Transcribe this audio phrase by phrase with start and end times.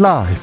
[0.00, 0.40] 라이브.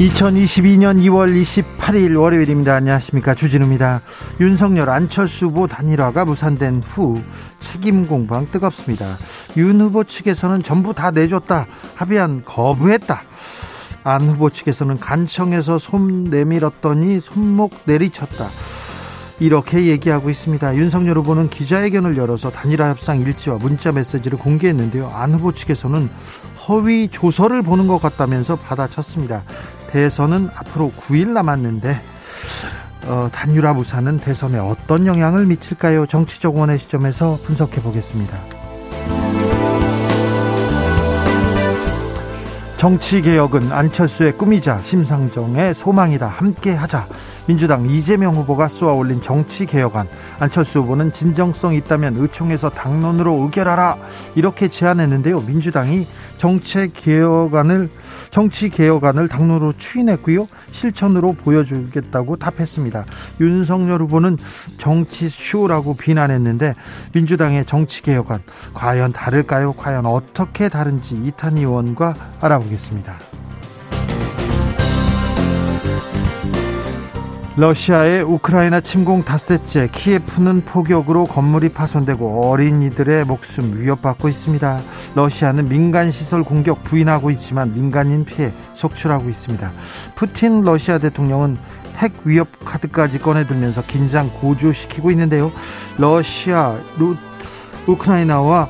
[0.00, 2.74] 2022년 2월 28일 월요일입니다.
[2.74, 3.36] 안녕하십니까.
[3.36, 4.00] 주진우입니다.
[4.40, 7.22] 윤석열 안철수 후보 단일화가 무산된 후
[7.60, 9.16] 책임 공방 뜨겁습니다.
[9.56, 11.66] 윤 후보 측에서는 전부 다 내줬다.
[11.94, 13.22] 합의안 거부했다.
[14.02, 18.48] 안 후보 측에서는 간청에서 손 내밀었더니 손목 내리쳤다.
[19.40, 20.76] 이렇게 얘기하고 있습니다.
[20.76, 25.08] 윤석열 후보는 기자회견을 열어서 단일화 협상 일지와 문자 메시지를 공개했는데요.
[25.08, 26.08] 안 후보 측에서는
[26.68, 29.42] 허위 조서를 보는 것 같다면서 받아쳤습니다.
[29.90, 32.00] 대선은 앞으로 9일 남았는데
[33.06, 36.06] 어, 단일화 무산은 대선에 어떤 영향을 미칠까요?
[36.06, 38.57] 정치적 원의 시점에서 분석해 보겠습니다.
[42.78, 46.28] 정치개혁은 안철수의 꿈이자 심상정의 소망이다.
[46.28, 47.08] 함께 하자.
[47.46, 50.06] 민주당 이재명 후보가 쏘아 올린 정치개혁안.
[50.38, 53.96] 안철수 후보는 진정성 있다면 의총에서 당론으로 의결하라.
[54.36, 55.40] 이렇게 제안했는데요.
[55.40, 56.06] 민주당이
[56.38, 57.90] 정치개혁안을
[58.30, 60.48] 정치 개혁안을 당론으로 추인했고요.
[60.72, 63.04] 실천으로 보여주겠다고 답했습니다.
[63.40, 64.38] 윤석열 후보는
[64.78, 66.74] 정치쇼라고 비난했는데
[67.12, 68.42] 민주당의 정치 개혁안
[68.74, 69.72] 과연 다를까요?
[69.74, 73.27] 과연 어떻게 다른지 이탄 의원과 알아보겠습니다.
[77.58, 84.80] 러시아의 우크라이나 침공 닷새째 키예프는 폭격으로 건물이 파손되고 어린이들의 목숨 위협받고 있습니다.
[85.16, 89.72] 러시아는 민간 시설 공격 부인하고 있지만 민간인 피해 속출하고 있습니다.
[90.14, 91.58] 푸틴 러시아 대통령은
[91.96, 95.50] 핵 위협 카드까지 꺼내들면서 긴장 고조시키고 있는데요.
[95.96, 97.16] 러시아, 루,
[97.88, 98.68] 우크라이나와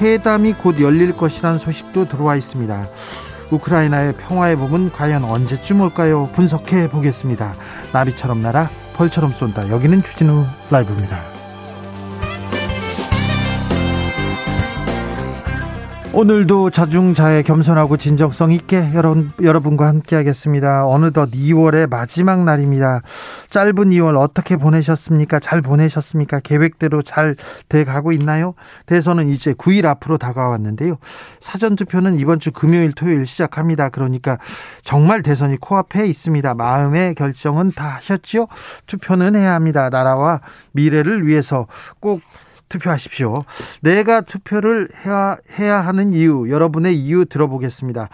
[0.00, 2.88] 회담이 곧 열릴 것이라는 소식도 들어와 있습니다.
[3.50, 6.28] 우크라이나의 평화의 봄은 과연 언제쯤 올까요?
[6.34, 7.54] 분석해 보겠습니다.
[7.92, 9.68] 나비처럼 날아 벌처럼 쏜다.
[9.68, 11.35] 여기는 주진우 라이브입니다.
[16.12, 20.86] 오늘도 자중자애 겸손하고 진정성 있게 여러분, 여러분과 함께 하겠습니다.
[20.86, 23.02] 어느덧 2월의 마지막 날입니다.
[23.50, 25.40] 짧은 2월 어떻게 보내셨습니까?
[25.40, 26.40] 잘 보내셨습니까?
[26.40, 27.36] 계획대로 잘
[27.68, 28.54] 돼가고 있나요?
[28.86, 30.96] 대선은 이제 9일 앞으로 다가왔는데요.
[31.40, 33.90] 사전투표는 이번 주 금요일, 토요일 시작합니다.
[33.90, 34.38] 그러니까
[34.84, 36.54] 정말 대선이 코앞에 있습니다.
[36.54, 38.46] 마음의 결정은 다 하셨지요?
[38.86, 39.90] 투표는 해야 합니다.
[39.90, 40.40] 나라와
[40.72, 41.66] 미래를 위해서
[42.00, 42.22] 꼭
[42.68, 43.44] 투표하십시오.
[43.80, 48.08] 내가 투표를 해야, 해야 하는 이유, 여러분의 이유 들어보겠습니다.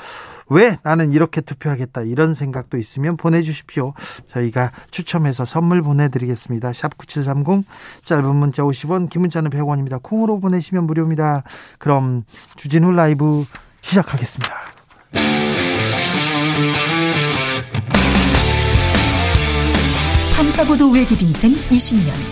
[0.49, 3.95] 왜 나는 이렇게 투표하겠다 이런 생각도 있으면 보내주십시오.
[4.29, 6.73] 저희가 추첨해서 선물 보내드리겠습니다.
[6.75, 7.65] 샵 9730
[8.05, 10.03] 짧은 문자 50원 긴 문자는 100원입니다.
[10.03, 11.45] 콩으로 보내시면 무료입니다.
[11.79, 12.25] 그럼
[12.57, 13.47] 주진우 라이브
[13.81, 14.55] 시작하겠습니다.
[20.37, 22.32] 탐사보도 외길 인생 20년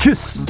[0.00, 0.42] 주스.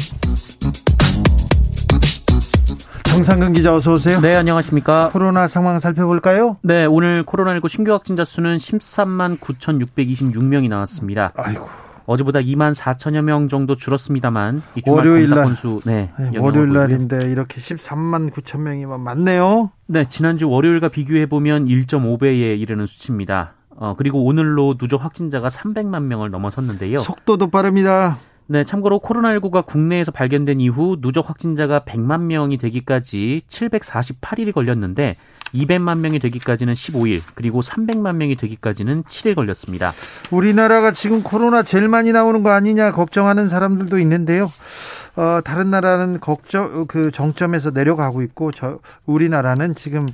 [3.02, 4.20] 정상근 기자 어서 오세요.
[4.20, 5.08] 네, 안녕하십니까.
[5.12, 6.58] 코로나 상황 살펴볼까요?
[6.62, 11.32] 네, 오늘 코로나19 신규 확진자 수는 13만 9,626명이 나왔습니다.
[11.34, 11.68] 아이고.
[12.06, 18.30] 어제보다 2만 4천여 명 정도 줄었습니다만 월요일 날 건수 네, 네 월요일 날인데 이렇게 13만
[18.30, 19.70] 9천 명이면 많네요.
[19.86, 23.54] 네, 지난주 월요일과 비교해 보면 1.5배에 이르는 수치입니다.
[23.70, 26.98] 어, 그리고 오늘로 누적 확진자가 300만 명을 넘어섰는데요.
[26.98, 28.18] 속도도 빠릅니다.
[28.52, 35.14] 네, 참고로 코로나19가 국내에서 발견된 이후 누적 확진자가 100만 명이 되기까지 748일이 걸렸는데
[35.54, 39.94] 200만 명이 되기까지는 15일, 그리고 300만 명이 되기까지는 7일 걸렸습니다.
[40.32, 44.50] 우리나라가 지금 코로나 제일 많이 나오는 거 아니냐 걱정하는 사람들도 있는데요.
[45.16, 50.06] 어, 다른 나라는 걱정 그 정점에서 내려가고 있고 저 우리나라는 지금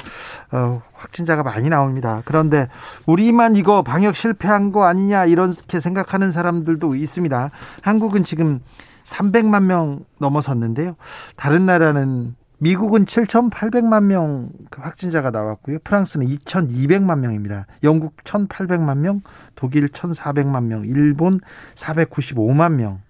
[0.53, 2.23] 어, 확진자가 많이 나옵니다.
[2.25, 2.69] 그런데
[3.07, 7.51] 우리만 이거 방역 실패한 거 아니냐 이렇게 생각하는 사람들도 있습니다.
[7.83, 8.61] 한국은 지금
[9.05, 10.97] 300만 명 넘어섰는데요.
[11.37, 15.79] 다른 나라는 미국은 7,800만 명그 확진자가 나왔고요.
[15.85, 17.67] 프랑스는 2,200만 명입니다.
[17.83, 19.21] 영국 1,800만 명,
[19.55, 21.41] 독일 1,400만 명, 일본
[21.75, 23.03] 495만 명,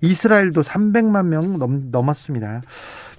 [0.00, 2.62] 이스라엘도 300만 명 넘, 넘었습니다.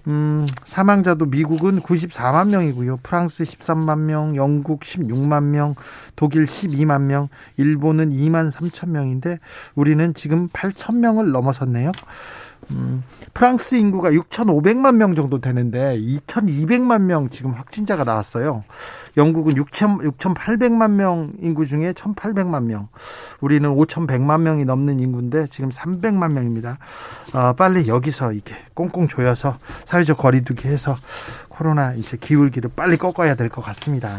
[0.07, 2.99] 음, 사망자도 미국은 94만 명이고요.
[3.03, 5.75] 프랑스 13만 명, 영국 16만 명,
[6.15, 7.27] 독일 12만 명,
[7.57, 9.39] 일본은 2만 3천 명인데
[9.75, 11.91] 우리는 지금 8천 명을 넘어섰네요.
[12.71, 13.03] 음,
[13.33, 18.63] 프랑스 인구가 6,500만 명 정도 되는데 2,200만 명 지금 확진자가 나왔어요.
[19.15, 22.89] 영국은 6,000, 6,800만 명 인구 중에 1,800만 명.
[23.39, 26.77] 우리는 5,100만 명이 넘는 인구인데 지금 300만 명입니다.
[27.33, 30.95] 어, 빨리 여기서 이게 꽁꽁 조여서 사회적 거리두기 해서
[31.49, 34.09] 코로나 이제 기울기를 빨리 꺾어야 될 것 같습니다.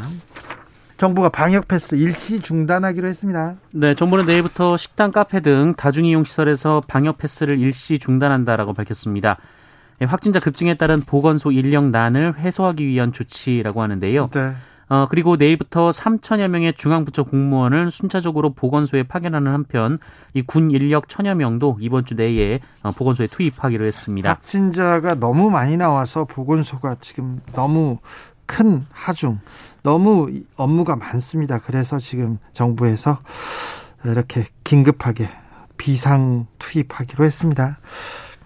[0.99, 3.55] 정부가 방역 패스 일시 중단하기로 했습니다.
[3.71, 9.37] 네, 정부는 내일부터 식당, 카페 등 다중이용 시설에서 방역 패스를 일시 중단한다라고 밝혔습니다.
[10.03, 14.31] 예, 확진자 급증에 따른 보건소 인력난을 해소하기 위한 조치라고 하는데요.
[14.35, 14.53] 네.
[14.91, 19.99] 어, 그리고 내일부터 3천여 명의 중앙부처 공무원을 순차적으로 보건소에 파견하는 한편
[20.35, 24.31] 이 군 인력 천여 명도 이번 주 내에 어, 보건소에 투입하기로 했습니다.
[24.31, 27.99] 확진자가 너무 많이 나와서 보건소가 지금 너무
[28.47, 29.41] 큰 하중,
[29.83, 31.59] 너무 업무가 많습니다.
[31.59, 33.19] 그래서 지금 정부에서
[34.05, 35.29] 이렇게 긴급하게
[35.77, 37.79] 비상 투입하기로 했습니다.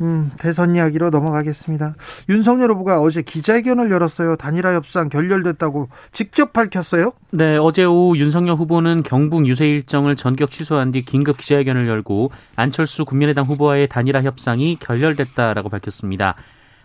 [0.00, 1.94] 음, 대선 이야기로 넘어가겠습니다.
[2.28, 4.36] 윤석열 후보가 어제 기자회견을 열었어요.
[4.36, 7.12] 단일화 협상 결렬됐다고 직접 밝혔어요?
[7.30, 13.04] 네, 어제 오후 윤석열 후보는 경북 유세 일정을 전격 취소한 뒤 긴급 기자회견을 열고 안철수
[13.04, 16.34] 국민의당 후보와의 단일화 협상이 결렬됐다라고 밝혔습니다.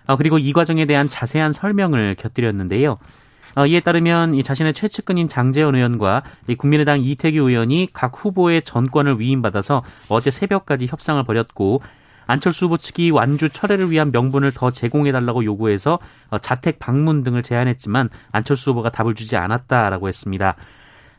[0.05, 2.97] 어, 그리고 이 과정에 대한 자세한 설명을 곁들였는데요.
[3.57, 9.19] 어, 이에 따르면 이 자신의 최측근인 장재원 의원과 이 국민의당 이태규 의원이 각 후보의 전권을
[9.19, 11.81] 위임받아서 어제 새벽까지 협상을 벌였고
[12.27, 15.97] 안철수 후보 측이 완주 철회를 위한 명분을 더 제공해달라고 요구해서
[16.29, 20.55] 어, 자택 방문 등을 제안했지만 안철수 후보가 답을 주지 않았다라고 했습니다.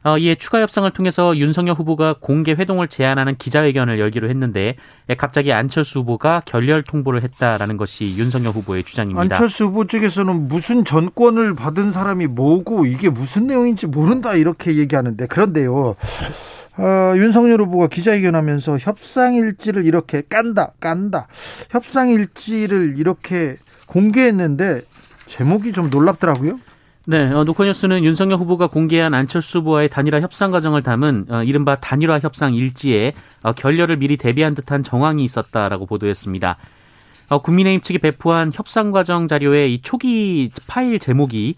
[0.09, 4.77] 어, 이에 추가 협상을 통해서 윤석열 후보가 공개 회동을 제안하는 기자회견을 열기로 했는데
[5.11, 9.21] 예, 갑자기 안철수 후보가 결렬 통보를 했다라는 것이 윤석열 후보의 주장입니다.
[9.21, 15.97] 안철수 후보 쪽에서는 무슨 전권을 받은 사람이 뭐고 이게 무슨 내용인지 모른다 이렇게 얘기하는데 그런데요.
[16.79, 21.27] 어, 윤석열 후보가 기자회견하면서 협상일지를 이렇게 깐다, 깐다.
[21.71, 23.57] 협상일지를 이렇게
[23.87, 24.81] 공개했는데
[25.27, 26.57] 제목이 좀 놀랍더라고요.
[27.11, 32.19] 네, 어, 노컷뉴스는 윤석열 후보가 공개한 안철수 후보와의 단일화 협상 과정을 담은 어, 이른바 단일화
[32.19, 36.59] 협상 일지에 어, 결렬을 미리 대비한 듯한 정황이 있었다라고 보도했습니다.
[37.31, 41.55] 어, 국민의힘 측이 배포한 협상 과정 자료의 이 초기 파일 제목이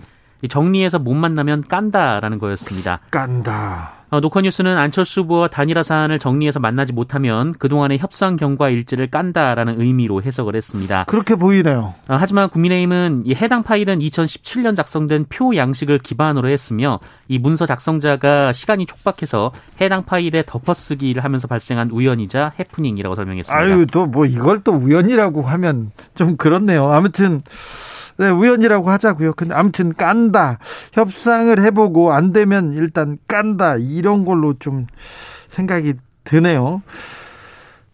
[0.49, 3.00] 정리해서 못 만나면 깐다라는 거였습니다.
[3.11, 4.00] 깐다.
[4.11, 10.21] 어, 노컷뉴스는 안철수 후보와 단일화 사안을 정리해서 만나지 못하면 그동안의 협상 경과 일지를 깐다라는 의미로
[10.23, 11.05] 해석을 했습니다.
[11.05, 11.95] 그렇게 보이네요.
[12.09, 16.99] 어, 하지만 국민의힘은 이 해당 파일은 2017년 작성된 표 양식을 기반으로 했으며
[17.29, 23.57] 이 문서 작성자가 시간이 촉박해서 해당 파일에 덮어쓰기를 하면서 발생한 우연이자 해프닝이라고 설명했습니다.
[23.59, 26.91] 아유, 또 뭐 이걸 또 우연이라고 하면 좀 그렇네요.
[26.91, 27.43] 아무튼
[28.20, 29.32] 네, 우연이라고 하자고요.
[29.32, 30.58] 근데 아무튼 깐다.
[30.93, 33.78] 협상을 해보고 안 되면 일단 깐다.
[33.78, 34.87] 이런 걸로 좀
[35.49, 35.94] 생각이
[36.25, 36.82] 드네요.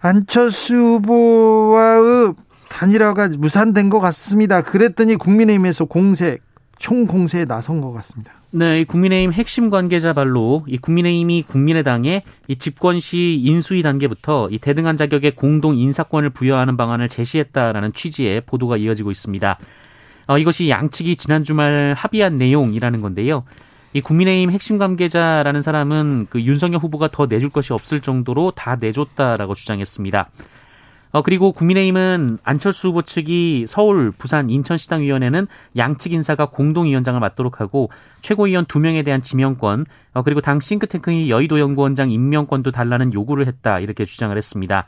[0.00, 2.34] 안철수 후보와의
[2.69, 4.62] 단일화가 무산된 것 같습니다.
[4.62, 6.38] 그랬더니 국민의힘에서 공세,
[6.81, 8.32] 총공세에 나선 것 같습니다.
[8.50, 14.96] 네, 국민의힘 핵심 관계자 발로 이 국민의힘이 국민의당에 이 집권 시 인수위 단계부터 이 대등한
[14.96, 19.58] 자격의 공동 인사권을 부여하는 방안을 제시했다라는 취지의 보도가 이어지고 있습니다.
[20.26, 23.44] 어, 이것이 양측이 지난 주말 합의한 내용이라는 건데요.
[23.93, 29.55] 이 국민의힘 핵심 관계자라는 사람은 그 윤석열 후보가 더 내줄 것이 없을 정도로 다 내줬다라고
[29.55, 30.29] 주장했습니다.
[31.12, 35.46] 어, 그리고 국민의힘은 안철수 후보 측이 서울, 부산, 인천시당위원회는
[35.77, 41.58] 양측 인사가 공동위원장을 맡도록 하고 최고위원 두 명에 대한 지명권, 어, 그리고 당 싱크탱크의 여의도
[41.58, 44.84] 연구원장 임명권도 달라는 요구를 했다 이렇게 주장을 했습니다.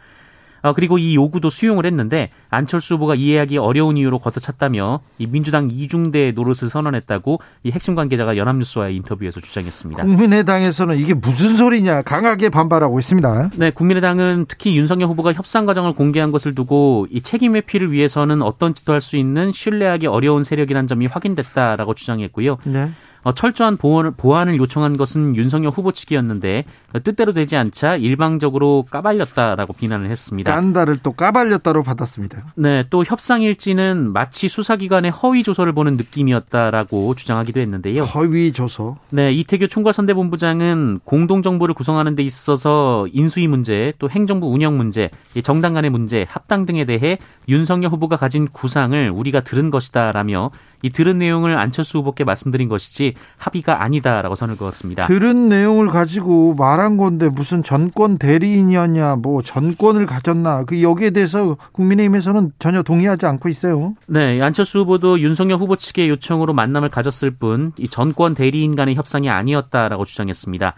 [0.69, 6.33] 어, 그리고 이 요구도 수용을 했는데 안철수 후보가 이해하기 어려운 이유로 걷어찼다며 이 민주당 이중대
[6.33, 10.05] 노릇을 선언했다고 이 핵심 관계자가 연합뉴스와의 인터뷰에서 주장했습니다.
[10.05, 13.51] 국민의당에서는 이게 무슨 소리냐 강하게 반발하고 있습니다.
[13.57, 18.75] 네, 국민의당은 특히 윤석열 후보가 협상 과정을 공개한 것을 두고 이 책임 회피를 위해서는 어떤
[18.75, 22.59] 짓도 할 수 있는 신뢰하기 어려운 세력이란 점이 확인됐다라고 주장했고요.
[22.65, 22.91] 네.
[23.23, 26.65] 어, 철저한 보완을, 보완을 요청한 것은 윤석열 후보 측이었는데
[27.05, 30.55] 뜻대로 되지 않자 일방적으로 까발렸다라고 비난을 했습니다.
[30.55, 32.45] 깐다를 또 까발렸다로 받았습니다.
[32.57, 38.03] 네, 또 협상 일지는 마치 수사기관의 허위 조서를 보는 느낌이었다라고 주장하기도 했는데요.
[38.05, 38.97] 허위 조서.
[39.11, 45.11] 네, 이태규 총괄선대본부장은 공동 정부를 구성하는 데 있어서 인수위 문제, 또 행정부 운영 문제,
[45.43, 50.51] 정당 간의 문제, 합당 등에 대해 윤석열 후보가 가진 구상을 우리가 들은 것이다라며
[50.83, 55.07] 이 들은 내용을 안철수 후보께 말씀드린 것이지 합의가 아니다라고 선을 그었습니다.
[55.07, 62.53] 들은 내용을 가지고 말한 건데 무슨 전권 대리인이었냐, 뭐 전권을 가졌나, 그 여기에 대해서 국민의힘에서는
[62.59, 63.95] 전혀 동의하지 않고 있어요.
[64.07, 69.31] 네, 안철수 후보도 윤석열 후보 측의 요청으로 만남을 가졌을 뿐 이 전권 대리인 간의 협상이
[69.31, 70.75] 아니었다라고 주장했습니다.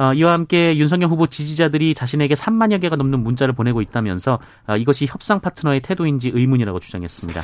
[0.00, 5.04] 어, 이와 함께 윤석열 후보 지지자들이 자신에게 3만여 개가 넘는 문자를 보내고 있다면서 어, 이것이
[5.06, 7.42] 협상 파트너의 태도인지 의문이라고 주장했습니다.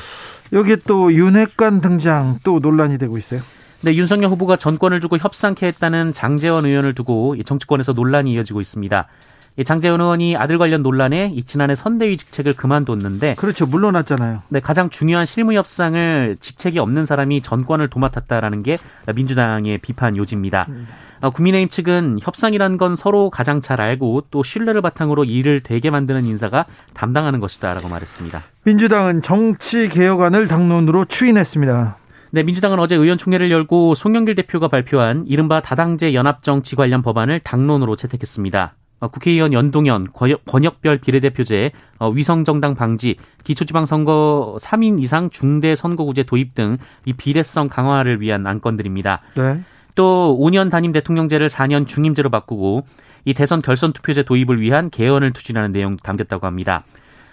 [0.54, 3.40] 여기 또 윤핵관 등장 또 논란이 되고 있어요.
[3.82, 9.06] 네, 윤석열 후보가 전권을 주고 협상케 했다는 장재원 의원을 두고 정치권에서 논란이 이어지고 있습니다.
[9.64, 14.42] 장재원 의원이 아들 관련 논란에 지난해 선대위 직책을 그만뒀는데 그렇죠 물러났잖아요.
[14.48, 18.76] 네, 가장 중요한 실무 협상을 직책이 없는 사람이 전권을 도맡았다라는 게
[19.14, 20.66] 민주당의 비판 요지입니다.
[20.68, 20.86] 음.
[21.20, 26.24] 어, 국민의힘 측은 협상이란 건 서로 가장 잘 알고 또 신뢰를 바탕으로 일을 되게 만드는
[26.24, 28.42] 인사가 담당하는 것이다라고 말했습니다.
[28.64, 31.96] 민주당은 정치 개혁안을 당론으로 추인했습니다.
[32.32, 38.74] 네, 민주당은 어제 의원총회를 열고 송영길 대표가 발표한 이른바 다당제 연합정치 관련 법안을 당론으로 채택했습니다.
[38.98, 40.06] 어, 국회의원 연동형,
[40.46, 48.46] 권역별 비례대표제, 어, 위성정당 방지, 기초지방선거 3인 이상 중대선거구제 도입 등 이 비례성 강화를 위한
[48.46, 49.20] 안건들입니다.
[49.36, 49.60] 네.
[49.94, 52.82] 또 5년 단임 대통령제를 4년 중임제로 바꾸고
[53.24, 56.84] 이 대선 결선 투표제 도입을 위한 개헌을 추진하는 내용 담겼다고 합니다.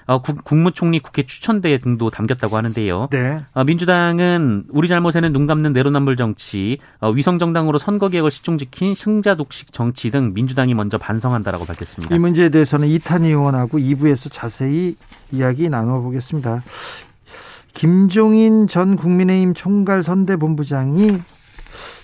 [0.05, 3.07] 어, 국, 국무총리 국회 추천대 등도 담겼다고 하는데요.
[3.11, 3.39] 네.
[3.53, 9.35] 어, 민주당은 우리 잘못에는 눈 감는 내로남불 정치, 어, 위성 정당으로 선거 개혁을 시종지킨 승자
[9.35, 12.15] 독식 정치 등 민주당이 먼저 반성한다라고 밝혔습니다.
[12.15, 14.95] 이 문제에 대해서는 이탄희 의원하고 2부에서 자세히
[15.31, 16.63] 이야기 나눠보겠습니다.
[17.73, 21.19] 김종인 전 국민의힘 총괄 선대본부장이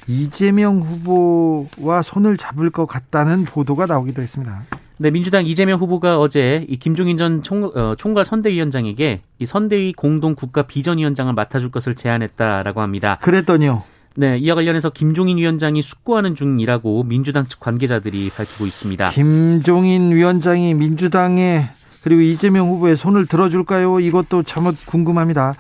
[0.08, 4.64] 이재명 후보와 손을 잡을 것 같다는 보도가 나오기도 했습니다.
[5.02, 10.36] 네, 민주당 이재명 후보가 어제 이 김종인 전 총, 어, 총괄 선대위원장에게 이 선대위 공동
[10.36, 13.18] 국가 비전위원장을 맡아줄 것을 제안했다라고 합니다.
[13.22, 13.84] 그랬더니요.
[14.18, 19.12] 네, 이와 관련해서 김종인 위원장이 숙고하는 중이라고 민주당 측 관계자들이 밝히고 있습니다.
[19.12, 21.70] 김종인 위원장이 민주당에
[22.04, 24.02] 그리고 이재명 후보의 손을 들어줄까요?
[24.02, 25.54] 이것도 참 궁금합니다.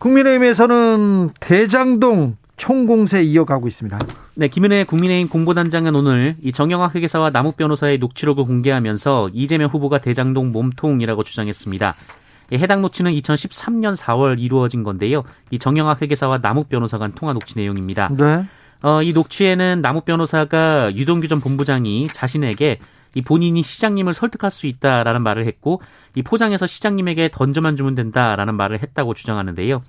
[0.00, 3.98] 국민의힘에서는 대장동 총공세 이어가고 있습니다.
[4.34, 10.52] 네, 김은혜 국민의힘 공보단장은 오늘 이 정영학 회계사와 남욱 변호사의 녹취록을 공개하면서 이재명 후보가 대장동
[10.52, 11.94] 몸통이라고 주장했습니다.
[12.52, 15.24] 해당 녹취는 2013년 4월 이루어진 건데요.
[15.50, 18.08] 이 정영학 회계사와 남욱 변호사 간 통화 녹취 내용입니다.
[18.16, 18.44] 네.
[18.82, 22.78] 어, 이 녹취에는 남욱 변호사가 유동규 전 본부장이 자신에게
[23.14, 25.80] 이 본인이 시장님을 설득할 수 있다라는 말을 했고
[26.14, 29.82] 이 포장해서 시장님에게 던져만 주면 된다라는 말을 했다고 주장하는데요.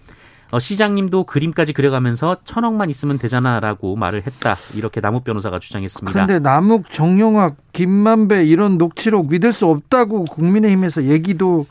[0.51, 4.55] 어, 시장님도 그림까지 그려가면서 천억만 있으면 되잖아라고 말을 했다.
[4.75, 6.11] 이렇게 남욱 변호사가 주장했습니다.
[6.11, 11.67] 그런데 남욱, 정영학, 김만배 이런 녹취록 믿을 수 없다고 국민의힘에서 얘기도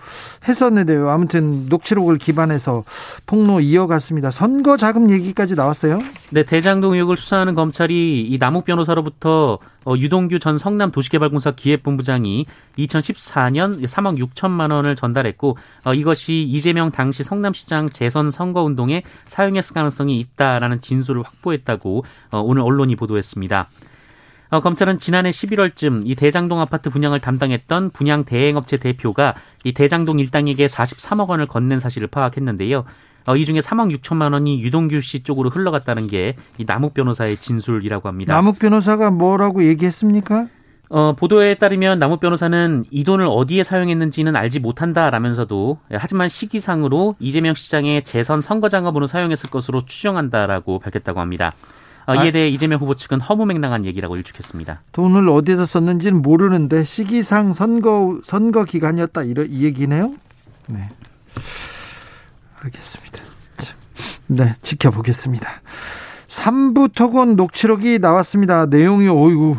[0.47, 1.09] 했었는데요.
[1.09, 2.85] 아무튼 녹취록을 기반해서
[3.27, 4.31] 폭로 이어갔습니다.
[4.31, 5.99] 선거 자금 얘기까지 나왔어요?
[6.31, 13.85] 네, 대장동 의혹을 수사하는 검찰이 이 남욱 변호사로부터 어, 유동규 전 성남 도시개발공사 기획본부장이 2014년
[13.85, 20.81] 3억 6천만 원을 전달했고 어, 이것이 이재명 당시 성남시장 재선 선거 운동에 사용했을 가능성이 있다라는
[20.81, 23.69] 진술을 확보했다고 어, 오늘 언론이 보도했습니다.
[24.49, 30.67] 어, 검찰은 지난해 11월쯤 이 대장동 아파트 분양을 담당했던 분양 대행업체 대표가 이 대장동 일당에게
[30.67, 32.85] 43억 원을 건넨 사실을 파악했는데요.
[33.27, 38.09] 어, 이 중에 3억 6천만 원이 유동규 씨 쪽으로 흘러갔다는 게 이 남욱 변호사의 진술이라고
[38.09, 38.35] 합니다.
[38.35, 40.47] 남욱 변호사가 뭐라고 얘기했습니까?
[40.89, 48.05] 어, 보도에 따르면 남욱 변호사는 이 돈을 어디에 사용했는지는 알지 못한다라면서도 하지만 시기상으로 이재명 시장의
[48.05, 51.53] 재선 선거 장업으로 사용했을 것으로 추정한다라고 밝혔다고 합니다.
[52.07, 52.31] 어, 이에 아.
[52.33, 54.83] 대해 이재명 후보 측은 허무맹랑한 얘기라고 일축했습니다.
[54.93, 60.15] 돈을 어디에서 썼는지는 모르는데 시기상 선거 선거 기간이었다 이런 이 얘기네요.
[60.69, 60.89] 네.
[62.67, 63.23] 알겠습니다.
[64.29, 65.49] 네, 지켜보겠습니다.
[66.27, 68.67] 3부 토건 녹취록이 나왔습니다.
[68.67, 69.57] 내용이 어이구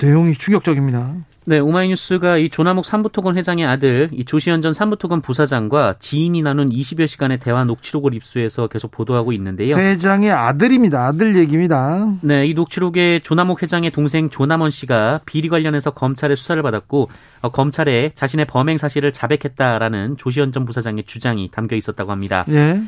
[0.00, 1.14] 내용이 충격적입니다.
[1.46, 7.08] 네, 오마이뉴스가 이 조남욱 삼부토건 회장의 아들 이 조시현 전 삼부토건 부사장과 지인이 나눈 20여
[7.08, 9.76] 시간의 대화 녹취록을 입수해서 계속 보도하고 있는데요.
[9.76, 11.06] 회장의 아들입니다.
[11.06, 12.12] 아들 얘기입니다.
[12.20, 17.08] 네, 이 녹취록에 조남욱 회장의 동생 조남원 씨가 비리 관련해서 검찰의 수사를 받았고
[17.40, 22.44] 어, 검찰에 자신의 범행 사실을 자백했다라는 조시현 전 부사장의 주장이 담겨 있었다고 합니다.
[22.50, 22.82] 예.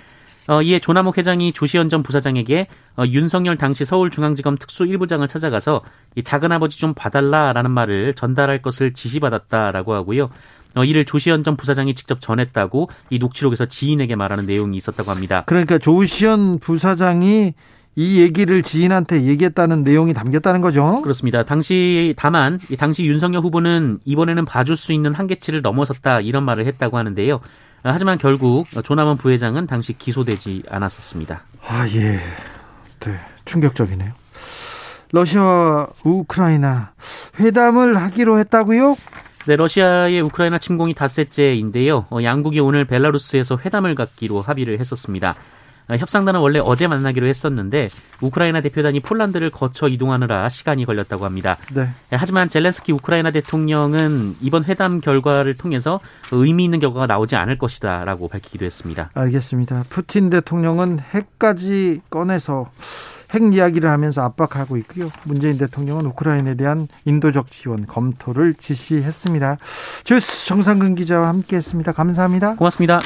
[0.49, 5.83] 어, 이에 조남욱 회장이 조시현 전 부사장에게 어, 윤석열 당시 서울중앙지검 특수 1부장을 찾아가서
[6.17, 10.31] 이 작은아버지 좀 봐달라라는 말을 전달할 것을 지시받았다라고 하고요.
[10.75, 15.45] 어, 이를 조시현 전 부사장이 직접 전했다고 이 녹취록에서 지인에게 말하는 내용이 있었다고 합니다.
[15.47, 17.53] 그러니까 조시현 부사장이
[17.95, 21.03] 이 얘기를 지인한테 얘기했다는 내용이 담겼다는 거죠.
[21.03, 21.43] 그렇습니다.
[21.43, 27.41] 당시 다만 당시 윤석열 후보는 이번에는 봐줄 수 있는 한계치를 넘어섰다 이런 말을 했다고 하는데요.
[27.91, 31.43] 하지만 결국 조남원 부회장은 당시 기소되지 않았었습니다.
[31.67, 32.21] 아, 예.
[33.01, 33.21] 네.
[33.45, 34.13] 충격적이네요.
[35.13, 36.93] 러시아와 우크라이나
[37.41, 38.97] 회담을 하기로 했다고요?
[39.47, 42.07] 네, 러시아의 우크라이나 침공이 닷새째인데요.
[42.11, 45.35] 어, 양국이 오늘 벨라루스에서 회담을 갖기로 합의를 했었습니다.
[45.89, 47.89] 아, 협상단은 원래 어제 만나기로 했었는데
[48.21, 51.57] 우크라이나 대표단이 폴란드를 거쳐 이동하느라 시간이 걸렸다고 합니다.
[51.75, 51.89] 네.
[52.13, 58.29] 예, 하지만 젤렌스키 우크라이나 대통령은 이번 회담 결과를 통해서 의미 있는 결과가 나오지 않을 것이다라고
[58.29, 59.11] 밝히기도 했습니다.
[59.15, 59.85] 알겠습니다.
[59.89, 62.71] 푸틴 대통령은 핵까지 꺼내서
[63.33, 65.09] 핵 이야기를 하면서 압박하고 있고요.
[65.25, 69.57] 문재인 대통령은 우크라이나에 대한 인도적 지원 검토를 지시했습니다.
[70.05, 71.93] 주스 정상근 기자와 함께했습니다.
[71.93, 72.57] 감사합니다.
[72.57, 73.01] 고맙습니다.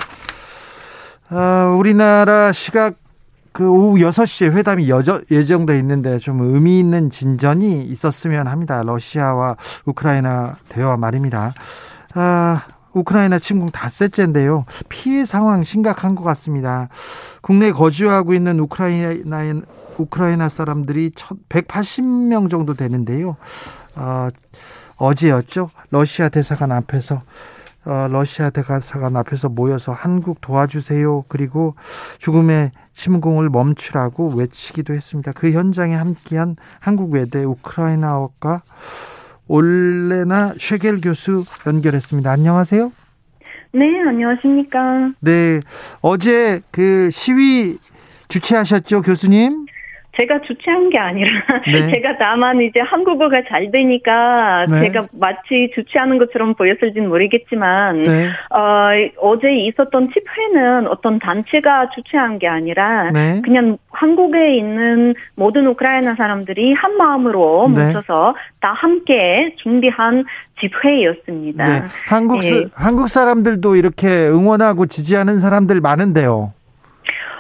[1.29, 2.95] 아, 우리나라 시각
[3.53, 8.83] 그 오후 6시에 회담이 여저, 예정돼 있는데 좀 의미 있는 진전이 있었으면 합니다.
[8.85, 9.57] 러시아와
[9.87, 11.55] 우크라이나 대화 말입니다.
[12.15, 14.67] 아, 우크라이나 침공 닷새째인데요.
[14.89, 16.89] 피해 상황 심각한 것 같습니다.
[17.41, 19.63] 국내 거주하고 있는 우크라이나
[19.99, 21.11] 우크라이나 사람들이
[21.49, 23.37] 180명 정도 되는데요.
[23.97, 24.29] 어,
[24.99, 25.71] 어제였죠.
[25.91, 27.23] 러시아 대사관 앞에서 어,
[28.11, 31.25] 러시아 대사관 앞에서 모여서 한국 도와주세요.
[31.29, 31.77] 그리고
[32.19, 35.33] 죽음의 침공을 멈추라고 외치기도 했습니다.
[35.33, 38.63] 그 현장에 함께한 한국 외대 우크라이나어과
[39.47, 42.31] 올레나 쉐겔 교수 연결했습니다.
[42.31, 42.91] 안녕하세요.
[43.73, 45.13] 네, 안녕하십니까.
[45.21, 45.61] 네,
[46.01, 47.79] 어제 그 시위
[48.29, 49.66] 주최하셨죠, 교수님?
[50.17, 51.31] 제가 주최한 게 아니라
[51.67, 51.89] 네.
[51.91, 54.81] 제가 다만 이제 한국어가 잘 되니까 네.
[54.83, 58.29] 제가 마치 주최하는 것처럼 보였을지는 모르겠지만 네.
[58.51, 63.41] 어, 어제 있었던 집회는 어떤 단체가 주최한 게 아니라 네.
[63.45, 67.85] 그냥 한국에 있는 모든 우크라이나 사람들이 한 마음으로 네.
[67.85, 70.25] 뭉쳐서 다 함께 준비한
[70.61, 71.65] 집회였습니다.
[71.65, 71.83] 네.
[72.09, 72.67] 한국 예.
[72.73, 76.53] 한국 사람들도 이렇게 응원하고 지지하는 사람들 많은데요.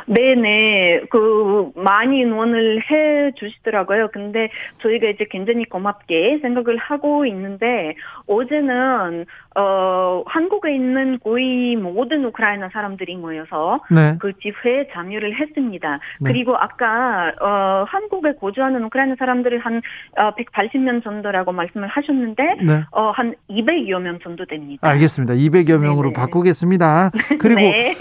[0.07, 1.07] 네네.
[1.11, 4.09] 그, 많이 응원을 해 주시더라고요.
[4.13, 4.51] 근데
[4.83, 7.95] 저희가 이제 굉장히 고맙게 생각을 하고 있는데,
[8.27, 14.17] 어제는, 어, 한국에 있는 거의 모든 우크라이나 사람들이 모여서 네.
[14.21, 15.99] 그 집회에 참여를 했습니다.
[16.21, 16.33] 네.
[16.33, 19.83] 그리고 아까, 어, 한국에 거주하는 우크라이나 사람들이 한,
[20.17, 22.85] 어, 180명 정도라고 말씀을 하셨는데, 네.
[22.93, 24.89] 어, 한 200여 명 정도 됩니다.
[24.89, 25.35] 알겠습니다.
[25.35, 26.13] 200여 명으로 네네.
[26.13, 27.11] 바꾸겠습니다.
[27.41, 27.95] 그리고 네.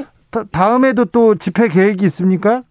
[0.43, 2.63] 다음에도 또 집회 계획이 있습니까?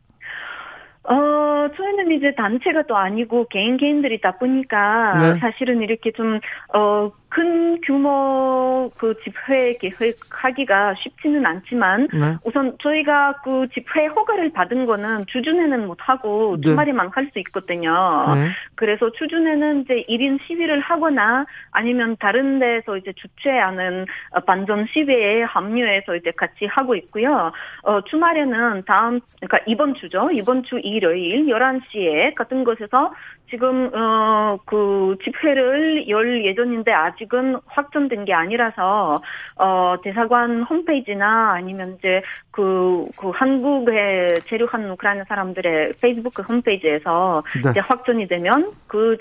[1.04, 1.68] 어,
[2.04, 5.38] 저희는 이제 단체가 또 아니고 개인 개인들이 다 보니까 네.
[5.40, 6.38] 사실은 이렇게 좀,
[6.74, 12.36] 어, 큰 규모 그 집회 계획하기가 쉽지는 않지만 네.
[12.44, 16.68] 우선 저희가 그 집회 허가를 받은 거는 주중에는 못 하고 네.
[16.68, 17.92] 주말에만 할수 있거든요.
[18.36, 18.50] 네.
[18.76, 24.06] 그래서 주중에는 이제 1인 시위를 하거나 아니면 다른 데서 이제 주최하는
[24.46, 27.50] 반전 시위에 합류해서 이제 같이 하고 있고요.
[27.82, 30.30] 어 주말에는 다음 그러니까 이번 주죠.
[30.32, 33.12] 이번 주 일요일 11시 에 같은 곳에서
[33.50, 39.20] 지금 어 그 집회를 열 예정인데 아직은 확정된 게 아니라서
[39.56, 47.70] 어 대사관 홈페이지나 아니면 이제 그, 그 한국에 체류한 우크라이나 사람들의 페이스북 홈페이지에서 네.
[47.70, 49.16] 이제 확정이 되면 그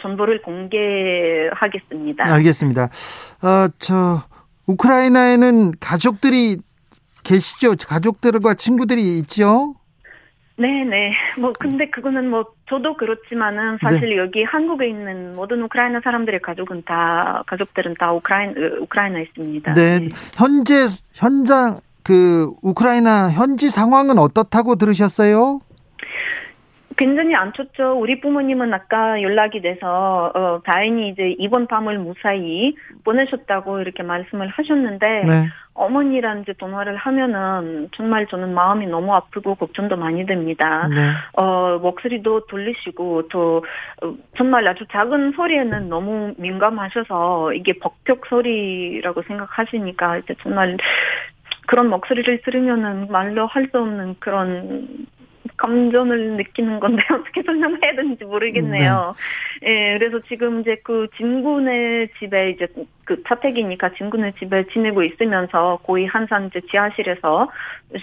[0.00, 2.24] 정보를 공개하겠습니다.
[2.32, 2.84] 알겠습니다.
[3.42, 4.22] 어 저
[4.66, 6.56] 우크라이나에는 가족들이
[7.24, 7.74] 계시죠?
[7.86, 9.74] 가족들과 친구들이 있죠?
[10.58, 11.12] 네네.
[11.38, 14.16] 뭐 근데 그거는 뭐 저도 그렇지만은 사실 네.
[14.16, 19.74] 여기 한국에 있는 모든 우크라이나 사람들의 가족은 다 가족들은 다 우크라이나 우크라이나에 있습니다.
[19.74, 19.98] 네.
[19.98, 20.08] 네.
[20.34, 25.60] 현재 현장 그 우크라이나 현지 상황은 어떻다고 들으셨어요?
[26.96, 27.98] 굉장히 안 좋죠.
[27.98, 35.06] 우리 부모님은 아까 연락이 돼서 어, 다행히 이제 이번 밤을 무사히 보내셨다고 이렇게 말씀을 하셨는데
[35.24, 35.46] 네.
[35.74, 40.88] 어머니랑 이제 통화를 하면은 정말 저는 마음이 너무 아프고 걱정도 많이 됩니다.
[40.88, 40.96] 네.
[41.34, 43.64] 어 목소리도 돌리시고 또
[44.02, 50.78] 어, 정말 아주 작은 소리에는 너무 민감하셔서 이게 법격 소리라고 생각하시니까 이제 정말
[51.66, 55.06] 그런 목소리를 들으면은 말로 할 수 없는 그런
[55.56, 59.14] 감정을 느끼는 건데 어떻게 설명해야 되는지 모르겠네요.
[59.62, 59.92] 네.
[59.92, 62.66] 예, 그래서 지금 이제 그 진군의 집에 이제
[63.04, 67.50] 그 타택이니까 진군의 집에 지내고 있으면서 거의 항상 이제 지하실에서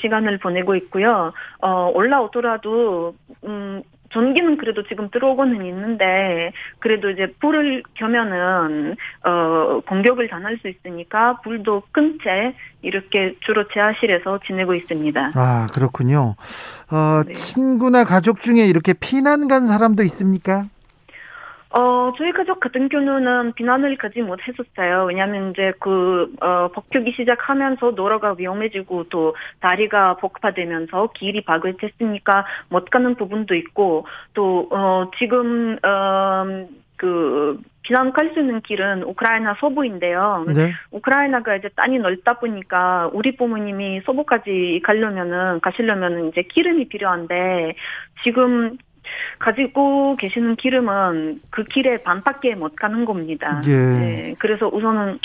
[0.02, 1.34] 시간을 보내고 있고요.
[1.62, 8.96] 어, 올라오더라도, 음, 전기는 그래도 지금 들어오고는 있는데 그래도 이제 불을 켜면은
[9.26, 15.32] 어 공격을 당할 수 있으니까 불도 끈 채 이렇게 주로 지하실에서 지내고 있습니다.
[15.34, 16.36] 아 그렇군요.
[16.92, 17.34] 어 네.
[17.34, 20.66] 친구나 가족 중에 이렇게 피난 간 사람도 있습니까?
[21.76, 25.06] 어, 저희 가족 같은 경우는 비난을 가지 못했었어요.
[25.06, 33.16] 왜냐하면 이제 그, 어, 법규기 시작하면서 노로가 위험해지고 또 다리가 복파되면서 길이 바글됐으니까 못 가는
[33.16, 34.06] 부분도 있고
[34.36, 40.46] 또, 어, 지금, 어, 그 비난 갈수 있는 길은 우크라이나 서부인데요.
[40.56, 40.72] 네.
[40.92, 47.76] 우크라이나가 이제 땅이 넓다 보니까 우리 부모님이 서부까지 가려면은 가시려면은 이제 기름이 필요한데
[48.24, 48.78] 지금
[49.40, 53.62] 가지고 계시는 기름은 그 길에 반밖에 못 가는 겁니다.
[53.66, 53.76] 예.
[53.76, 54.34] 네.
[54.40, 55.20] 그래서 우선은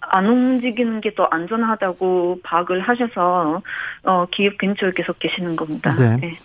[0.00, 3.62] 안 움직이는 게 더 안전하다고 파악을 하셔서
[4.02, 5.94] 어 기업 근처에 계속 계시는 겁니다.
[5.94, 6.16] 네.
[6.16, 6.38] 네.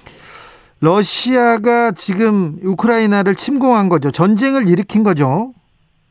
[0.82, 4.12] 러시아가 지금 우크라이나를 침공한 거죠.
[4.12, 5.54] 전쟁을 일으킨 거죠.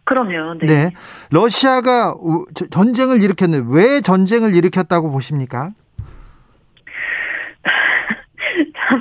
[0.05, 0.55] 그럼요.
[0.61, 0.67] 네.
[0.67, 0.91] 네.
[1.31, 2.15] 러시아가
[2.71, 5.71] 전쟁을 일으켰는데 왜 전쟁을 일으켰다고 보십니까?
[8.77, 9.01] 참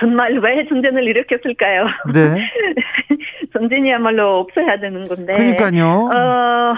[0.00, 1.86] 정말 왜 전쟁을 일으켰을까요?
[2.12, 2.50] 네.
[3.52, 5.34] 전쟁이야말로 없어야 되는 건데.
[5.34, 5.86] 그러니까요.
[5.86, 6.74] 어,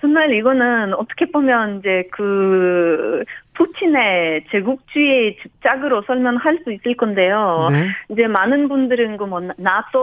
[0.00, 3.22] 정말 이거는 어떻게 보면 이제 그
[3.56, 7.68] 푸틴의 제국주의 집착으로 설명할 수 있을 건데요.
[7.70, 7.88] 네.
[8.10, 9.98] 이제 많은 분들은 그뭐 나토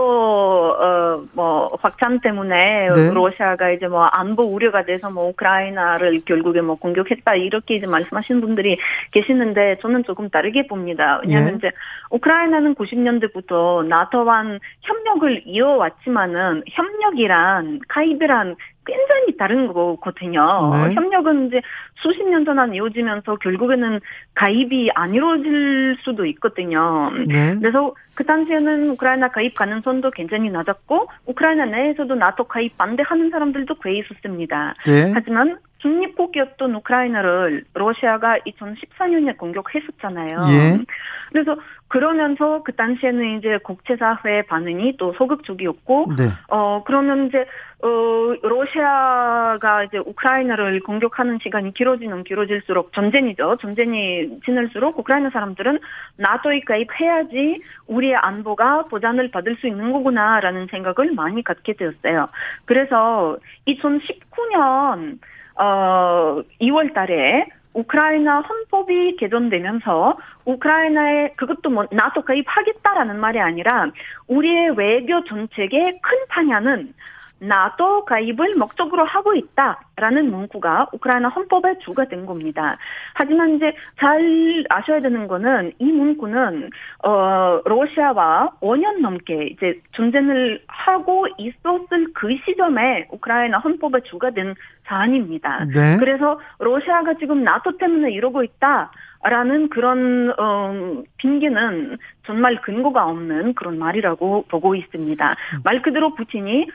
[1.36, 3.14] 어뭐 확장 때문에 네.
[3.14, 8.78] 러시아가 이제 뭐 안보 우려가 돼서 뭐 우크라이나를 결국에 뭐 공격했다 이렇게 이제 말씀하시는 분들이
[9.12, 11.22] 계시는데 저는 조금 다르게 봅니다.
[11.24, 11.58] 왜냐하면 예.
[11.58, 11.72] 이제
[12.10, 14.44] 우크라이나는 90년대부터 나토와
[14.82, 20.70] 협력을 이어왔지만은 협력이란 가입이란 굉장히 다른 거거든요.
[20.72, 20.94] 네.
[20.94, 21.62] 협력은 이제
[21.96, 24.00] 수십 년 동안 이어지면서 결국에는
[24.36, 27.12] 가입이 안 이루어질 수도 있거든요.
[27.28, 27.56] 네.
[27.60, 33.94] 그래서 그 당시에는 우크라이나 가입 가능성도 굉장히 낮았고 우크라이나 내에서도 나토 가입 반대하는 사람들도 꽤
[34.00, 34.76] 있었습니다.
[34.86, 35.12] 네.
[35.14, 40.46] 하지만 중립국이었던 우크라이나를 러시아가 2014년에 공격했었잖아요.
[40.50, 40.84] 예.
[41.32, 41.58] 그래서
[41.90, 46.24] 그러면서 그 당시에는 이제 국제사회 반응이 또 소극적이었고, 네.
[46.48, 47.46] 어, 그러면 이제,
[47.84, 53.58] 어, 러시아가 이제 우크라이나를 공격하는 시간이 길어지면 길어질수록 전쟁이죠.
[53.58, 55.80] 전쟁이 지날수록 우크라이나 사람들은
[56.16, 62.30] 나토에 가입해야지 우리의 안보가 보장을 받을 수 있는 거구나라는 생각을 많이 갖게 되었어요.
[62.66, 65.20] 그래서 2019년
[65.56, 73.92] 어 2월 달에 우크라이나 헌법이 개정되면서 우크라이나에 그것도 뭐 나토 가입하겠다라는 말이 아니라
[74.28, 76.94] 우리의 외교 정책의 큰 방향은
[77.40, 82.78] 나토 가입을 목적으로 하고 있다라는 문구가 우크라이나 헌법의 주가 된 겁니다.
[83.14, 86.70] 하지만 이제 잘 아셔야 되는 거는 이 문구는
[87.04, 95.66] 어 러시아와 5년 넘게 이제 전쟁을 하고 있었을 그 시점에 우크라이나 헌법의 주가 된 사안입니다.
[95.66, 95.98] 네.
[96.00, 98.92] 그래서 러시아가 지금 나토 때문에 이러고 있다.
[99.26, 105.30] 라는 그런 어, 핑계는 정말 근거가 없는 그런 말이라고 보고 있습니다.
[105.30, 105.60] 음.
[105.64, 106.68] 말 그대로 푸틴이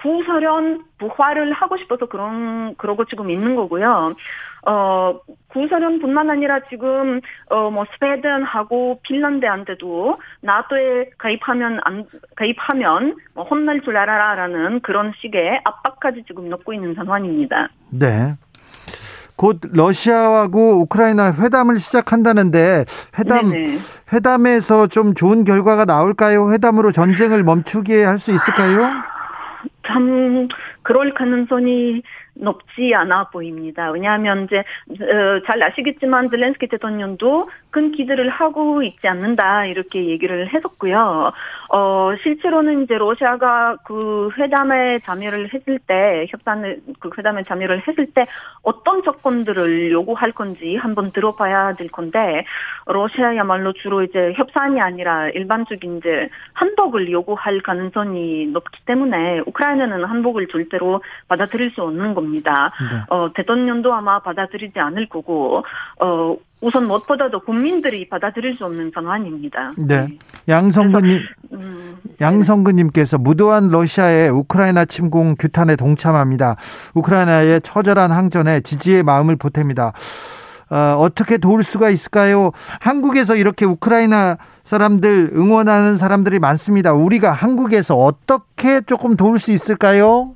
[0.00, 4.12] 구소련 부활을 하고 싶어서 그런 그러고 지금 있는 거고요.
[4.68, 12.04] 어 구소련뿐만 아니라 지금 어뭐 스웨덴하고 핀란드한테도 나토에 가입하면 안
[12.34, 17.68] 가입하면 뭐 혼날 줄 알아라라는 그런 식의 압박까지 지금 넣고 있는 상황입니다.
[17.90, 18.34] 네.
[19.36, 22.86] 곧 러시아하고 우크라이나 회담을 시작한다는데
[23.18, 23.76] 회담 네네.
[24.12, 26.50] 회담에서 좀 좋은 결과가 나올까요?
[26.52, 28.90] 회담으로 전쟁을 멈추게 할 수 있을까요?
[29.86, 30.48] 참
[30.82, 32.02] 그럴 가능성이
[32.34, 33.90] 높지 않아 보입니다.
[33.90, 41.30] 왜냐하면 이제 어, 잘 아시겠지만 젤렌스키 대통령도 큰 기대를 하고 있지 않는다 이렇게 얘기를 했었고요.
[41.68, 48.24] 어 실제로는 이제 러시아가 그 회담에 참여를 했을 때 협상을 그 회담에 참여를 했을 때
[48.62, 52.46] 어떤 조건들을 요구할 건지 한번 들어봐야 될 건데
[52.86, 61.02] 러시아야말로 주로 이제 협상이 아니라 일반적인 이제 한복을 요구할 가능성이 높기 때문에 우크라이나는 한복을 절대로
[61.28, 62.72] 받아들일 수 없는 겁니다.
[62.80, 63.02] 네.
[63.10, 65.62] 어 대통령도 아마 받아들이지 않을 거고
[66.00, 69.72] 어 우선 무엇보다도 국민들이 받아들일 수 없는 상황입니다.
[69.76, 70.06] 네.
[70.06, 70.18] 네.
[70.48, 71.18] 양성근님,
[71.52, 76.56] 음, 양성근님께서 무도한 러시아의 우크라이나 침공 규탄에 동참합니다.
[76.94, 79.92] 우크라이나의 처절한 항전에 지지의 마음을 보탭니다.
[80.68, 82.52] 어, 어떻게 도울 수가 있을까요?
[82.80, 86.92] 한국에서 이렇게 우크라이나 사람들 응원하는 사람들이 많습니다.
[86.92, 90.35] 우리가 한국에서 어떻게 조금 도울 수 있을까요?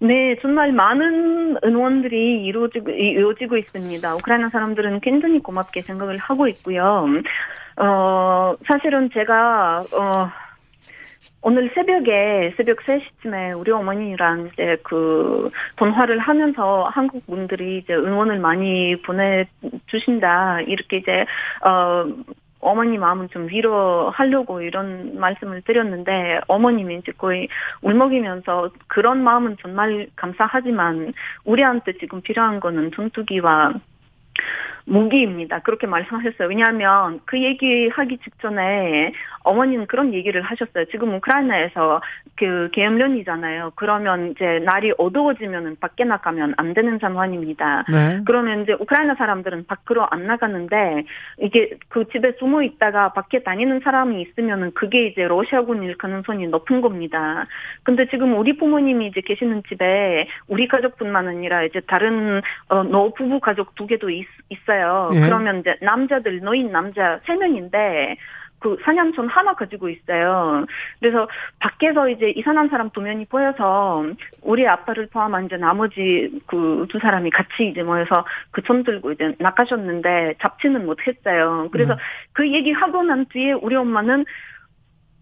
[0.00, 4.14] 네, 정말 많은 응원들이 이루어지고, 이루어지고 있습니다.
[4.14, 7.06] 우크라이나 사람들은 굉장히 고맙게 생각을 하고 있고요.
[7.76, 10.30] 어, 사실은 제가, 어,
[11.42, 18.94] 오늘 새벽에, 새벽 3시쯤에 우리 어머니랑 이제 그, 전화를 하면서 한국 분들이 이제 응원을 많이
[19.02, 20.60] 보내주신다.
[20.62, 21.24] 이렇게 이제,
[21.64, 22.06] 어,
[22.60, 27.48] 어머니 마음은 좀 위로하려고 이런 말씀을 드렸는데 어머님이 이제 거의
[27.82, 31.12] 울먹이면서 그런 마음은 정말 감사하지만
[31.44, 33.74] 우리한테 지금 필요한 거는 전투기와
[34.88, 35.60] 무기입니다.
[35.60, 36.48] 그렇게 말씀하셨어요.
[36.48, 39.12] 왜냐하면 그 얘기하기 직전에
[39.48, 40.84] 어머니는 그런 얘기를 하셨어요.
[40.90, 42.00] 지금 우크라이나에서
[42.36, 43.72] 그 계엄련이잖아요.
[43.74, 47.84] 그러면 이제 날이 어두워지면은 밖에 나가면 안 되는 상황입니다.
[47.90, 48.20] 네.
[48.26, 51.04] 그러면 이제 우크라이나 사람들은 밖으로 안 나가는데
[51.40, 56.80] 이게 그 집에 숨어 있다가 밖에 다니는 사람이 있으면은 그게 이제 러시아군 일 가능성이 높은
[56.80, 57.46] 겁니다.
[57.82, 63.74] 근데 지금 우리 부모님이 이제 계시는 집에 우리 가족뿐만 아니라 이제 다른 어, 노부부 가족
[63.74, 64.26] 두 개도 있,
[64.68, 65.20] 어요 예.
[65.20, 68.16] 그러면 이제 남자들 노인 남자 세 명인데
[68.58, 70.66] 그 사냥촌 하나 가지고 있어요.
[71.00, 71.28] 그래서
[71.60, 74.04] 밖에서 이제 이산한 사람 두 명이 보여서
[74.42, 79.34] 우리 아빠를 포함한 이제 나머지 그 두 사람이 같이 이제 모여서 그 촌 들고 이제
[79.38, 81.68] 나가셨는데 잡지는 못했어요.
[81.72, 81.98] 그래서 음.
[82.32, 84.26] 그 얘기 하고 난 뒤에 우리 엄마는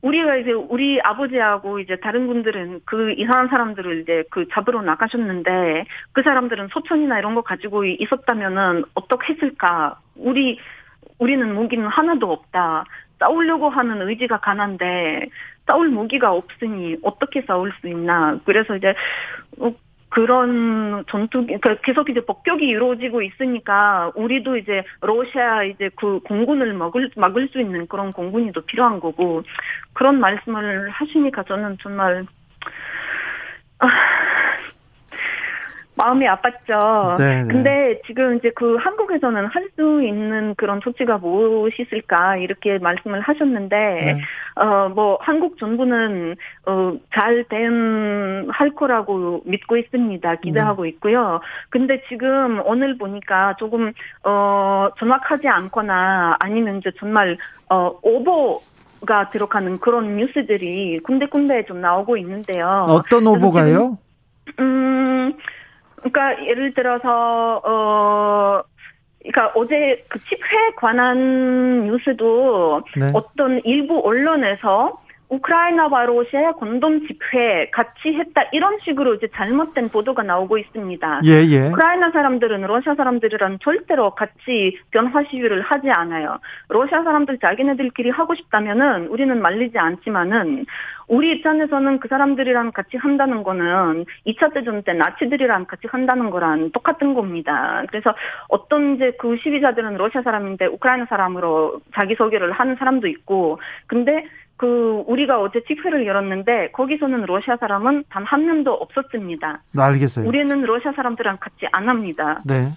[0.03, 6.23] 우리가 이제 우리 아버지하고 이제 다른 분들은 그 이상한 사람들을 이제 그 잡으러 나가셨는데 그
[6.23, 9.99] 사람들은 소천이나 이런 거 가지고 있었다면은 어떻게 했을까?
[10.17, 10.59] 우리
[11.19, 12.85] 우리는 무기는 하나도 없다.
[13.19, 15.29] 싸우려고 하는 의지가 강한데
[15.67, 18.39] 싸울 무기가 없으니 어떻게 싸울 수 있나.
[18.45, 18.95] 그래서 이제
[19.59, 19.73] 어,
[20.09, 27.11] 그런 전투, 그러니까 계속 이제 폭격이 이루어지고 있으니까 우리도 이제 러시아 이제 그 공군을 막을
[27.17, 29.43] 막을 수 있는 그런 공군이 더 필요한 거고
[29.93, 32.25] 그런 말씀을 하시니까 저는 정말
[33.79, 33.89] 아,
[35.97, 37.19] 마음이 아팠죠.
[37.19, 42.79] 네, 네 근데 지금 이제 그 한국에서는 할 수 있는 그런 조치가 무엇이 있을까 이렇게
[42.79, 44.21] 말씀을 하셨는데 네.
[44.57, 50.37] 어뭐 한국 정부는 어잘 대응 할 거라고 믿고 있습니다.
[50.37, 50.89] 기대하고 네.
[50.91, 51.41] 있고요.
[51.69, 53.93] 근데 지금 오늘 보니까 조금
[54.25, 57.37] 어 정확하지 않거나 아니면 이제 정말
[57.69, 58.59] 어 오버
[59.07, 62.87] 가 들어가는 그런 뉴스들이 군데군데 좀 나오고 있는데요.
[62.89, 63.99] 어떤 오보가요?
[64.59, 65.35] 음,
[66.11, 68.63] 그러니까 예를 들어서 어
[69.21, 73.09] 그러니까 어제 그 집회 관한 뉴스도 네.
[73.13, 80.59] 어떤 일부 언론에서 우크라이나와 러시아 공동 집회 같이 했다 이런 식으로 이제 잘못된 보도가 나오고
[80.59, 81.23] 있습니다.
[81.25, 81.69] 예, 예.
[81.69, 86.39] 우크라이나 사람들은 러시아 사람들이랑 절대로 같이 변화 시위를 하지 않아요.
[86.69, 90.67] 러시아 사람들 자기네들끼리 하고 싶다면은 우리는 말리지 않지만은
[91.09, 97.15] 우리 입장에서는 그 사람들이랑 같이 한다는 거는 2차 대전 때 나치들이랑 같이 한다는 거랑 똑같은
[97.15, 97.85] 겁니다.
[97.89, 98.15] 그래서
[98.49, 104.25] 어떤 이제 그 시위자들은 러시아 사람인데 우크라이나 사람으로 자기소개를 하는 사람도 있고 근데
[104.57, 109.63] 그 우리가 어제 집회를 열었는데 거기서는 러시아 사람은 단 한 명도 없었습니다.
[109.73, 110.27] 네, 알겠어요.
[110.27, 112.41] 우리는 러시아 사람들랑 같이 안 합니다.
[112.45, 112.71] 네.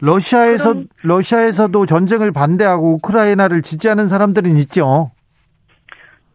[0.00, 5.12] 러시아에서 그럼, 러시아에서도 전쟁을 반대하고 우크라이나를 지지하는 사람들은 있죠.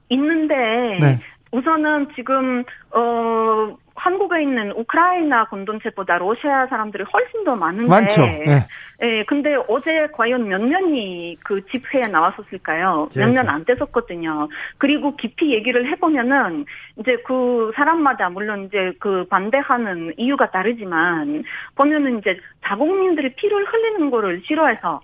[0.10, 0.56] 있는데
[1.02, 1.20] 네.
[1.52, 7.90] 우선은 지금 어 한국에 있는 우크라이나 공동체보다 러시아 사람들이 훨씬 더 많은데.
[7.90, 8.22] 많죠.
[8.22, 8.66] 네.
[9.02, 13.10] 예, 근데 어제 과연 몇 명이 그 집회에 나왔었을까요?
[13.16, 14.48] 몇명안 됐었거든요.
[14.78, 16.66] 그리고 깊이 얘기를 해보면은
[17.00, 21.44] 이제 그 사람마다 물론 이제 그 반대하는 이유가 다르지만
[21.76, 25.02] 보면은 이제 자국민들이 피를 흘리는 거를 싫어해서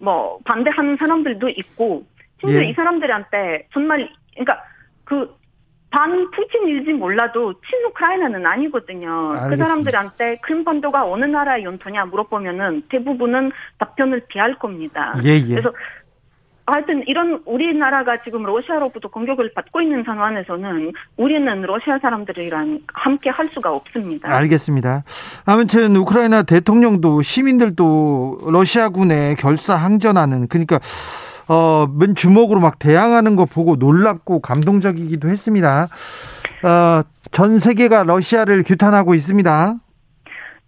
[0.00, 2.04] 뭐 반대하는 사람들도 있고
[2.40, 2.64] 심지어 예.
[2.66, 4.60] 이 사람들한테 정말 그러니까
[5.04, 5.32] 그
[5.92, 9.08] 반 푸틴일지 몰라도 친우크라이나는 아니거든요.
[9.08, 9.48] 그 알겠습니다.
[9.48, 15.14] 그 사람들한테 크림반도가 어느 나라의 연토냐 물어보면은 대부분은 답변을 피할 겁니다.
[15.22, 15.54] 예, 예.
[15.54, 15.70] 그래서
[16.64, 23.72] 하여튼 이런 우리나라가 지금 러시아로부터 공격을 받고 있는 상황에서는 우리는 러시아 사람들이랑 함께 할 수가
[23.72, 24.34] 없습니다.
[24.34, 25.02] 알겠습니다.
[25.44, 30.78] 아무튼 우크라이나 대통령도 시민들도 러시아군에 결사항전하는 그러니까
[31.48, 35.88] 어, 맨 주먹으로 막 대항하는 거 보고 놀랍고 감동적이기도 했습니다.
[36.62, 39.76] 어, 전 세계가 러시아를 규탄하고 있습니다.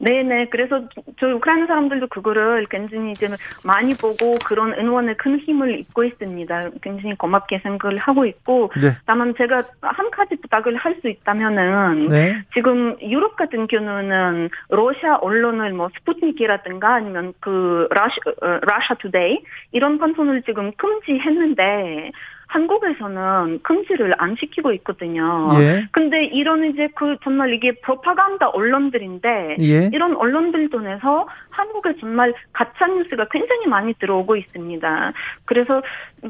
[0.04, 0.48] 네네.
[0.50, 0.82] 그래서
[1.18, 3.28] 저 우크라이나 사람들도 그거를 굉장히 이제
[3.64, 6.70] 많이 보고 그런 응원에 큰 힘을 입고 있습니다.
[6.82, 8.70] 굉장히 고맙게 생각을 하고 있고.
[8.80, 8.90] 네.
[9.06, 12.42] 다만 제가 한 가지 부탁을 할 수 있다면은 네.
[12.54, 19.42] 지금 유럽 같은 경우는 러시아 언론을 뭐 스푸트니크라든가 아니면 그 라시 어, Russia Today
[19.72, 22.12] 이런 방송을 지금 금지했는데
[22.48, 25.50] 한국에서는 금지를 안 시키고 있거든요.
[25.58, 25.86] 예.
[25.92, 29.90] 근데 이런 이제 그 정말 이게 프로파간다 언론들인데 예.
[29.92, 35.12] 이런 언론들 통해서 한국에 정말 가짜 뉴스가 굉장히 많이 들어오고 있습니다.
[35.44, 35.82] 그래서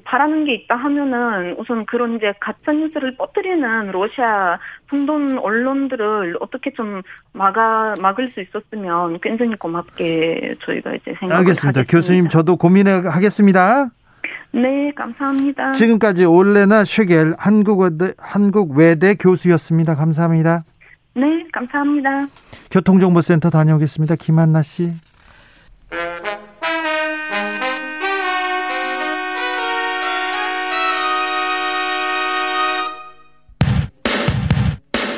[0.05, 7.03] 바라는 게 있다 하면은 우선 그런 이제 가짜 뉴스를 뻗뜨리는 러시아 풍돈 언론들을 어떻게 좀
[7.33, 11.81] 막아 막을 수 있었으면 굉장히 고맙게 저희가 이제 생각을 알겠습니다.
[11.81, 11.85] 하겠습니다.
[11.85, 13.91] 교수님 저도 고민을 하겠습니다.
[14.55, 15.73] 네, 감사합니다.
[15.73, 19.97] 지금까지 올레나 쉐겔 한국외대, 한국외대 교수였습니다.
[19.97, 20.63] 감사합니다.
[21.17, 22.29] 네, 감사합니다.
[22.71, 24.15] 교통정보센터 다녀오겠습니다.
[24.15, 24.93] 김한나 씨.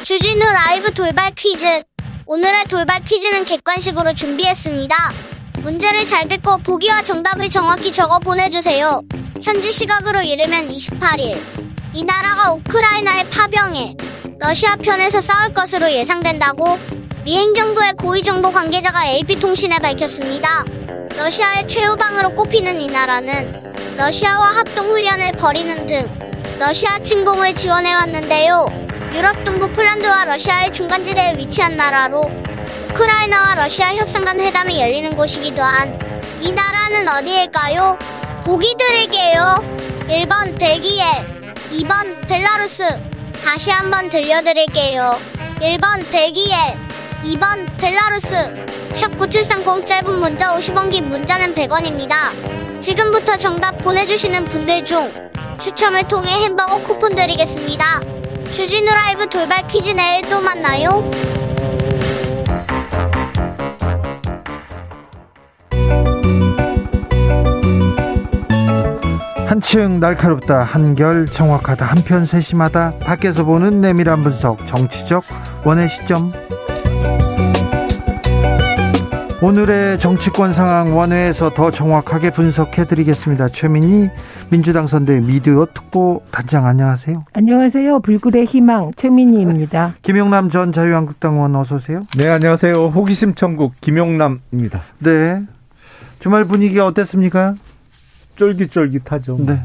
[0.05, 1.67] 주진우 라이브 돌발 퀴즈.
[2.25, 4.95] 오늘의 돌발 퀴즈는 객관식으로 준비했습니다.
[5.67, 9.03] 문제를 잘 듣고 보기와 정답을 정확히 적어 보내주세요.
[9.43, 11.37] 현지 시각으로 이르면 28일.
[11.93, 13.97] 이 나라가 우크라이나의 파병에
[14.39, 16.79] 러시아 편에서 싸울 것으로 예상된다고
[17.25, 20.63] 미 행정부의 고위정보 관계자가 AP통신에 밝혔습니다.
[21.17, 28.67] 러시아의 최후방으로 꼽히는 이 나라는 러시아와 합동훈련을 벌이는 등 러시아 침공을 지원해왔는데요.
[29.17, 32.23] 유럽 동부 폴란드와 러시아의 중간지대에 위치한 나라로
[32.97, 36.07] 우크라이나와 러시아 협상단 회담이 열리는 곳이기도 한
[36.41, 37.99] 이 나라는 어디일까요?
[38.45, 39.65] 보기 드릴게요.
[40.09, 41.03] 1번 벨기에,
[41.73, 42.85] 2번 벨라루스.
[43.43, 45.19] 다시 한번 들려드릴게요.
[45.61, 46.55] 1번 벨기에,
[47.25, 48.67] 2번 벨라루스.
[48.93, 52.81] 샵9730 짧은 문자 50원 긴 문자는 100원입니다.
[52.81, 55.11] 지금부터 정답 보내주시는 분들 중
[55.63, 58.01] 추첨을 통해 햄버거 쿠폰 드리겠습니다.
[58.55, 61.11] 주진우 라이브 돌발 퀴즈 내일 또 만나요.
[69.47, 75.23] 한층 날카롭다 한결 정확하다 한편 세심하다 밖에서 보는 내밀한 분석 정치적
[75.65, 76.33] 원의 시점
[79.41, 83.49] 오늘의 정치권 상황 원회에서 더 정확하게 분석해 드리겠습니다.
[83.49, 84.09] 최민희
[84.51, 87.27] 민주당 선대 미디어 특보 단장 안녕하세요.
[87.35, 88.01] 안녕하세요.
[88.01, 89.97] 불굴의 희망 최민희입니다.
[90.03, 92.03] 김용남 전 자유한국당 의원 어서 오세요.
[92.17, 92.87] 네, 안녕하세요.
[92.87, 94.81] 호기심 천국 김용남입니다.
[95.01, 95.43] 네.
[96.19, 97.55] 주말 분위기가 어땠습니까?
[98.37, 99.39] 쫄깃쫄깃하죠.
[99.41, 99.61] 네.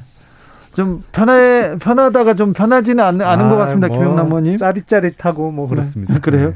[0.74, 4.58] 좀 편해 편하다가 좀 편하지는 않, 않은 아, 것 같습니다, 뭐, 김용남 의원님.
[4.58, 6.14] 짜릿짜릿하고 뭐 그렇습니다.
[6.14, 6.20] 네.
[6.20, 6.54] 그래요?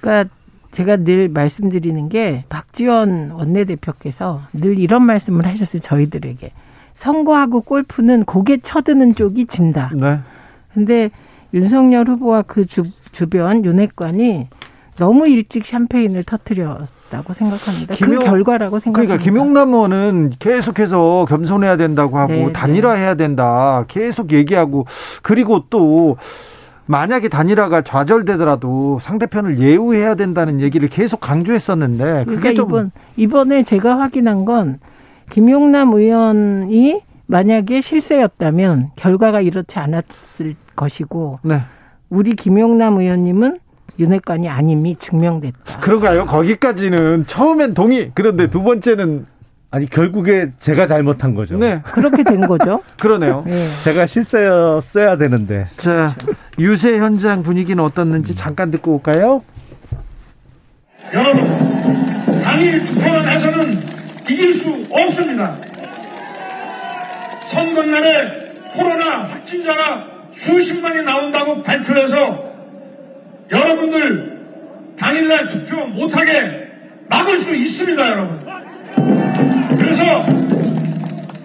[0.00, 0.34] 그러니까
[0.72, 6.52] 제가 늘 말씀드리는 게 박지원 원내대표께서 늘 이런 말씀을 하셨어요, 저희들에게.
[6.94, 9.92] 선거하고 골프는 고개 쳐드는 쪽이 진다.
[9.94, 10.18] 네.
[10.74, 11.10] 근데
[11.54, 14.48] 윤석열 후보와 그 주, 주변 윤핵관이
[14.98, 17.94] 너무 일찍 샴페인을 터트렸다고 생각합니다.
[17.94, 19.16] 그 김용, 그 결과라고 생각합니다.
[19.16, 22.52] 그러니까 김용남 의원은 계속해서 겸손해야 된다고 하고 네, 네.
[22.52, 23.84] 단일화해야 된다.
[23.88, 24.86] 계속 얘기하고
[25.22, 26.16] 그리고 또
[26.86, 33.98] 만약에 단일화가 좌절되더라도 상대편을 예우해야 된다는 얘기를 계속 강조했었는데 그게 그러니까 좀 이번 이번에 제가
[33.98, 34.80] 확인한 건
[35.30, 41.60] 김용남 의원이 만약에 실세였다면 결과가 이렇지 않았을 것이고 네.
[42.08, 43.58] 우리 김용남 의원님은
[43.98, 45.80] 윤핵관이 아님이 증명됐다.
[45.80, 46.26] 그런가요?
[46.26, 48.12] 거기까지는 처음엔 동의.
[48.14, 49.26] 그런데 두 번째는
[49.70, 51.58] 아니 결국에 제가 잘못한 거죠.
[51.58, 51.82] 네.
[51.84, 52.82] 그렇게 된 거죠.
[52.98, 53.42] 그러네요.
[53.46, 53.68] 네.
[53.82, 55.66] 제가 실세였어야 되는데.
[55.76, 56.14] 자,
[56.58, 59.42] 유세 현장 분위기는 어떻는지 잠깐 듣고 올까요?
[61.12, 63.80] 여러분, 당일 투표만 해서는
[64.30, 65.56] 이길 수 없습니다.
[67.50, 70.06] 선거날에 코로나 확진자가
[70.36, 72.47] 수십만이 나온다고 발표해서
[73.50, 74.38] 여러분들
[74.98, 76.68] 당일날 투표 못하게
[77.08, 78.38] 막을 수 있습니다, 여러분.
[79.76, 80.26] 그래서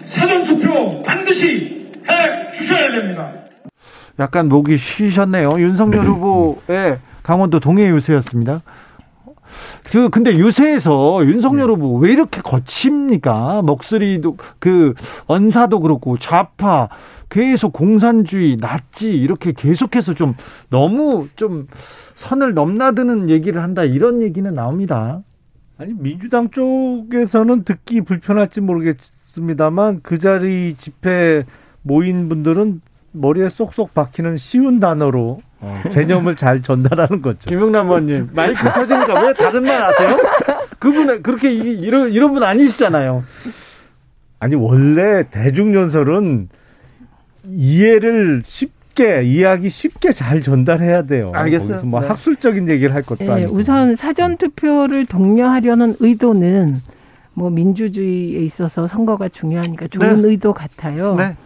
[0.06, 3.32] 사전투표 반드시 해 주셔야 됩니다.
[4.18, 5.50] 약간 목이 쉬셨네요.
[5.58, 6.06] 윤석열 네.
[6.06, 8.60] 후보의 강원도 동해 유세였습니다.
[9.84, 11.72] 그 근데 유세에서 윤석열 네.
[11.72, 13.62] 후보 왜 이렇게 거칩니까?
[13.62, 14.94] 목소리도 그
[15.26, 16.88] 언사도 그렇고 좌파
[17.28, 20.34] 계속 공산주의 낫지 이렇게 계속해서 좀
[20.70, 21.66] 너무 좀
[22.14, 25.22] 선을 넘나드는 얘기를 한다 이런 얘기는 나옵니다.
[25.76, 31.44] 아니 민주당 쪽에서는 듣기 불편할지 모르겠습니다만 그 자리 집회
[31.82, 32.80] 모인 분들은
[33.12, 37.38] 머리에 쏙쏙 박히는 쉬운 단어로 어, 개념을 잘 전달하는 거죠.
[37.48, 40.16] 김용남 의원님 마이크 터지니까 왜 다른 말 하세요?
[40.78, 43.24] 그분 그렇게 이런 이런 분 아니시잖아요.
[44.40, 46.48] 아니 원래 대중연설은
[47.48, 51.32] 이해를 쉽게 이해하기 쉽게 잘 전달해야 돼요.
[51.34, 51.82] 알겠어요.
[51.84, 52.08] 뭐 네.
[52.08, 53.54] 학술적인 얘기를 할 것도 네, 아니고.
[53.54, 56.82] 우선 사전 투표를 독려하려는 의도는
[57.32, 60.28] 뭐 민주주의에 있어서 선거가 중요하니까 좋은 네.
[60.28, 61.16] 의도 같아요.
[61.16, 61.36] 네.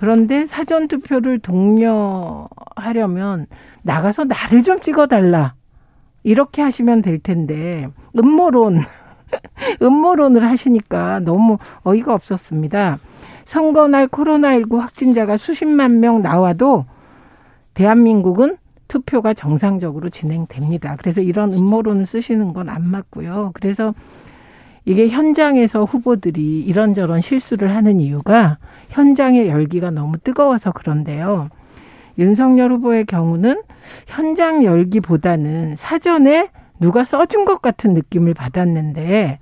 [0.00, 2.48] 그런데 사전 투표를 독려하려면
[3.82, 5.52] 나가서 나를 좀 찍어달라
[6.22, 7.86] 이렇게 하시면 될 텐데
[8.16, 8.80] 음모론
[9.82, 12.98] 음모론을 하시니까 너무 어이가 없었습니다.
[13.44, 16.86] 선거날 코로나19 확진자가 수십만 명 나와도
[17.74, 18.56] 대한민국은
[18.88, 20.96] 투표가 정상적으로 진행됩니다.
[20.96, 23.50] 그래서 이런 음모론을 쓰시는 건 안 맞고요.
[23.52, 23.92] 그래서
[24.86, 28.56] 이게 현장에서 후보들이 이런저런 실수를 하는 이유가
[28.90, 31.48] 현장의 열기가 너무 뜨거워서 그런데요.
[32.18, 33.62] 윤석열 후보의 경우는
[34.06, 39.38] 현장 열기보다는 사전에 누가 써준 것 같은 느낌을 받았는데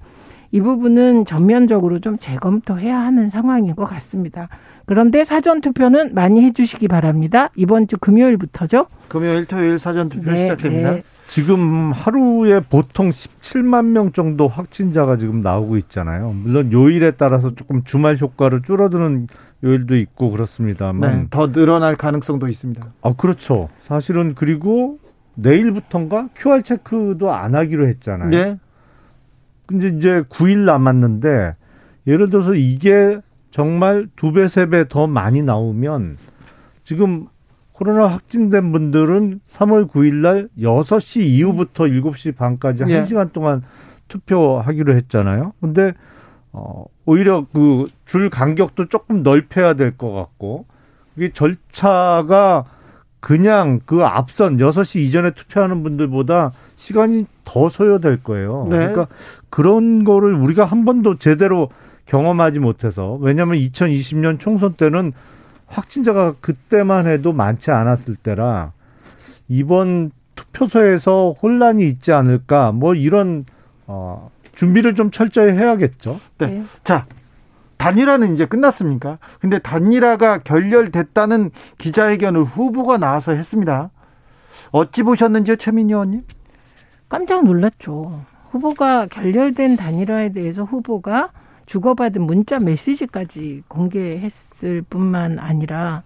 [0.50, 4.48] 이 부분은 전면적으로 좀 재검토해야 하는 상황인 것 같습니다.
[4.86, 7.50] 그런데 사전 투표는 많이 해주시기 바랍니다.
[7.56, 8.86] 이번 주 금요일부터죠.
[9.08, 10.92] 금요일, 토요일 사전 투표 네, 시작됩니다.
[10.92, 11.02] 네.
[11.28, 16.32] 지금 하루에 보통 17만 명 정도 확진자가 지금 나오고 있잖아요.
[16.32, 19.28] 물론 요일에 따라서 조금 주말 효과를 줄어드는
[19.62, 22.86] 요일도 있고 그렇습니다만 네, 더 늘어날 가능성도 있습니다.
[23.02, 23.68] 아 그렇죠.
[23.84, 24.98] 사실은 그리고
[25.34, 28.30] 내일부터인가 QR 체크도 안 하기로 했잖아요.
[28.30, 28.58] 네.
[29.66, 31.56] 근데 이제 9일 남았는데
[32.06, 33.20] 예를 들어서 이게
[33.50, 36.16] 정말 두 배, 세 배 더 많이 나오면
[36.84, 37.26] 지금
[37.78, 43.00] 코로나 확진된 분들은 3월 9일 날 6시 이후부터 7시 반까지 예.
[43.00, 43.62] 1시간 동안
[44.08, 45.52] 투표하기로 했잖아요.
[45.60, 45.92] 근데
[46.52, 50.64] 어 오히려 그 줄 간격도 조금 넓혀야 될 것 같고
[51.14, 52.64] 그게 절차가
[53.20, 58.66] 그냥 그 앞선 6시 이전에 투표하는 분들보다 시간이 더 소요될 거예요.
[58.70, 58.76] 네.
[58.78, 59.06] 그러니까
[59.50, 61.68] 그런 거를 우리가 한 번도 제대로
[62.06, 65.12] 경험하지 못해서 왜냐하면 2020년 총선 때는
[65.68, 68.72] 확진자가 그때만 해도 많지 않았을 때라
[69.48, 73.44] 이번 투표소에서 혼란이 있지 않을까 뭐 이런
[73.86, 76.18] 어 준비를 좀 철저히 해야겠죠.
[76.38, 76.46] 네.
[76.46, 76.64] 네.
[76.82, 77.06] 자,
[77.76, 79.18] 단일화는 이제 끝났습니까?
[79.40, 83.90] 근데 단일화가 결렬됐다는 기자회견을 후보가 나와서 했습니다.
[84.72, 86.24] 어찌 보셨는지요, 최민희 의원님?
[87.08, 88.20] 깜짝 놀랐죠.
[88.50, 91.30] 후보가 결렬된 단일화에 대해서 후보가
[91.68, 96.02] 주고받은 문자 메시지까지 공개했을 뿐만 아니라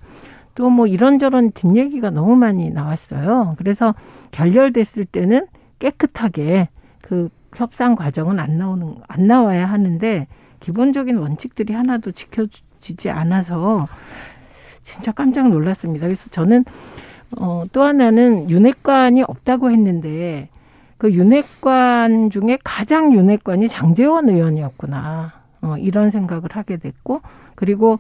[0.55, 3.55] 또 뭐 이런저런 뒷얘기가 너무 많이 나왔어요.
[3.57, 3.95] 그래서
[4.33, 5.47] 결렬됐을 때는
[5.79, 6.69] 깨끗하게
[7.01, 10.27] 그 협상 과정은 안 나오는 안 나와야 하는데
[10.61, 13.89] 기본적인 원칙들이 하나도 지켜지지 않아서
[14.83, 16.07] 진짜 깜짝 놀랐습니다.
[16.07, 16.65] 그래서 저는
[17.39, 20.49] 어, 또 하나는 윤핵관이 없다고 했는데
[20.99, 25.42] 그 윤핵관 중에 가장 윤핵관이 장재원 의원이었구나.
[25.63, 27.23] 어, 이런 생각을 하게 됐고
[27.55, 27.99] 그리고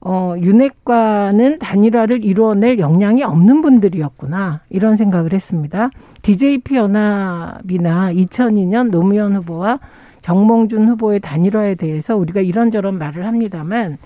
[0.00, 5.90] 어, 윤핵관은 단일화를 이루어낼 역량이 없는 분들이었구나 이런 생각을 했습니다.
[6.22, 9.80] DJP 연합이나 2002년 노무현 후보와
[10.20, 13.98] 정몽준 후보의 단일화에 대해서 우리가 이런저런 말을 합니다만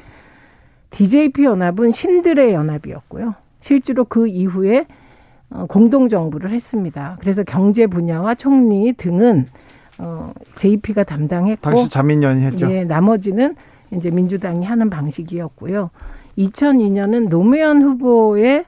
[0.90, 3.34] DJP 연합은 신들의 연합이었고요.
[3.60, 4.86] 실제로 그 이후에
[5.50, 7.18] 어, 공동 정부를 했습니다.
[7.20, 9.46] 그래서 경제 분야와 총리 등은
[10.02, 12.68] 어, JP가 담당했고 당시 자민련이 했죠.
[12.70, 13.54] 예, 나머지는
[13.92, 15.90] 이제 민주당이 하는 방식이었고요.
[16.38, 18.64] 2002년은 노무현 후보의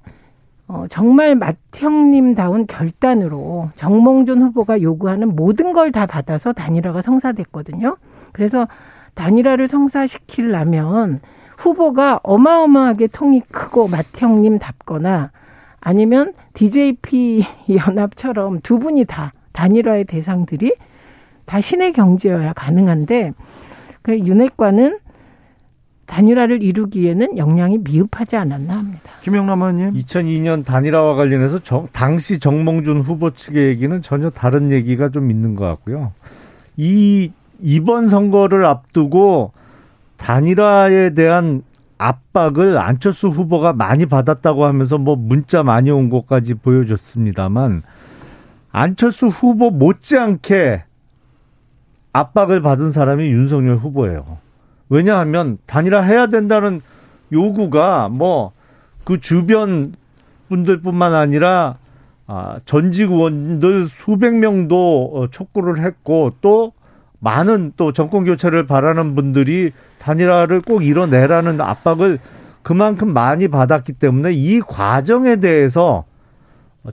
[0.69, 7.97] 어, 정말 맏형님다운 결단으로 정몽준 후보가 요구하는 모든 걸 다 받아서 단일화가 성사됐거든요.
[8.33, 8.67] 그래서
[9.15, 11.21] 단일화를 성사시키려면
[11.59, 15.31] 후보가 어마어마하게 통이 크고 맏형님답거나
[15.81, 17.45] 아니면 DJP
[17.87, 20.75] 연합처럼 두 분이 다 단일화의 대상들이
[21.47, 23.33] 다 신의 경지여야 가능한데
[24.03, 24.99] 그 윤핵관은
[26.07, 29.11] 단일화를 이루기에는 역량이 미흡하지 않았나 합니다.
[29.23, 29.95] 김영남 의원님.
[29.95, 35.65] 2002년 단일화와 관련해서 정, 당시 정몽준 후보 측의 얘기는 전혀 다른 얘기가 좀 있는 것
[35.67, 36.13] 같고요.
[36.77, 39.53] 이 이번 선거를 앞두고
[40.19, 41.63] 단일화에 대한
[41.97, 47.83] 압박을 안철수 후보가 많이 받았다고 하면서 뭐 문자 많이 온 것까지 보여줬습니다만
[48.73, 50.85] 안철수 후보 못지않게
[52.15, 54.39] 압박을 받은 사람이 윤석열 후보예요.
[54.89, 56.81] 왜냐하면 단일화 해야 된다는
[57.31, 58.55] 요구가 뭐
[59.05, 59.93] 그 주변
[60.49, 61.77] 분들뿐만 아니라
[62.27, 66.73] 아, 전직 의원들 수백 명도 어, 촉구를 했고 또
[67.21, 72.19] 많은 또 정권 교체를 바라는 분들이 단일화를 꼭 이뤄내라는 압박을
[72.63, 76.05] 그만큼 많이 받았기 때문에 이 과정에 대해서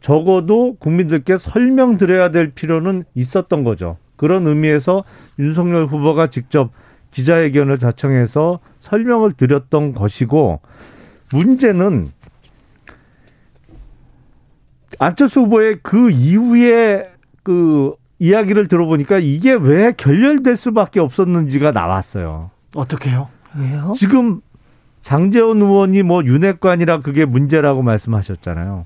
[0.01, 3.97] 적어도 국민들께 설명드려야 될 필요는 있었던 거죠.
[4.21, 5.03] 그런 의미에서
[5.39, 6.69] 윤석열 후보가 직접
[7.09, 10.61] 기자회견을 자청해서 설명을 드렸던 것이고
[11.33, 12.07] 문제는
[14.99, 17.09] 안철수 후보의 그 이후에
[17.41, 22.51] 그 이야기를 들어보니까 이게 왜 결렬될 수밖에 없었는지가 나왔어요.
[22.75, 23.27] 어떻게요?
[23.57, 23.93] 왜요?
[23.97, 24.41] 지금
[25.01, 28.85] 장재원 의원이 뭐 윤핵관이라 그게 문제라고 말씀하셨잖아요.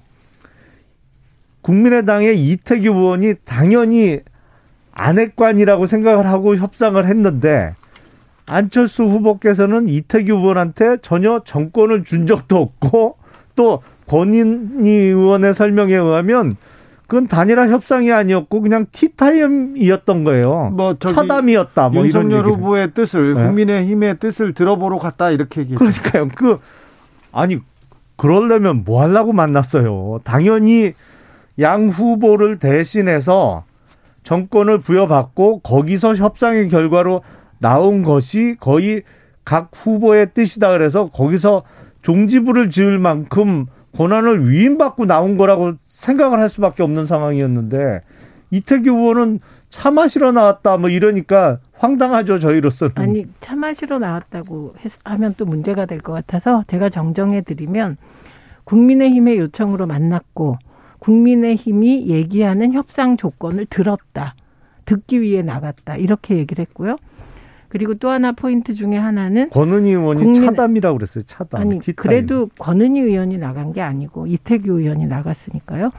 [1.59, 4.21] 국민의당의 이태규 의원이 당연히
[4.95, 7.75] 안핵관이라고 생각을 하고 협상을 했는데
[8.47, 13.17] 안철수 후보께서는 이태규 의원한테 전혀 정권을 준 적도 없고
[13.55, 16.57] 또 권인희 의원의 설명에 의하면
[17.07, 20.71] 그건 단일화 협상이 아니었고 그냥 티타임이었던 거예요.
[20.73, 21.89] 뭐 차담이었다.
[21.89, 23.45] 뭐 윤석열 후보의 뜻을 네.
[23.45, 25.83] 국민의힘의 뜻을 들어보러 갔다 이렇게 얘기했죠.
[25.83, 26.29] 그러니까요.
[26.35, 26.59] 그
[27.31, 27.59] 아니
[28.15, 30.21] 그러려면 뭐 하려고 만났어요.
[30.23, 30.93] 당연히
[31.59, 33.65] 양 후보를 대신해서
[34.25, 37.21] 정권을 부여받고 거기서 협상의 결과로
[37.59, 39.03] 나온 것이 거의
[39.45, 41.63] 각 후보의 뜻이다 그래서 거기서
[42.01, 48.01] 종지부를 지을 만큼 권한을 위임받고 나온 거라고 생각을 할 수밖에 없는 상황이었는데
[48.51, 52.93] 이태규 의원은 차 마시러 나왔다 뭐 이러니까 황당하죠 저희로서는.
[52.95, 54.73] 아니 차 마시러 나왔다고
[55.03, 57.97] 하면 또 문제가 될 것 같아서 제가 정정해 드리면
[58.63, 60.57] 국민의힘의 요청으로 만났고
[61.05, 64.33] 국민의힘이 얘기하는 협상 조건을 들었다.
[64.85, 65.97] 듣기 위해 나갔다.
[65.97, 66.97] 이렇게 얘기를 했고요.
[67.69, 70.45] 그리고 또 하나 포인트 중에 하나는 권은희 의원이 국민...
[70.45, 71.23] 차담이라고 그랬어요.
[71.27, 71.61] 차담.
[71.61, 71.95] 아니 티타임.
[71.95, 75.91] 그래도 권은희 의원이 나간 게 아니고 이태규 의원이 나갔으니까요.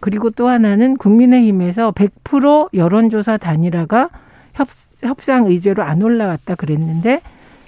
[0.00, 4.08] 그리고 또 하나는 국민의힘에서 100% 여론조사 단일화가
[4.54, 4.68] 협,
[5.00, 7.20] 협상 의제로 안 올라갔다 그랬는데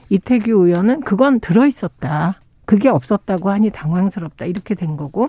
[0.09, 2.41] 이태규 의원은 그건 들어 있었다.
[2.65, 4.47] 그게 없었다고 하니 당황스럽다.
[4.47, 5.29] 이렇게 된 거고.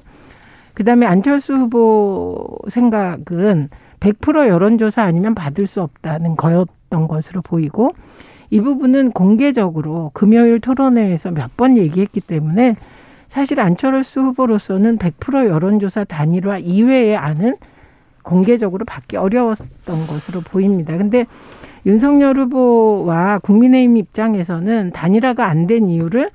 [0.74, 3.70] 그다음에 안철수 후보 생각은
[4.00, 7.92] 100% 여론조사 아니면 받을 수 없다는 거였던 것으로 보이고
[8.50, 12.76] 이 부분은 공개적으로 금요일 토론회에서 몇 번 얘기했기 때문에
[13.30, 17.58] 사실 안철수 후보로서는 100% 여론조사 단일화 이외의 안은
[18.24, 20.96] 공개적으로 받기 어려웠던 것으로 보입니다.
[20.98, 21.26] 근데
[21.86, 26.30] 윤석열 후보와 국민의힘 입장에서는 단일화가 안 된 이유를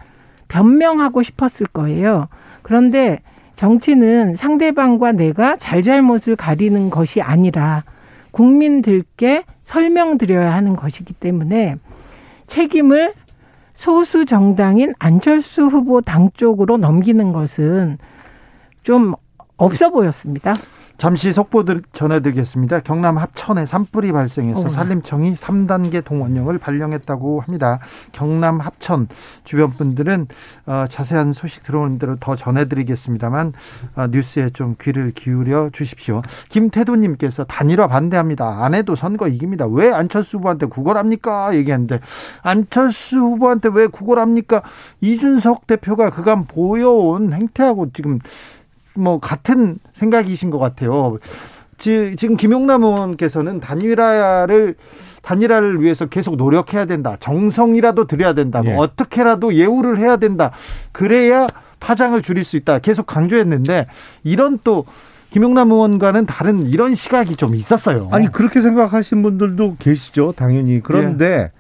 [0.49, 2.29] 변명하고 싶었을 거예요.
[2.63, 3.21] 그런데
[3.59, 7.83] 정치는 상대방과 내가 잘잘못을 가리는 것이 아니라
[8.31, 11.75] 국민들께 설명드려야 하는 것이기 때문에
[12.47, 13.15] 책임을
[13.75, 17.99] 소수 정당인 안철수 후보 당 쪽으로 넘기는 것은
[18.85, 19.15] 좀
[19.57, 20.55] 없어 보였습니다.
[20.99, 22.81] 잠시 속보 들 전해드리겠습니다.
[22.81, 24.69] 경남 합천에 산불이 발생해서 어.
[24.69, 27.79] 산림청이 3단계 동원령을 발령했다고 합니다.
[28.11, 29.07] 경남 합천
[29.45, 30.27] 주변 분들은
[30.67, 33.53] 어, 자세한 소식 들어오는 대로 더 전해드리겠습니다만
[33.95, 36.21] 어, 뉴스에 좀 귀를 기울여 주십시오.
[36.49, 38.65] 김태도님께서 단일화 반대합니다.
[38.65, 39.69] 안 해도 선거 이깁니다.
[39.69, 41.55] 왜 안철수 후보한테 구걸합니까?
[41.55, 42.01] 얘기했는데
[42.43, 44.63] 안철수 후보한테 왜 구걸합니까?
[45.01, 48.19] 이준석 대표가 그간 보여온 행태하고 지금
[48.99, 51.19] 뭐 같은 생각이신 것 같아요.
[51.79, 54.75] 지금 김용남 의원께서는 단일화를
[55.23, 57.17] 단일화를 위해서 계속 노력해야 된다.
[57.21, 58.63] 정성이라도 들여야 된다.
[58.65, 58.75] 예.
[58.75, 60.53] 어떻게라도 예우를 해야 된다.
[60.93, 61.47] 그래야
[61.81, 62.81] 파장을 줄일 수 있다.
[62.81, 63.87] 계속 강조했는데
[64.25, 64.85] 이런 또
[65.31, 68.09] 김용남 의원과는 다른 이런 시각이 좀 있었어요.
[68.11, 70.33] 아니 그렇게 생각하신 분들도 계시죠.
[70.33, 70.81] 당연히.
[70.81, 71.51] 그런데 예.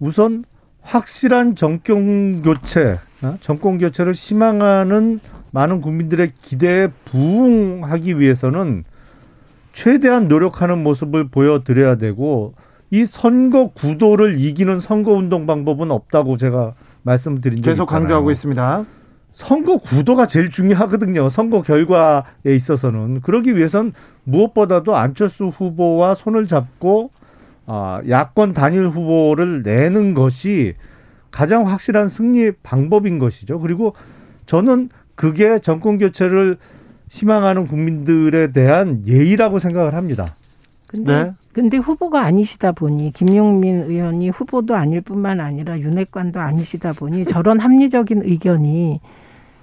[0.00, 0.44] 우선
[0.82, 3.36] 확실한 정권 교체, 어?
[3.40, 5.20] 정권 교체를 희망하는
[5.56, 8.84] 많은 국민들의 기대에 부응하기 위해서는
[9.72, 12.52] 최대한 노력하는 모습을 보여드려야 되고
[12.90, 18.84] 이 선거 구도를 이기는 선거 운동 방법은 없다고 제가 말씀드린 적이 계속 강조하고 있습니다.
[19.30, 21.30] 선거 구도가 제일 중요하거든요.
[21.30, 23.94] 선거 결과에 있어서는 그러기 위해선
[24.24, 27.10] 무엇보다도 안철수 후보와 손을 잡고
[27.64, 30.74] 아, 야권 단일 후보를 내는 것이
[31.30, 33.58] 가장 확실한 승리 방법인 것이죠.
[33.58, 33.94] 그리고
[34.44, 36.56] 저는 그게 정권 교체를
[37.10, 40.24] 희망하는 국민들에 대한 예의라고 생각을 합니다.
[40.86, 41.32] 근데 네.
[41.52, 48.22] 근데 후보가 아니시다 보니 김용민 의원이 후보도 아닐 뿐만 아니라 윤핵관도 아니시다 보니 저런 합리적인
[48.24, 49.00] 의견이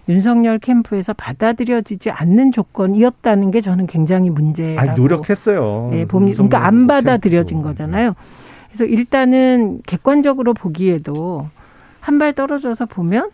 [0.09, 4.89] 윤석열 캠프에서 받아들여지지 않는 조건이었다는 게 저는 굉장히 문제라고.
[4.91, 5.89] 아 노력했어요.
[5.91, 7.69] 네, 봄 그러니까 안 받아들여진 캠프.
[7.69, 8.15] 거잖아요.
[8.69, 11.47] 그래서 일단은 객관적으로 보기에도
[11.99, 13.29] 한 발 떨어져서 보면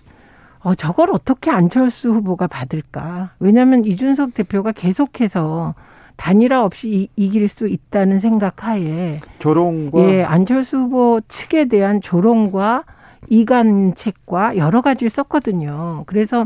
[0.61, 3.31] 어, 저걸 어떻게 안철수 후보가 받을까?
[3.39, 5.73] 왜냐하면 이준석 대표가 계속해서
[6.17, 12.83] 단일화 없이 이, 길수 있다는 생각 하에 조롱과 예, 안철수 후보 측에 대한 조롱과
[13.29, 16.03] 이간책과 여러 가지를 썼거든요.
[16.07, 16.45] 그래서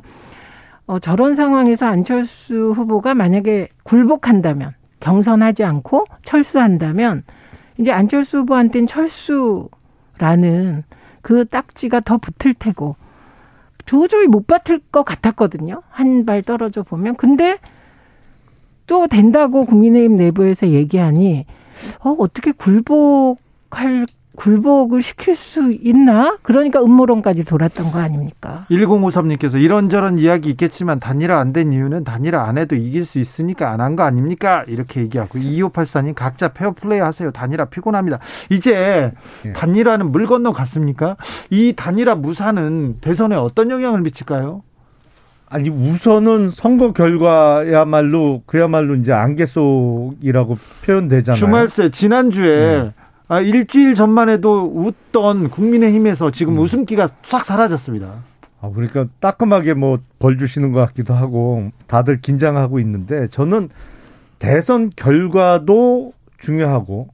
[0.85, 7.23] 어, 저런 상황에서 안철수 후보가 만약에 굴복한다면 경선하지 않고 철수한다면
[7.79, 10.83] 이제 안철수 후보한테는 철수라는
[11.21, 12.95] 그 딱지가 더 붙을 테고
[13.85, 15.81] 도저히 못 받을 것 같았거든요.
[15.89, 17.15] 한 발 떨어져 보면.
[17.15, 17.57] 근데
[18.87, 21.45] 또 된다고 국민의힘 내부에서 얘기하니
[21.99, 26.37] 어, 어떻게 굴복할 굴복을 시킬 수 있나?
[26.41, 28.65] 그러니까 음모론까지 돌았던 거 아닙니까?
[28.71, 33.79] 1053님께서 이런저런 이야기 있겠지만 단일화 안 된 이유는 단일화 안 해도 이길 수 있으니까 안
[33.79, 34.63] 한 거 아닙니까?
[34.67, 37.29] 이렇게 얘기하고 2584님 각자 페어플레이 하세요.
[37.31, 38.19] 단일화 피곤합니다.
[38.49, 39.11] 이제
[39.45, 39.53] 예.
[39.53, 41.15] 단일화는 물 건너 갔습니까?
[41.51, 44.63] 이 단일화 무사는 대선에 어떤 영향을 미칠까요?
[45.47, 51.37] 아니 우선은 선거 결과야말로 그야말로 이제 안개 속이라고 표현되잖아요.
[51.37, 52.91] 주말새 지난주에 네.
[53.33, 56.59] 아, 일주일 전만 해도 웃던 국민의힘에서 지금 음.
[56.59, 58.13] 웃음기가 싹 사라졌습니다.
[58.61, 63.69] 아, 그러니까 따끔하게 뭐 벌 주시는 것 같기도 하고 다들 긴장하고 있는데 저는
[64.39, 67.09] 대선 결과도 중요하고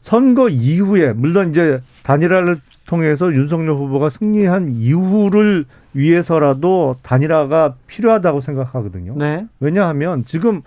[0.00, 2.56] 선거 이후에 물론 이제 단일화를
[2.86, 9.14] 통해서 윤석열 후보가 승리한 이후를 위해서라도 단일화가 필요하다고 생각하거든요.
[9.16, 9.46] 네.
[9.60, 10.62] 왜냐하면 지금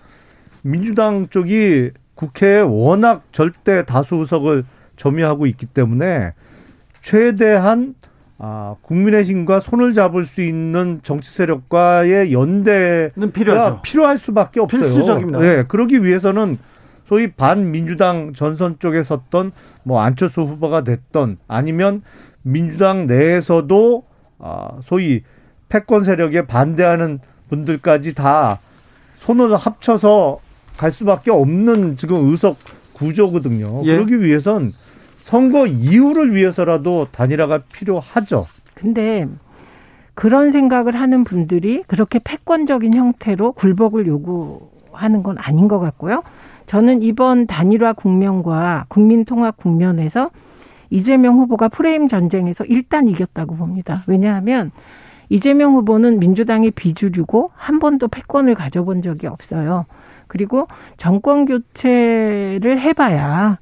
[0.62, 1.90] 민주당 쪽이
[2.20, 4.64] 국회에 워낙 절대 다수 의석을
[4.96, 6.34] 점유하고 있기 때문에
[7.00, 7.94] 최대한
[8.36, 13.80] 아, 국민의힘과 손을 잡을 수 있는 정치 세력과의 연대는 필요하죠.
[13.82, 14.80] 필요할 수밖에 없어요.
[14.82, 15.38] 필수적입니다.
[15.38, 16.56] 네, 그러기 위해서는
[17.06, 19.52] 소위 반민주당 전선 쪽에 섰던
[19.82, 22.02] 뭐 안철수 후보가 됐던 아니면
[22.42, 24.04] 민주당 내에서도
[24.38, 25.22] 아, 소위
[25.68, 27.18] 패권 세력에 반대하는
[27.48, 28.58] 분들까지 다
[29.18, 30.40] 손을 합쳐서
[30.80, 32.56] 갈 수밖에 없는 지금 의석
[32.94, 33.82] 구조거든요.
[33.84, 33.96] 예.
[33.96, 34.72] 그러기 위해선
[35.18, 38.46] 선거 이후를 위해서라도 단일화가 필요하죠.
[38.72, 39.28] 근데
[40.14, 46.22] 그런 생각을 하는 분들이 그렇게 패권적인 형태로 굴복을 요구하는 건 아닌 것 같고요.
[46.64, 50.30] 저는 이번 단일화 국면과 국민통합 국면에서
[50.88, 54.02] 이재명 후보가 프레임 전쟁에서 일단 이겼다고 봅니다.
[54.06, 54.70] 왜냐하면
[55.28, 59.84] 이재명 후보는 민주당의 비주류고 한 번도 패권을 가져본 적이 없어요.
[60.30, 63.58] 그리고 정권 교체를 해봐야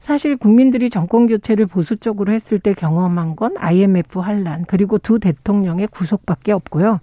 [0.00, 5.88] 사실 국민들이 정권 교체를 보수 쪽으로 했을 때 경험한 건 IMF 환란 그리고 두 대통령의
[5.88, 7.00] 구속밖에 없고요.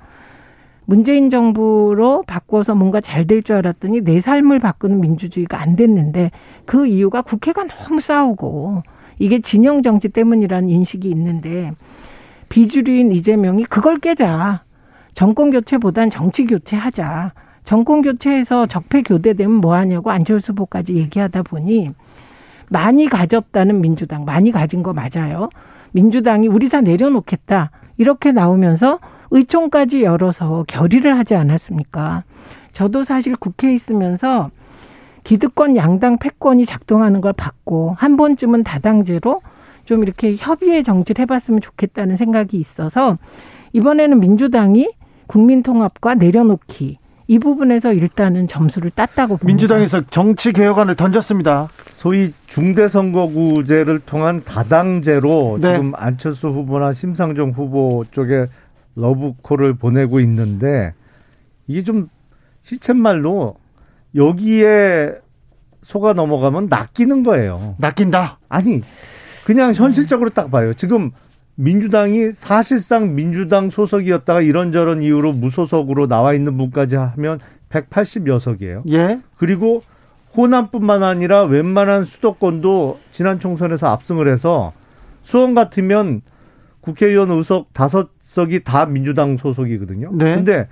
[0.85, 6.31] 문재인 정부로 바꿔서 뭔가 잘 될 줄 알았더니 내 삶을 바꾸는 민주주의가 안 됐는데
[6.65, 8.81] 그 이유가 국회가 너무 싸우고
[9.19, 11.71] 이게 진영 정치 때문이라는 인식이 있는데
[12.49, 14.63] 비주류인 이재명이 그걸 깨자.
[15.13, 17.33] 정권 교체보단 정치 교체하자.
[17.63, 21.91] 정권 교체해서 적폐 교대되면 뭐 하냐고 안철수 후보까지 얘기하다 보니
[22.69, 25.49] 많이 가졌다는 민주당, 많이 가진 거 맞아요.
[25.91, 27.71] 민주당이 우리 다 내려놓겠다.
[27.97, 28.99] 이렇게 나오면서
[29.31, 32.23] 의총까지 열어서 결의를 하지 않았습니까?
[32.73, 34.49] 저도 사실 국회에 있으면서
[35.23, 39.41] 기득권 양당 패권이 작동하는 걸 봤고 한 번쯤은 다당제로
[39.85, 43.17] 좀 이렇게 협의의 정치를 해봤으면 좋겠다는 생각이 있어서
[43.73, 44.89] 이번에는 민주당이
[45.27, 46.97] 국민통합과 내려놓기
[47.27, 49.47] 이 부분에서 일단은 점수를 땄다고 봅니다.
[49.47, 51.69] 민주당에서 정치 개혁안을 던졌습니다.
[51.93, 55.73] 소위 중대선거구제를 통한 다당제로 네.
[55.73, 58.47] 지금 안철수 후보나 심상정 후보 쪽에
[58.95, 60.93] 러브콜을 보내고 있는데
[61.67, 62.09] 이게 좀
[62.61, 63.55] 시쳇말로
[64.15, 65.13] 여기에
[65.83, 67.75] 속아 넘어가면 낚이는 거예요.
[67.77, 68.39] 낚인다?
[68.47, 68.81] 아니,
[69.45, 70.73] 그냥 현실적으로 딱 봐요.
[70.73, 71.11] 지금
[71.55, 77.39] 민주당이 사실상 민주당 소속이었다가 이런저런 이유로 무소속으로 나와 있는 분까지 하면
[77.69, 78.83] 180여석이에요.
[78.91, 79.19] 예.
[79.37, 79.81] 그리고
[80.35, 84.73] 호남뿐만 아니라 웬만한 수도권도 지난 총선에서 압승을 해서
[85.21, 86.21] 수원 같으면
[86.81, 90.11] 국회의원 의석 다섯 석이 다 민주당 소속이거든요.
[90.13, 90.35] 네.
[90.35, 90.67] 근데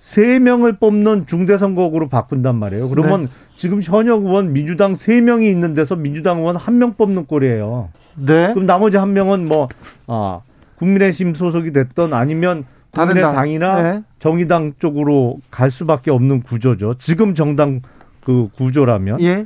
[0.00, 2.88] 세 명을 뽑는 중대선거구로 바꾼단 말이에요.
[2.88, 3.28] 그러면 네.
[3.56, 7.90] 지금 현역 의원 민주당 세 명이 있는 데서 민주당 의원 한 명 뽑는 꼴이에요.
[8.16, 8.54] 네.
[8.54, 9.68] 그럼 나머지 한 명은 뭐
[10.06, 10.40] 아,
[10.76, 14.02] 국민의힘 소속이 됐던 아니면 국민의당이나 네.
[14.20, 16.94] 정의당 쪽으로 갈 수밖에 없는 구조죠.
[16.94, 17.82] 지금 정당
[18.24, 19.44] 그 구조라면 예.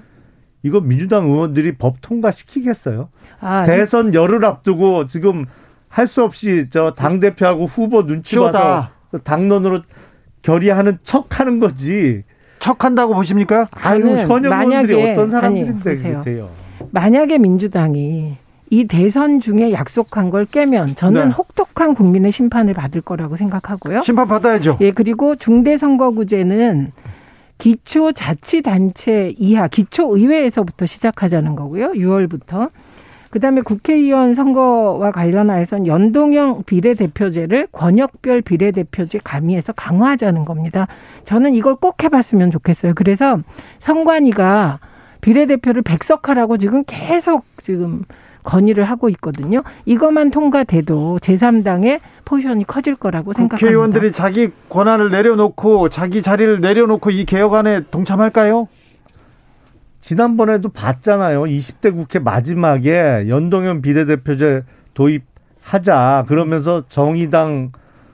[0.63, 3.09] 이거 민주당 의원들이 법 통과시키겠어요?
[3.41, 5.47] 아, 대선 열흘 앞두고 지금
[5.89, 8.89] 할 수 없이 저 당 대표하고 후보 눈치 봐서
[9.25, 9.81] 당론으로
[10.45, 12.23] 결의하는 척 하는 거지.
[12.61, 13.67] 척 한다고 보십니까?
[13.73, 16.51] 아유 현역 의원들이 어떤 사람들인데 그래요.
[16.93, 18.37] 만약에 민주당이
[18.71, 21.35] 이 대선 중에 약속한 걸 깨면 저는 네.
[21.35, 24.01] 혹독한 국민의 심판을 받을 거라고 생각하고요.
[24.01, 24.79] 심판 받아야죠.
[24.81, 26.93] 예, 그리고 중대선거구제는
[27.59, 31.93] 기초자치단체 이하 기초의회에서부터 시작하자는 거고요.
[31.93, 32.69] 6월부터.
[33.35, 40.87] 그다음에 국회의원 선거와 관련해서는 연동형 비례대표제를 권역별 비례대표제 가미해서 강화하자는 겁니다.
[41.25, 42.93] 저는 이걸 꼭 해봤으면 좋겠어요.
[42.95, 43.41] 그래서
[43.81, 44.79] 선관위가
[45.21, 48.05] 비례대표를 백석하라고 지금 계속 지금
[48.45, 49.65] 건의를 하고 있거든요.
[49.85, 53.57] 이것만 통과돼도 제3당의 포션이 커질 거라고 생각합니다.
[53.57, 58.69] 국회의원들이 자기 권한을 내려놓고 자기 자리를 내려놓고 이 개혁안에 동참할까요?
[60.05, 61.45] 지난번에도 봤잖아요.
[61.45, 66.27] 20대 국회 마지막에 연동형 비례대표제 도입하자.
[66.29, 67.73] 그러면서 정의당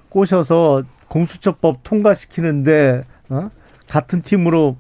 [0.09, 3.51] 꼬셔서 공수처법 통과시키는데 어?
[3.89, 4.77] 같은 팀으로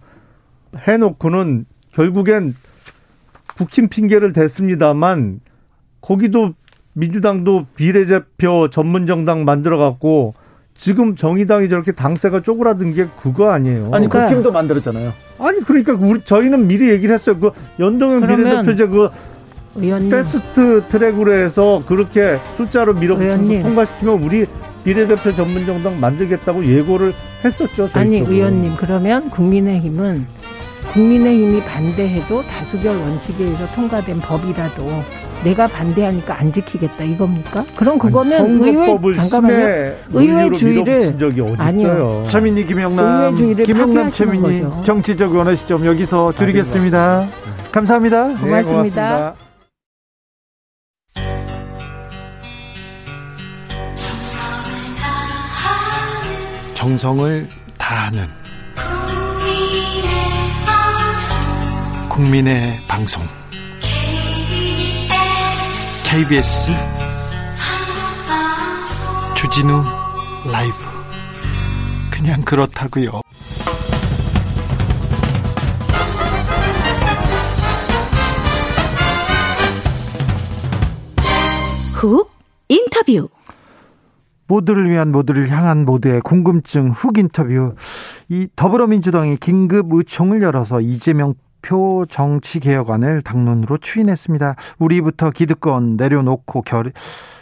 [0.76, 2.54] 해놓고는 결국엔
[3.56, 5.40] 국힘 핑계를 댔습니다만
[6.00, 6.54] 거기도
[6.92, 10.34] 민주당도 비례대표 전문 정당 만들어 갖고
[10.80, 13.90] 지금 정의당이 저렇게 당세가 쪼그라든 게 그거 아니에요.
[13.92, 14.24] 아니 그러니까.
[14.24, 15.12] 국힘도 만들었잖아요.
[15.38, 17.36] 아니 그러니까 우리 저희는 미리 얘기를 했어요.
[17.38, 19.10] 그 연동형 비례대표제 그
[19.76, 20.10] 의원님.
[20.10, 24.46] fast track으로 해서 그렇게 숫자로 밀어붙여서 통과시키면 우리
[24.82, 27.12] 비례대표 전문정당 만들겠다고 예고를
[27.44, 27.90] 했었죠.
[27.92, 28.34] 아니 쪽으로.
[28.34, 30.26] 의원님 그러면 국민의힘은
[30.94, 35.02] 국민의힘이 반대해도 다수결 원칙에 의해서 통과된 법이라도
[35.44, 37.64] 내가 반대하니까 안 지키겠다 이겁니까?
[37.76, 39.94] 그럼 그거는 의회 잠깐만요.
[40.12, 42.26] 의회주의를 적이 어디 아니요.
[42.28, 47.26] 최민희 김영남 의회주의를 김영남 최민희 정치적 원의 시점 여기서 줄이겠습니다.
[47.72, 48.24] 감사합니다.
[48.36, 48.46] 고맙습니다.
[48.46, 49.34] 네, 고맙습니다.
[56.74, 58.26] 정성을 다하는
[62.08, 63.22] 국민의 방송
[66.10, 66.72] KBS
[69.36, 69.84] 주진우
[70.50, 70.74] 라이브
[72.10, 73.20] 그냥 그렇다고요.
[81.92, 82.28] 훅
[82.68, 83.28] 인터뷰
[84.48, 87.76] 모두를 위한 모두를 향한 모두의 궁금증 훅 인터뷰.
[88.28, 94.56] 이 더불어민주당이 긴급 의총을 열어서 이재명 표 정치개혁안을 당론으로 추인했습니다.
[94.78, 96.92] 우리부터 기득권 내려놓고 결의,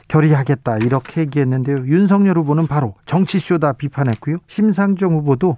[0.08, 1.86] 결의하겠다 이렇게 얘기했는데요.
[1.86, 4.38] 윤석열 후보는 바로 정치쇼다 비판했고요.
[4.46, 5.56] 심상정 후보도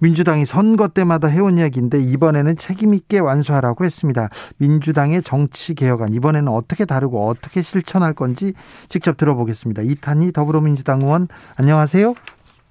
[0.00, 4.28] 민주당이 선거 때마다 해온 이야기인데 이번에는 책임 있게 완수하라고 했습니다.
[4.58, 8.52] 민주당의 정치 개혁안 이번에는 어떻게 다르고 어떻게 실천할 건지
[8.88, 9.82] 직접 들어보겠습니다.
[9.82, 12.14] 이탄희 더불어민주당 의원 안녕하세요.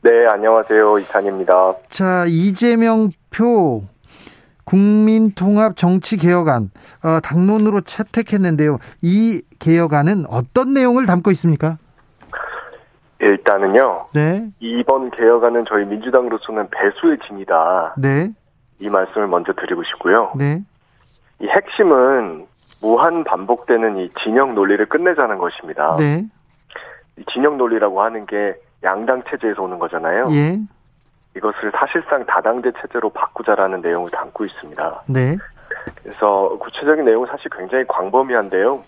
[0.04, 1.00] 네, 안녕하세요.
[1.00, 1.74] 이탄입니다.
[1.90, 3.84] 자, 이재명 표
[4.68, 6.70] 국민통합 정치개혁안
[7.04, 8.80] 어, 당론으로 채택했는데요.
[9.02, 11.78] 이 개혁안은 어떤 내용을 담고 있습니까?
[13.20, 14.08] 일단은요.
[14.14, 14.50] 네.
[14.60, 17.96] 이번 개혁안은 저희 민주당으로서는 배수의 진이다.
[17.98, 18.30] 네.
[18.80, 20.34] 이 말씀을 먼저 드리고 싶고요.
[20.36, 20.62] 네.
[21.40, 22.46] 이 핵심은
[22.82, 25.96] 무한 반복되는 이 진영 논리를 끝내자는 것입니다.
[25.98, 26.26] 네.
[27.18, 30.28] 이 진영 논리라고 하는 게 양당 체제에서 오는 거잖아요.
[30.32, 30.60] 예.
[31.38, 35.04] 이것을 사실상 다당제 체제로 바꾸자라는 내용을 담고 있습니다.
[35.08, 35.38] 네.
[36.04, 38.84] 그래서 구체적인 내용은 사실 굉장히 광범위한데요.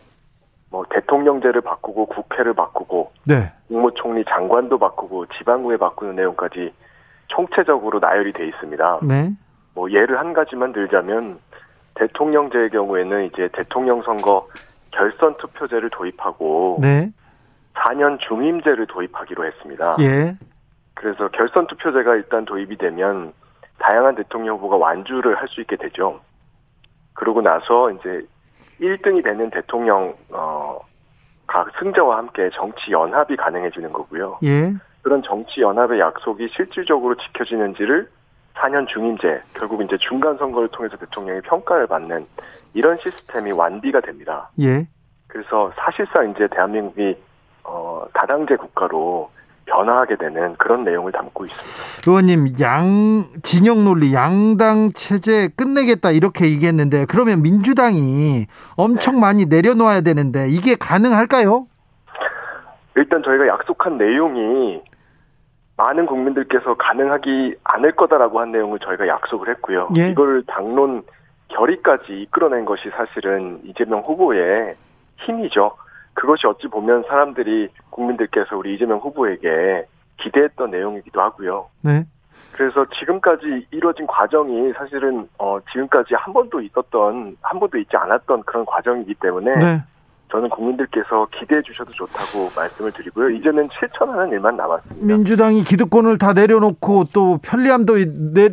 [0.71, 3.51] 뭐 대통령제를 바꾸고 국회를 바꾸고 네.
[3.67, 6.73] 국무총리 장관도 바꾸고 지방구에 바꾸는 내용까지
[7.27, 8.99] 총체적으로 나열이 돼 있습니다.
[9.03, 9.31] 네.
[9.73, 11.39] 뭐 예를 한 가지만 들자면
[11.95, 14.47] 대통령제의 경우에는 이제 대통령 선거
[14.91, 17.11] 결선 투표제를 도입하고 네.
[17.75, 19.95] 4년 중임제를 도입하기로 했습니다.
[20.01, 20.35] 예.
[20.99, 23.31] 그래서 결선 투표제가 일단 도입이 되면
[23.79, 26.19] 다양한 대통령 후보가 완주를 할 수 있게 되죠.
[27.13, 28.21] 그러고 나서 이제
[28.81, 30.77] 1등이 되는 대통령 어,
[31.47, 34.39] 각 승자와 함께 정치 연합이 가능해지는 거고요.
[34.43, 34.73] 예.
[35.01, 38.09] 그런 정치 연합의 약속이 실질적으로 지켜지는지를
[38.55, 42.25] 4년 중임제, 결국 이제 중간 선거를 통해서 대통령이 평가를 받는
[42.73, 44.49] 이런 시스템이 완비가 됩니다.
[44.59, 44.85] 예.
[45.27, 47.15] 그래서 사실상 이제 대한민국이
[47.63, 49.31] 어, 다당제 국가로
[49.69, 52.09] 변화하게 되는 그런 내용을 담고 있습니다.
[52.09, 59.21] 의원님, 양 진영 논리, 양당 체제 끝내겠다 이렇게 얘기했는데 그러면 민주당이 엄청 네.
[59.21, 61.67] 많이 내려놓아야 되는데 이게 가능할까요?
[62.95, 64.81] 일단 저희가 약속한 내용이
[65.77, 69.89] 많은 국민들께서 가능하기 않을 거다라고 한 내용을 저희가 약속을 했고요.
[69.97, 70.09] 예.
[70.09, 71.03] 이걸 당론
[71.47, 74.75] 결의까지 이끌어낸 것이 사실은 이재명 후보의
[75.19, 75.71] 힘이죠.
[76.19, 79.85] 그것이 어찌 보면 사람들이 국민들께서 우리 이재명 후보에게
[80.17, 81.67] 기대했던 내용이기도 하고요.
[81.81, 82.05] 네.
[82.51, 88.65] 그래서 지금까지 이루어진 과정이 사실은 어 지금까지 한 번도 있었던 한 번도 있지 않았던 그런
[88.65, 89.83] 과정이기 때문에 네.
[90.29, 93.29] 저는 국민들께서 기대해 주셔도 좋다고 말씀을 드리고요.
[93.29, 95.05] 이제는 실천하는 일만 남았습니다.
[95.05, 97.95] 민주당이 기득권을 다 내려놓고 또 편리함도
[98.33, 98.49] 내,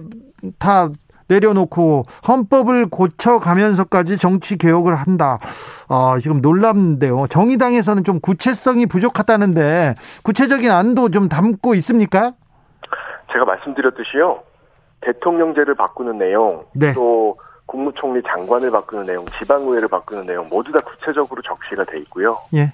[0.60, 0.88] 다
[1.29, 5.39] 내려놓고 헌법을 고쳐가면서까지 정치 개혁을 한다.
[5.89, 7.27] 아, 지금 놀랍는데요.
[7.29, 12.33] 정의당에서는 좀 구체성이 부족하다는데 구체적인 안도 좀 담고 있습니까?
[13.33, 14.43] 제가 말씀드렸듯이요.
[15.01, 16.93] 대통령제를 바꾸는 내용, 네.
[16.95, 22.39] 또 국무총리 장관을 바꾸는 내용, 지방의회를 바꾸는 내용 모두 다 구체적으로 적시가 돼 있고요.
[22.55, 22.72] 예.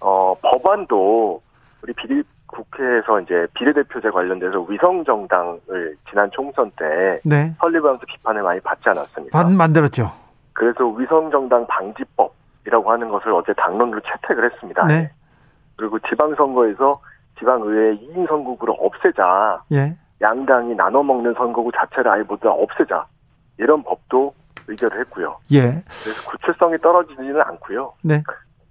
[0.00, 1.40] 어, 법안도
[1.82, 2.22] 우리 비리
[2.54, 7.52] 국회에서 이제 비례대표제 관련돼서 위성정당을 지난 총선 때 네.
[7.58, 9.42] 설립하면서 비판을 많이 받지 않았습니까?
[9.42, 10.12] 반 만들었죠.
[10.52, 14.86] 그래서 위성정당 방지법이라고 하는 것을 어제 당론으로 채택을 했습니다.
[14.86, 15.10] 네.
[15.76, 17.00] 그리고 지방선거에서
[17.38, 19.62] 지방의회 2인 선거구를 없애자.
[19.72, 19.96] 예.
[20.20, 23.06] 양당이 나눠 먹는 선거구 자체를 아예 모두 없애자.
[23.58, 24.32] 이런 법도
[24.68, 25.36] 의결을 했고요.
[25.52, 25.82] 예.
[26.02, 27.92] 그래서 구체성이 떨어지지는 않고요.
[28.02, 28.22] 네.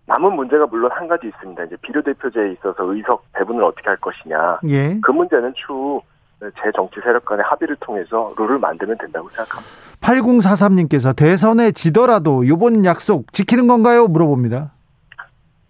[0.05, 1.63] 남은 문제가 물론 한 가지 있습니다.
[1.63, 4.59] 이제 비례대표제에 있어서 의석 배분을 어떻게 할 것이냐.
[4.67, 4.99] 예.
[5.01, 6.01] 그 문제는 추후
[6.41, 9.71] 제 정치 세력 간의 합의를 통해서 룰을 만들면 된다고 생각합니다.
[10.01, 14.07] 8043님께서 대선에 지더라도 이번 약속 지키는 건가요?
[14.07, 14.71] 물어봅니다.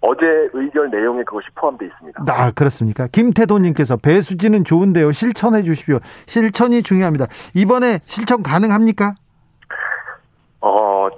[0.01, 2.23] 어제 의결 내용에 그것이 포함되어 있습니다.
[2.27, 3.07] 아, 그렇습니까?
[3.07, 5.11] 김태도님께서 배수진은 좋은데요.
[5.11, 5.99] 실천해 주십시오.
[6.25, 7.27] 실천이 중요합니다.
[7.53, 9.13] 이번에 실천 가능합니까?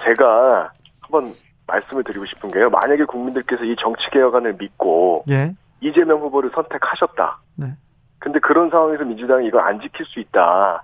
[0.03, 1.33] 제가 한번
[1.67, 2.69] 말씀을 드리고 싶은 게요.
[2.69, 5.53] 만약에 국민들께서 이 정치 개혁안을 믿고 예.
[5.81, 7.39] 이재명 후보를 선택하셨다.
[7.55, 7.73] 네.
[8.19, 10.83] 근데 그런 상황에서 민주당이 이걸 안 지킬 수 있다.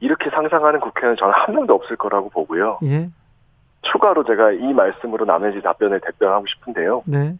[0.00, 2.78] 이렇게 상상하는 국회는 저는 한 명도 없을 거라고 보고요.
[2.84, 3.08] 예.
[3.82, 7.02] 추가로 제가 이 말씀으로 나머지 답변을 대변하고 싶은데요.
[7.06, 7.36] 네.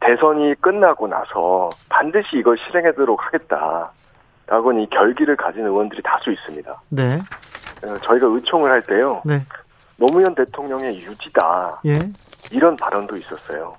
[0.00, 3.90] 대선이 끝나고 나서 반드시 이걸 실행하도록 하겠다.
[4.46, 6.82] 라고는 이 결기를 가진 의원들이 다수 있습니다.
[6.90, 7.06] 네.
[7.84, 9.22] 어, 저희가 의총을 할 때요.
[9.24, 9.38] 네.
[9.96, 11.80] 노무현 대통령의 유지다.
[11.86, 11.98] 예.
[12.52, 13.74] 이런 발언도 있었어요.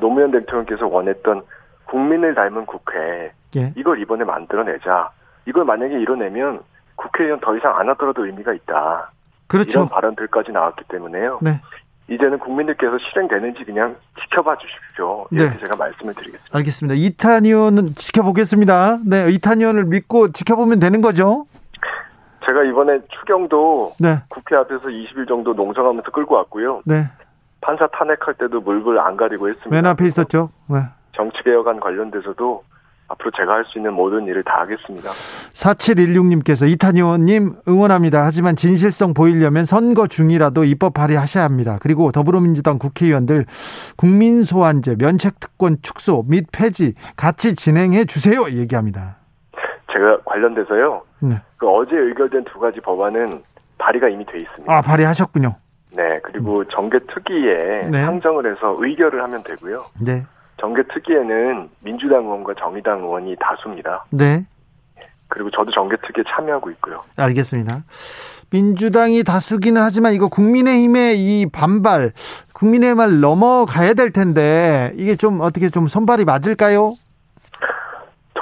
[0.00, 1.42] 노무현 대통령께서 원했던
[1.84, 3.32] 국민을 닮은 국회.
[3.56, 3.72] 예.
[3.76, 5.10] 이걸 이번에 만들어내자.
[5.46, 6.60] 이걸 만약에 이뤄내면
[6.96, 9.10] 국회의원 더 이상 안 하더라도 의미가 있다.
[9.46, 9.80] 그렇죠.
[9.80, 11.40] 이런 발언들까지 나왔기 때문에요.
[11.42, 11.60] 네.
[12.08, 15.26] 이제는 국민들께서 실행되는지 그냥 지켜봐 주십시오.
[15.30, 15.60] 이렇게 네.
[15.60, 16.58] 제가 말씀을 드리겠습니다.
[16.58, 16.94] 알겠습니다.
[16.96, 18.98] 이탄 의원은 지켜보겠습니다.
[19.06, 21.46] 네, 이탄 의원을 믿고 지켜보면 되는 거죠?
[22.44, 24.20] 제가 이번에 추경도 네.
[24.28, 26.82] 국회 앞에서 20일 정도 농성하면서 끌고 왔고요.
[26.84, 27.08] 네.
[27.60, 29.70] 판사 탄핵할 때도 물불 안 가리고 했습니다.
[29.70, 30.50] 맨 앞에 있었죠.
[30.68, 30.80] 네.
[31.12, 32.64] 정치개혁안 관련돼서도
[33.08, 35.10] 앞으로 제가 할 수 있는 모든 일을 다 하겠습니다.
[35.52, 38.24] 4716님께서 이탄 의원님 응원합니다.
[38.24, 41.78] 하지만 진실성 보이려면 선거 중이라도 입법 발의하셔야 합니다.
[41.80, 43.44] 그리고 더불어민주당 국회의원들
[43.96, 48.44] 국민소환제, 면책특권 축소 및 폐지 같이 진행해 주세요.
[48.50, 49.16] 얘기합니다.
[49.92, 51.02] 제가 관련돼서요.
[51.22, 51.40] 네.
[51.56, 53.42] 그 어제 의결된 두 가지 법안은
[53.78, 54.72] 발의가 이미 돼 있습니다.
[54.72, 55.54] 아 발의하셨군요.
[55.94, 56.64] 네, 그리고 음.
[56.70, 58.04] 정계 특위에 네.
[58.04, 59.84] 상정을 해서 의결을 하면 되고요.
[60.00, 60.22] 네.
[60.58, 64.04] 정계 특위에는 민주당 의원과 정의당 의원이 다수입니다.
[64.10, 64.40] 네.
[65.28, 67.00] 그리고 저도 정계 특위에 참여하고 있고요.
[67.16, 67.82] 알겠습니다.
[68.50, 72.12] 민주당이 다수기는 하지만 이거 국민의힘의 이 반발,
[72.52, 76.92] 국민의힘을 넘어가야 될 텐데 이게 좀 어떻게 좀 손발이 맞을까요?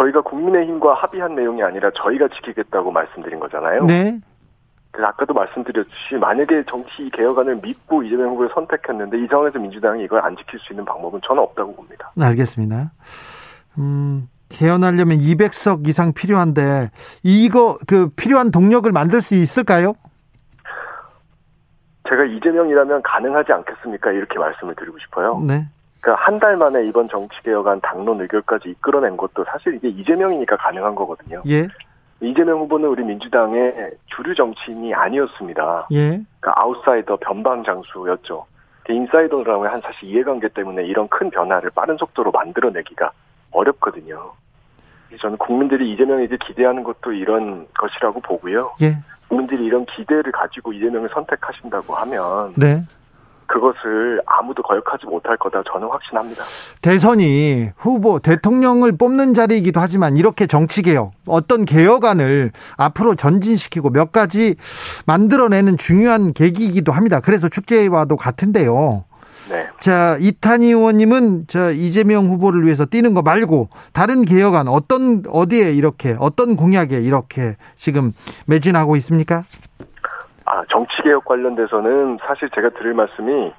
[0.01, 3.85] 저희가 국민의힘과 합의한 내용이 아니라 저희가 지키겠다고 말씀드린 거잖아요.
[3.85, 4.19] 네.
[4.93, 10.37] 그 아까도 말씀드렸듯이 만약에 정치 개혁안을 믿고 이재명 후보를 선택했는데 이 상황에서 민주당이 이걸 안
[10.37, 12.11] 지킬 수 있는 방법은 저는 없다고 봅니다.
[12.21, 12.91] 알겠습니다.
[13.79, 16.89] 음, 개헌하려면 200석 이상 필요한데
[17.23, 19.95] 이거 그 필요한 동력을 만들 수 있을까요?
[22.09, 24.11] 제가 이재명이라면 가능하지 않겠습니까?
[24.11, 25.39] 이렇게 말씀을 드리고 싶어요.
[25.47, 25.69] 네.
[26.01, 31.43] 그러니까 한 달 만에 이번 정치개혁안 당론 의결까지 이끌어낸 것도 사실 이게 이재명이니까 가능한 거거든요.
[31.49, 31.69] 예.
[32.23, 35.89] 이재명 후보는 우리 민주당의 주류 정치인이 아니었습니다.
[35.93, 36.21] 예.
[36.41, 38.47] 그러니까 아웃사이더 변방 장수였죠.
[38.85, 43.11] 그 인사이더라면 한 사실 이해관계 때문에 이런 큰 변화를 빠른 속도로 만들어내기가
[43.53, 44.33] 어렵거든요.
[45.21, 48.73] 저는 국민들이 이재명에게 기대하는 것도 이런 것이라고 보고요.
[48.83, 48.97] 예.
[49.29, 52.81] 국민들이 이런 기대를 가지고 이재명을 선택하신다고 하면 네.
[53.51, 56.45] 그것을 아무도 거역하지 못할 거다 저는 확신합니다.
[56.83, 64.55] 대선이 후보 대통령을 뽑는 자리이기도 하지만 이렇게 정치 개혁 어떤 개혁안을 앞으로 전진시키고 몇 가지
[65.07, 67.19] 만들어내는 중요한 계기이기도 합니다.
[67.21, 69.05] 그래서 축제와도 같은데요.
[69.51, 69.67] 네.
[69.81, 76.15] 자, 이탄희 의원님은 저 이재명 후보를 위해서 뛰는 거 말고 다른 개혁안 어떤 어디에 이렇게
[76.21, 78.13] 어떤 공약에 이렇게 지금
[78.47, 79.43] 매진하고 있습니까?
[80.51, 83.53] 아, 정치개혁 관련돼서는 사실 제가 드릴 말씀이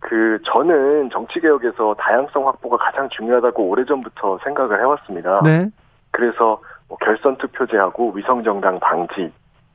[0.00, 5.42] 그 저는 정치개혁에서 다양성 확보가 가장 중요하다고 오래전부터 생각을 해왔습니다.
[5.44, 5.68] 네.
[6.10, 9.30] 그래서 뭐 결선 투표제하고 위성정당 방지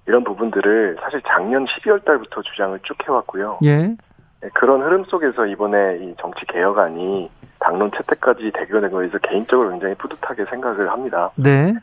[0.08, 3.60] 이런 부분들을 사실 작년 12월 달부터 주장을 쭉 해왔고요.
[3.66, 3.95] 예.
[4.41, 7.30] 네, 그런 흐름 속에서 이번에 이 정치 개혁안이
[7.60, 11.30] 당론 채택까지 대결된 거에서 개인적으로 굉장히 뿌듯하게 생각을 합니다.
[11.36, 11.74] 네.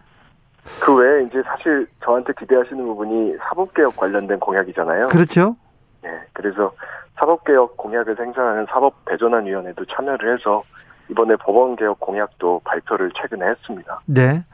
[0.81, 5.09] 그 외에 이제 사실 저한테 기대하시는 부분이 사법개혁 관련된 공약이잖아요.
[5.09, 5.57] 그렇죠.
[6.03, 6.11] 네.
[6.33, 6.73] 그래서
[7.19, 10.63] 사법개혁 공약을 생산하는 사법대전환위원회도 참여를 해서
[11.09, 14.01] 이번에 법원개혁 공약도 발표를 최근에 했습니다.
[14.07, 14.45] 네.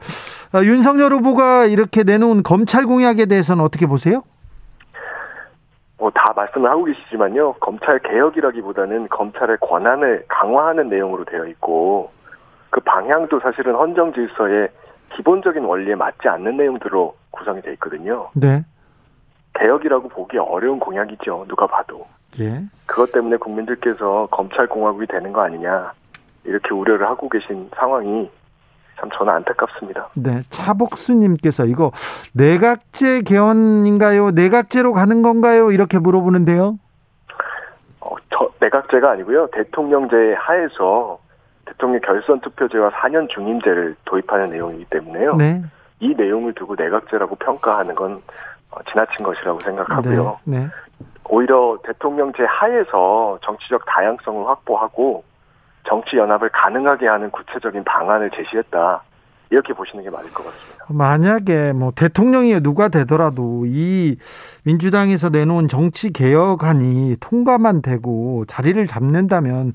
[0.53, 4.23] 어, 윤석열 후보가 이렇게 내놓은 검찰 공약에 대해서는 어떻게 보세요?
[5.97, 7.53] 뭐다 말씀을 하고 계시지만요.
[7.53, 12.11] 검찰 개혁이라기보다는 검찰의 권한을 강화하는 내용으로 되어 있고
[12.69, 14.67] 그 방향도 사실은 헌정 질서에
[15.15, 18.29] 기본적인 원리에 맞지 않는 내용들로 구성이 돼 있거든요.
[18.33, 18.63] 네.
[19.55, 21.45] 개혁이라고 보기 어려운 공약이죠.
[21.47, 22.07] 누가 봐도.
[22.39, 22.63] 예.
[22.85, 25.93] 그것 때문에 국민들께서 검찰 공화국이 되는 거 아니냐
[26.43, 28.29] 이렇게 우려를 하고 계신 상황이
[28.99, 30.09] 참 저는 안타깝습니다.
[30.15, 31.91] 네, 차복수님께서 이거
[32.33, 34.31] 내각제 개헌인가요?
[34.31, 35.71] 내각제로 가는 건가요?
[35.71, 36.77] 이렇게 물어보는데요.
[38.01, 39.47] 어, 저 내각제가 아니고요.
[39.47, 41.19] 대통령제 하에서
[41.65, 45.35] 대통령 결선 투표제와 4년 중임제를 도입하는 내용이기 때문에요.
[45.35, 45.63] 네.
[45.99, 48.21] 이 내용을 두고 내각제라고 평가하는 건
[48.71, 50.39] 어, 지나친 것이라고 생각하고요.
[50.43, 50.59] 네.
[50.59, 50.67] 네.
[51.29, 55.23] 오히려 대통령제 하에서 정치적 다양성을 확보하고
[55.87, 59.03] 정치 연합을 가능하게 하는 구체적인 방안을 제시했다.
[59.49, 60.85] 이렇게 보시는 게 맞을 것 같습니다.
[60.89, 64.17] 만약에 뭐 대통령이 누가 되더라도 이
[64.63, 69.73] 민주당에서 내놓은 정치 개혁안이 통과만 되고 자리를 잡는다면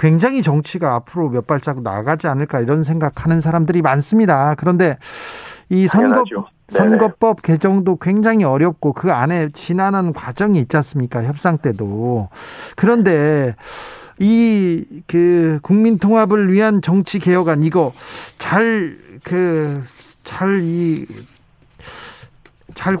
[0.00, 4.54] 굉장히 정치가 앞으로 몇 발자국 나가지 않을까 이런 생각하는 사람들이 많습니다.
[4.56, 4.98] 그런데
[5.68, 6.24] 이 선거
[6.68, 11.24] 선거법 개정도 굉장히 어렵고 그 안에 지난한 과정이 있지 않습니까?
[11.24, 12.28] 협상 때도.
[12.76, 13.54] 그런데
[14.18, 17.92] 이 그 국민 통합을 위한 정치 개혁안 이거
[18.38, 19.80] 잘 그
[20.24, 21.06] 잘 이잘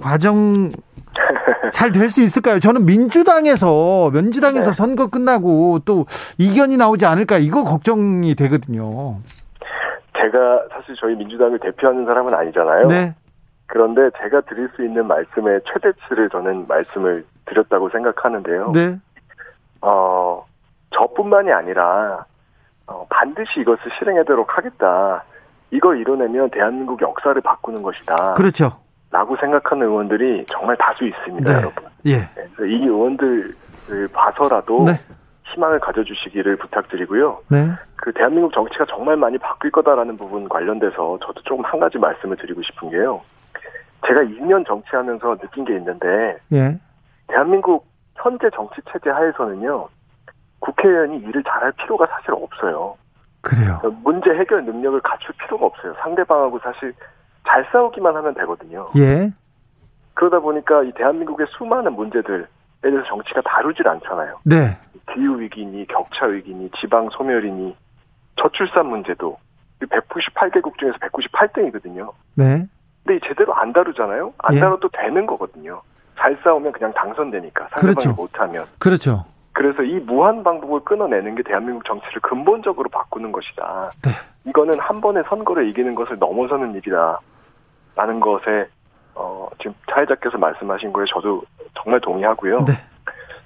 [0.00, 0.70] 과정
[1.72, 2.58] 잘 될 수 있을까요?
[2.58, 4.72] 저는 민주당에서 민주당에서 네.
[4.72, 6.06] 선거 끝나고 또
[6.38, 9.18] 이견이 나오지 않을까 이거 걱정이 되거든요.
[10.16, 12.88] 제가 사실 저희 민주당을 대표하는 사람은 아니잖아요.
[12.88, 13.14] 네.
[13.66, 18.72] 그런데 제가 드릴 수 있는 말씀의 최대치를 저는 말씀을 드렸다고 생각하는데요.
[18.72, 18.98] 네.
[19.80, 20.44] 어,
[20.90, 22.24] 저뿐만이 아니라
[22.86, 25.24] 어, 반드시 이것을 실행하도록 하겠다.
[25.70, 28.34] 이걸 이뤄내면 대한민국 역사를 바꾸는 것이다.
[28.34, 28.72] 그렇죠.
[29.10, 31.58] 라고 생각하는 의원들이 정말 다수 있습니다, 네.
[31.58, 31.84] 여러분.
[32.06, 32.18] 예.
[32.18, 34.92] 네, 이 의원들을 봐서라도 네.
[35.44, 37.40] 희망을 가져주시기를 부탁드리고요.
[37.48, 37.70] 네.
[37.96, 42.62] 그 대한민국 정치가 정말 많이 바뀔 거다라는 부분 관련돼서 저도 조금 한 가지 말씀을 드리고
[42.62, 43.20] 싶은 게요.
[44.06, 46.78] 제가 2년 정치하면서 느낀 게 있는데, 예.
[47.26, 49.88] 대한민국 현재 정치 체제 하에서는요,
[50.60, 52.96] 국회의원이 일을 잘할 필요가 사실 없어요.
[53.42, 53.80] 그래요.
[54.04, 55.94] 문제 해결 능력을 갖출 필요가 없어요.
[56.00, 56.92] 상대방하고 사실
[57.46, 58.86] 잘 싸우기만 하면 되거든요.
[58.96, 59.32] 예.
[60.14, 62.44] 그러다 보니까 이 대한민국의 수많은 문제들에
[62.82, 64.40] 대해서 정치가 다루질 않잖아요.
[64.44, 64.78] 네.
[65.12, 67.76] 기후 위기니 격차 위기니 지방 소멸이니
[68.36, 69.38] 저출산 문제도
[69.80, 72.12] 198개국 중에서 198등이거든요.
[72.34, 72.66] 네.
[73.04, 74.34] 근데 제대로 안 다루잖아요.
[74.38, 74.60] 안 예.
[74.60, 75.82] 다뤄도 되는 거거든요.
[76.18, 78.12] 잘 싸우면 그냥 당선되니까 상대방이 그렇죠.
[78.12, 78.66] 못하면.
[78.78, 79.24] 그렇죠.
[79.60, 83.90] 그래서 이 무한 방법을 끊어내는 게 대한민국 정치를 근본적으로 바꾸는 것이다.
[84.02, 84.10] 네.
[84.46, 87.20] 이거는 한 번의 선거를 이기는 것을 넘어서는 일이다.
[87.94, 88.66] 라는 것에
[89.14, 91.42] 어, 지금 사회자께서 말씀하신 거에 저도
[91.74, 92.64] 정말 동의하고요.
[92.64, 92.72] 네.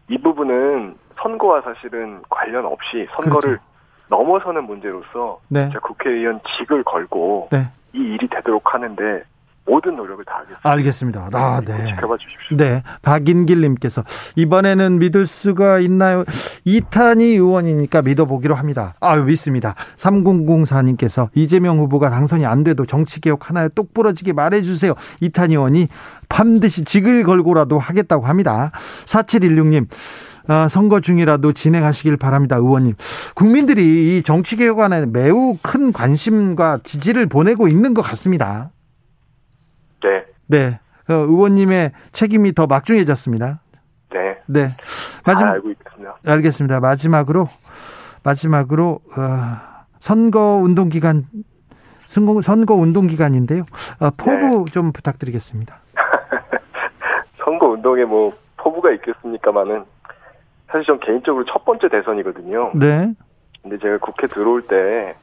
[0.06, 3.62] 이 부분은 선거와 사실은 관련 없이 선거를 그렇죠.
[4.08, 5.68] 넘어서는 문제로서 네.
[5.82, 7.66] 국회의원 직을 걸고 네.
[7.92, 9.24] 이 일이 되도록 하는데
[9.66, 10.70] 모든 노력을 다하겠습니다.
[10.70, 11.28] 알겠습니다.
[11.32, 11.86] 아, 네.
[11.86, 12.56] 지켜봐 주십시오.
[12.56, 12.82] 네.
[13.02, 14.04] 박인길 님께서
[14.36, 16.24] 이번에는 믿을 수가 있나요?
[16.64, 18.94] 이탄희 의원이니까 믿어보기로 합니다.
[19.00, 19.74] 아유, 믿습니다.
[19.96, 24.94] 3004 님께서 이재명 후보가 당선이 안 돼도 정치 개혁 하나에 똑부러지게 말해 주세요.
[25.20, 25.88] 이탄희 의원이
[26.28, 28.70] 반드시 직을 걸고라도 하겠다고 합니다.
[29.06, 29.86] 4716 님.
[30.46, 32.96] 아, 선거 중이라도 진행하시길 바랍니다, 의원님.
[33.34, 38.70] 국민들이 이 정치 개혁안에 매우 큰 관심과 지지를 보내고 있는 것 같습니다.
[40.05, 40.26] 네.
[40.46, 40.80] 네.
[41.09, 43.61] 어, 의원님의 책임이 더 막중해졌습니다.
[44.12, 44.38] 네.
[44.46, 44.68] 네.
[45.26, 46.16] 마지막 알고 있습니다.
[46.26, 46.80] 알겠습니다.
[46.80, 47.48] 마지막으로
[48.22, 51.24] 마지막으로 어, 선거 운동 기간
[51.98, 53.64] 선거, 선거 운동 기간인데요.
[54.00, 54.72] 어, 포부 네.
[54.72, 55.78] 좀 부탁드리겠습니다.
[57.42, 59.84] 선거 운동에 뭐 포부가 있겠습니까만은
[60.68, 62.72] 사실 전 개인적으로 첫 번째 대선이거든요.
[62.74, 63.12] 네.
[63.62, 65.14] 근데 제가 국회 들어올 때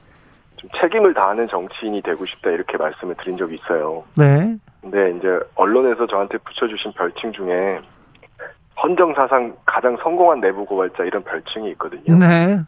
[0.62, 4.04] 좀 책임을 다하는 정치인이 되고 싶다 이렇게 말씀을 드린 적이 있어요.
[4.16, 4.58] 네.
[4.82, 7.82] 근데 이제 언론에서 저한테 붙여주신 별칭 중에
[8.82, 12.18] 헌정 사상 가장 성공한 내부 고발자 이런 별칭이 있거든요.
[12.18, 12.60] 네.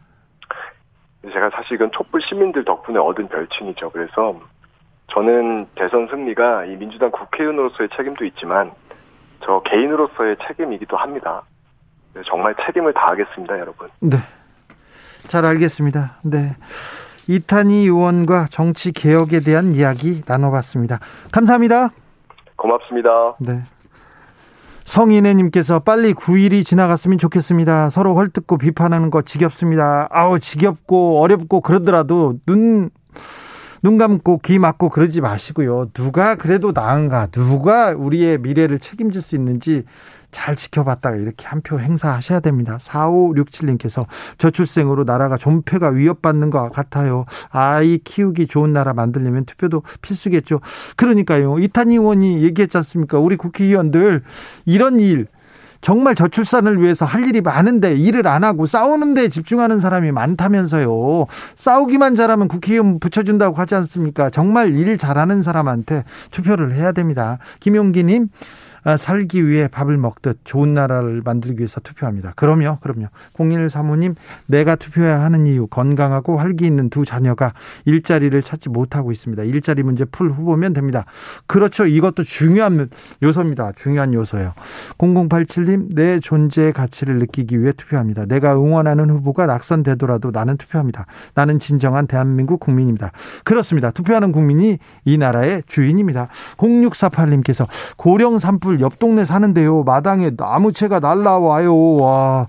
[1.32, 3.90] 제가 사실 이건 촛불 시민들 덕분에 얻은 별칭이죠.
[3.90, 4.40] 그래서
[5.08, 8.70] 저는 대선 승리가 이 민주당 국회의원으로서의 책임도 있지만
[9.44, 11.42] 저 개인으로서의 책임이기도 합니다.
[12.26, 13.88] 정말 책임을 다하겠습니다, 여러분.
[14.00, 14.18] 네.
[15.18, 16.18] 잘 알겠습니다.
[16.22, 16.52] 네.
[17.28, 21.00] 이탄희 의원과 정치 개혁에 대한 이야기 나눠봤습니다.
[21.32, 21.90] 감사합니다.
[22.56, 23.36] 고맙습니다.
[23.40, 23.62] 네.
[24.84, 27.90] 성인애님께서 빨리 9일이 지나갔으면 좋겠습니다.
[27.90, 30.08] 서로 헐뜯고 비판하는 거 지겹습니다.
[30.10, 32.90] 아우, 지겹고 어렵고 그러더라도 눈,
[33.82, 35.86] 눈 감고 귀 막고 그러지 마시고요.
[35.94, 39.84] 누가 그래도 나은가, 누가 우리의 미래를 책임질 수 있는지
[40.34, 42.78] 잘 지켜봤다가 이렇게 한 표 행사하셔야 됩니다.
[42.80, 44.04] 4567님께서
[44.36, 47.24] 저출생으로 나라가 존폐가 위협받는 것 같아요.
[47.50, 50.60] 아이 키우기 좋은 나라 만들려면 투표도 필수겠죠.
[50.96, 51.58] 그러니까요.
[51.58, 53.18] 이탄 의원이 얘기했지 않습니까?
[53.18, 54.22] 우리 국회의원들
[54.66, 55.26] 이런 일
[55.80, 61.26] 정말 저출산을 위해서 할 일이 많은데 일을 안 하고 싸우는 데 집중하는 사람이 많다면서요.
[61.56, 64.30] 싸우기만 잘하면 국회의원 붙여준다고 하지 않습니까?
[64.30, 67.36] 정말 일 잘하는 사람한테 투표를 해야 됩니다.
[67.60, 68.63] 김용기님, 아,
[68.98, 72.32] 살기 위해 밥을 먹듯 좋은 나라를 만들기 위해서 투표합니다.
[72.36, 73.06] 그럼요, 그럼요.
[73.38, 74.14] 01 사모님,
[74.46, 77.54] 내가 투표해야 하는 이유, 건강하고 활기 있는 두 자녀가
[77.86, 79.42] 일자리를 찾지 못하고 있습니다.
[79.44, 81.06] 일자리 문제 풀 후보면 됩니다.
[81.46, 81.86] 그렇죠.
[81.86, 82.90] 이것도 중요한
[83.22, 83.72] 요소입니다.
[83.72, 84.52] 중요한 요소예요.
[84.98, 88.26] 0087님, 내 존재의 가치를 느끼기 위해 투표합니다.
[88.26, 91.06] 내가 응원하는 후보가 낙선되더라도 나는 투표합니다.
[91.34, 93.12] 나는 진정한 대한민국 국민입니다.
[93.44, 93.90] 그렇습니다.
[93.90, 96.28] 투표하는 국민이 이 나라의 주인입니다.
[96.56, 97.66] 0648님께서
[97.96, 99.82] 고령 산불 옆 동네 사는데요.
[99.84, 101.96] 마당에 나무채가 날라와요.
[101.96, 102.46] 와.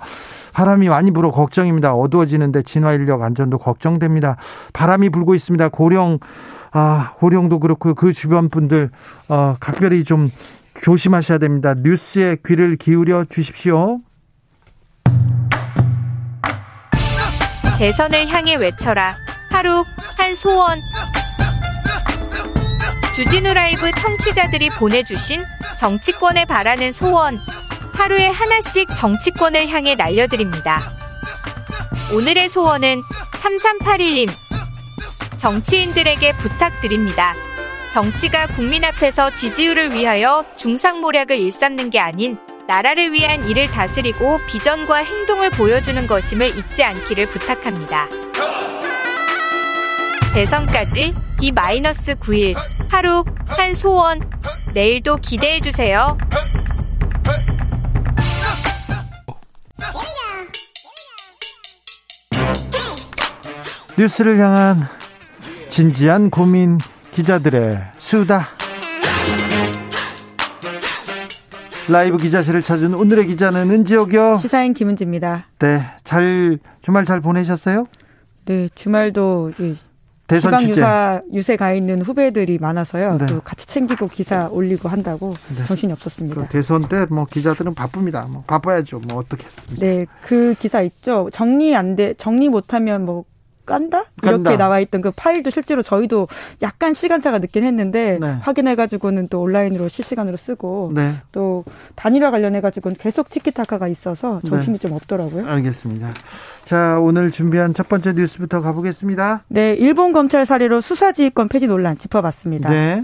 [0.54, 1.94] 바람이 많이 불어 걱정입니다.
[1.94, 4.38] 어두워지는데 진화 인력 안전도 걱정됩니다.
[4.72, 5.68] 바람이 불고 있습니다.
[5.70, 6.20] 고령
[6.72, 8.90] 아, 고령도 그렇고 그 주변 분들
[9.30, 10.30] 어, 각별히 좀
[10.82, 11.74] 조심하셔야 됩니다.
[11.78, 14.00] 뉴스에 귀를 기울여 주십시오.
[17.78, 19.16] 대선을 향해 외쳐라.
[19.52, 19.84] 하루
[20.18, 20.80] 한 소원.
[23.16, 25.42] 주진우 라이브 청취자들이 보내주신
[25.80, 27.40] 정치권에 바라는 소원.
[27.94, 30.94] 하루에 하나씩 정치권을 향해 날려드립니다.
[32.14, 33.02] 오늘의 소원은
[33.42, 34.30] 3381님.
[35.38, 37.34] 정치인들에게 부탁드립니다.
[37.94, 42.38] 정치가 국민 앞에서 지지율을 위하여 중상모략을 일삼는 게 아닌
[42.68, 48.10] 나라를 위한 일을 다스리고 비전과 행동을 보여주는 것임을 잊지 않기를 부탁합니다.
[50.36, 52.56] 대선까지 D-9일
[52.92, 54.20] 하루 한 소원
[54.74, 56.18] 내일도 기대해 주세요.
[63.98, 64.82] 뉴스를 향한
[65.70, 66.80] 진지한 고민
[67.14, 68.50] 기자들의 수다.
[71.88, 74.40] 라이브 기자실을 찾은 오늘의 기자는 은지옥이요.
[74.42, 75.48] 시사인 김은지입니다.
[75.60, 77.86] 네, 잘 주말 잘 보내셨어요?
[78.44, 79.54] 네, 주말도
[80.28, 83.18] 대선 지방 유사 유세 가 있는 후배들이 많아서요.
[83.20, 83.26] 네.
[83.28, 85.64] 또 같이 챙기고 기사 올리고 한다고 네.
[85.66, 86.42] 정신이 없었습니다.
[86.42, 88.26] 그 대선 때 뭐 기자들은 바쁩니다.
[88.30, 89.02] 뭐 바빠야죠.
[89.08, 89.86] 뭐 어떻겠습니까?
[89.86, 91.30] 네, 그 기사 있죠.
[91.32, 93.26] 정리 안 돼, 정리 못하면 뭐
[93.66, 94.06] 깐다?
[94.22, 94.58] 이렇게 깐다.
[94.58, 96.28] 나와 있던 그 파일도 실제로 저희도
[96.62, 98.38] 약간 시간차가 늦긴 했는데 네.
[98.42, 101.14] 확인해가지고는 또 온라인으로 실시간으로 쓰고 네.
[101.32, 101.64] 또
[101.96, 104.88] 단일화 관련해가지고는 계속 티키타카가 있어서 정신이 네.
[104.88, 105.48] 좀 없더라고요.
[105.48, 106.12] 알겠습니다.
[106.64, 109.44] 자 오늘 준비한 첫 번째 뉴스부터 가보겠습니다.
[109.48, 112.70] 네, 일본 검찰 사례로 수사지휘권 폐지 논란 짚어봤습니다.
[112.70, 113.04] 네.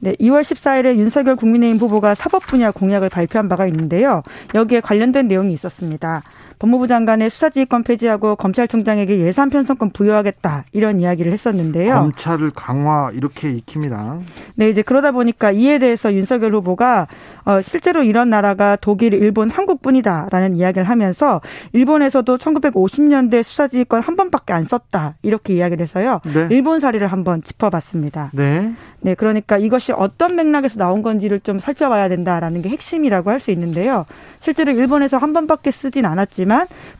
[0.00, 4.22] 네, 2월 14일에 윤석열 국민의힘 후보가 사법 분야 공약을 발표한 바가 있는데요.
[4.54, 6.22] 여기에 관련된 내용이 있었습니다.
[6.58, 11.94] 법무부 장관의 수사지휘권 폐지하고 검찰총장에게 예산 편성권 부여하겠다 이런 이야기를 했었는데요.
[11.94, 14.18] 검찰을 강화 이렇게 익힙니다.
[14.56, 17.06] 네, 이제 그러다 보니까 이에 대해서 윤석열 후보가
[17.44, 21.40] 어, 실제로 이런 나라가 독일, 일본, 한국뿐이다라는 이야기를 하면서
[21.72, 26.20] 일본에서도 1950년대 수사지휘권 한 번밖에 안 썼다 이렇게 이야기를 해서요.
[26.24, 26.48] 네.
[26.50, 28.30] 일본 사례를 한번 짚어봤습니다.
[28.34, 28.72] 네.
[29.00, 34.04] 네, 그러니까 이것이 어떤 맥락에서 나온 건지를 좀 살펴봐야 된다라는 게 핵심이라고 할 수 있는데요.
[34.40, 36.47] 실제로 일본에서 한 번밖에 쓰진 않았지만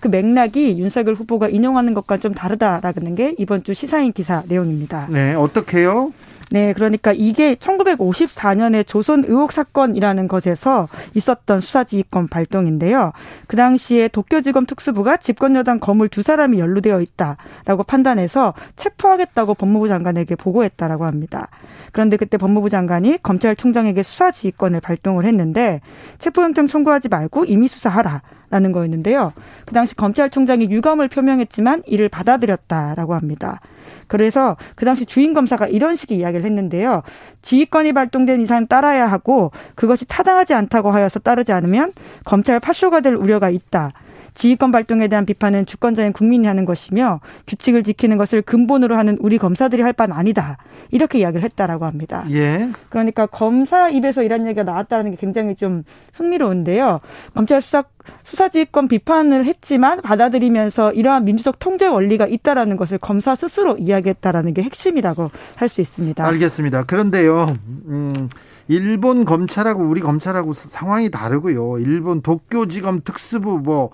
[0.01, 5.09] 그 맥락이 윤석열 후보가 인용하는 것과 좀 다르다라는 게 이번 주 시사인 기사 내용입니다.
[5.11, 6.13] 네, 어떻게요?
[6.51, 13.13] 네, 그러니까 이게 1954년에 조선 의혹 사건이라는 것에서 있었던 수사지휘권 발동인데요.
[13.47, 21.05] 그 당시에 도쿄지검 특수부가 집권여당 거물 두 사람이 연루되어 있다라고 판단해서 체포하겠다고 법무부 장관에게 보고했다라고
[21.05, 21.49] 합니다.
[21.93, 25.81] 그런데 그때 법무부 장관이 검찰총장에게 수사지휘권을 발동을 했는데
[26.19, 28.23] 체포영장 청구하지 말고 임의 수사하라.
[28.51, 29.33] 라는 거였는데요.
[29.67, 33.61] 그 당시 검찰총장이 유감을 표명했지만 이를 받아들였다라고 합니다.
[34.07, 37.03] 그래서 그 당시 주인 검사가 이런 식의 이야기를 했는데요.
[37.43, 41.93] 지휘권이 발동된 이상 따라야 하고 그것이 타당하지 않다고 하여서 따르지 않으면
[42.25, 43.93] 검찰 파쇼가 될 우려가 있다.
[44.39, 49.83] 지휘권 발동에 대한 비판은 주권자인 국민이 하는 것이며 규칙을 지키는 것을 근본으로 하는 우리 검사들이
[49.83, 50.59] 할 바는 아니다.
[50.93, 52.25] 이렇게 이야기를 했다라고 합니다.
[52.31, 52.71] 예.
[52.89, 55.83] 그러니까 검사 입에서 이런 얘기가 나왔다는 게 굉장히 좀
[56.15, 57.01] 흥미로운데요.
[57.35, 57.83] 검찰 수사
[58.23, 65.31] 수사지휘권 비판을 했지만 받아들이면서 이러한 민주적 통제 원리가 있다라는 것을 검사 스스로 이야기했다라는 게 핵심이라고
[65.57, 66.25] 할 수 있습니다.
[66.25, 66.85] 알겠습니다.
[66.85, 67.59] 그런데요,
[67.89, 68.31] 음,
[68.69, 71.79] 일본 검찰하고 우리 검찰하고 상황이 다르고요.
[71.81, 73.91] 일본 도쿄지검 특수부 뭐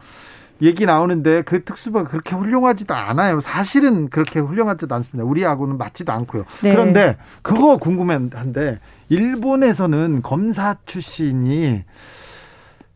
[0.62, 3.40] 얘기 나오는데 그 특수부가 그렇게 훌륭하지도 않아요.
[3.40, 5.28] 사실은 그렇게 훌륭하지도 않습니다.
[5.28, 6.44] 우리하고는 맞지도 않고요.
[6.62, 6.72] 네.
[6.72, 8.78] 그런데 그거 궁금한데
[9.08, 11.84] 일본에서는 검사 출신이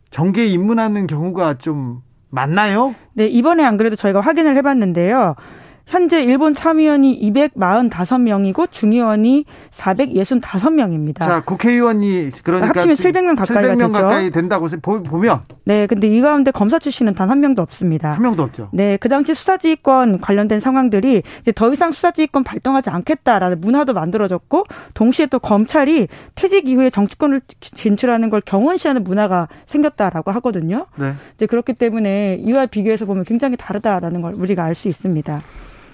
[0.09, 2.95] 정계에 입문하는 경우가 좀 많나요?
[3.13, 5.35] 네, 이번에 안 그래도 저희가 확인을 해봤는데요.
[5.89, 11.19] 현재 일본 참의원이 245명이고 중의원이 465명입니다.
[11.19, 13.91] 자, 국회의원이 그러니까 합치면 700명 가까이가 700명 되죠.
[13.93, 18.13] 가까이 된다고 보면 네, 근데 이 가운데 검사 출신은 단 한 명도 없습니다.
[18.13, 18.69] 한 명도 없죠.
[18.71, 25.25] 네, 그 당시 수사지휘권 관련된 상황들이 이제 더 이상 수사지휘권 발동하지 않겠다라는 문화도 만들어졌고 동시에
[25.27, 30.85] 또 검찰이 퇴직 이후에 정치권을 진출하는 걸 경원시하는 문화가 생겼다라고 하거든요.
[30.97, 31.13] 네.
[31.35, 35.41] 이제 그렇기 때문에 이와 비교해서 보면 굉장히 다르다라는 걸 우리가 알 수 있습니다.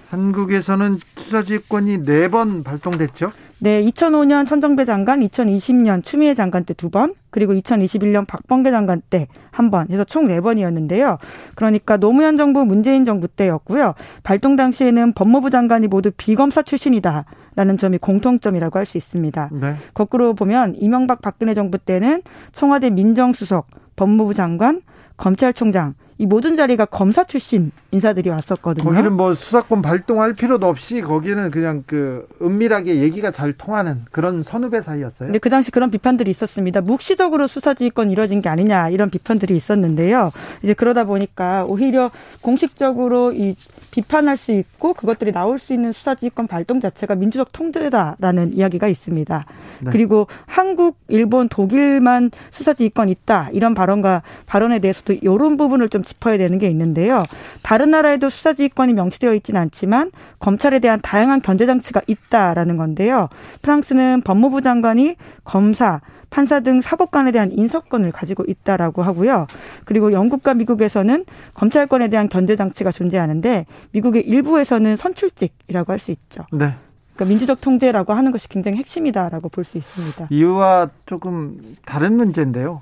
[0.09, 3.31] 한국에서는 수사지휘권이 네 번 발동됐죠?
[3.59, 9.27] 네, 2005년 천정배 장관, 2020년 추미애 장관 때 두 번, 그리고 2021년 박범계 장관 때
[9.51, 11.17] 한 번, 해서 총 네 번이었는데요.
[11.55, 13.93] 그러니까 노무현 정부, 문재인 정부 때였고요.
[14.23, 17.25] 발동 당시에는 법무부 장관이 모두 비검사 출신이다.
[17.55, 19.49] 라는 점이 공통점이라고 할 수 있습니다.
[19.53, 19.75] 네.
[19.93, 22.21] 거꾸로 보면 이명박 박근혜 정부 때는
[22.51, 24.81] 청와대 민정수석, 법무부 장관,
[25.15, 28.83] 검찰총장 이 모든 자리가 검사 출신 인사들이 왔었거든요.
[28.83, 34.81] 거기는 뭐 수사권 발동할 필요도 없이 거기는 그냥 그 은밀하게 얘기가 잘 통하는 그런 선후배
[34.81, 35.27] 사이였어요.
[35.27, 36.81] 근데 그 당시 그런 비판들이 있었습니다.
[36.81, 40.31] 묵시적으로 수사지휘권 이뤄진 게 아니냐 이런 비판들이 있었는데요.
[40.61, 42.11] 이제 그러다 보니까 오히려
[42.41, 43.55] 공식적으로 이
[43.91, 49.45] 비판할 수 있고 그것들이 나올 수 있는 수사지휘권 발동 자체가 민주적 통제다라는 이야기가 있습니다.
[49.79, 49.91] 네.
[49.91, 56.59] 그리고 한국, 일본, 독일만 수사지휘권 있다 이런 발언과 발언에 대해서도 이런 부분을 좀 짚어야 되는
[56.59, 57.23] 게 있는데요.
[57.61, 63.29] 다른 나라에도 수사지휘권이 명시되어 있지는 않지만 검찰에 대한 다양한 견제 장치가 있다라는 건데요.
[63.61, 69.47] 프랑스는 법무부 장관이 검사, 판사 등 사법관에 대한 인사권을 가지고 있다라고 하고요.
[69.85, 76.45] 그리고 영국과 미국에서는 검찰권에 대한 견제 장치가 존재하는데 미국의 일부에서는 선출직이라고 할 수 있죠.
[76.51, 76.73] 네.
[77.15, 80.27] 그러니까 민주적 통제라고 하는 것이 굉장히 핵심이다라고 볼 수 있습니다.
[80.29, 82.81] 이와 조금 다른 문제인데요.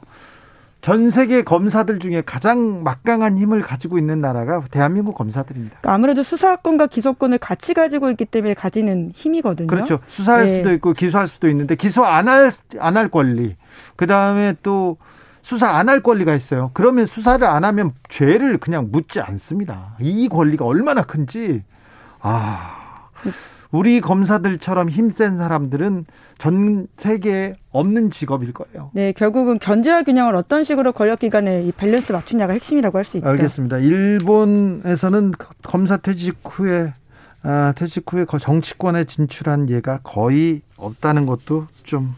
[0.84, 5.78] 전 세계 검사들 중에 가장 막강한 힘을 가지고 있는 나라가 대한민국 검사들입니다.
[5.80, 9.68] 그러니까 아무래도 수사권과 기소권을 같이 가지고 있기 때문에 가지는 힘이거든요.
[9.68, 10.00] 그렇죠.
[10.08, 10.58] 수사할 네.
[10.58, 13.56] 수도 있고 기소할 수도 있는데 기소 안 할 안 할 권리.
[13.96, 14.98] 그다음에 또
[15.42, 16.72] 수사 안 할 권리가 있어요.
[16.74, 19.96] 그러면 수사를 안 하면 죄를 그냥 묻지 않습니다.
[20.02, 21.64] 이 권리가 얼마나 큰지
[22.20, 23.08] 아
[23.74, 26.06] 우리 검사들처럼 힘센 사람들은
[26.38, 28.92] 전 세계에 없는 직업일 거예요.
[28.94, 33.28] 네, 결국은 견제와 균형을 어떤 식으로 권력 기관에 이 밸런스 맞추냐가 핵심이라고 할 수 있죠.
[33.28, 33.80] 알겠습니다.
[33.80, 35.34] 일본에서는
[35.64, 36.94] 검사 퇴직 후에
[37.42, 42.16] 아, 퇴직 후에 정치권에 진출한 예가 거의 없다는 것도 좀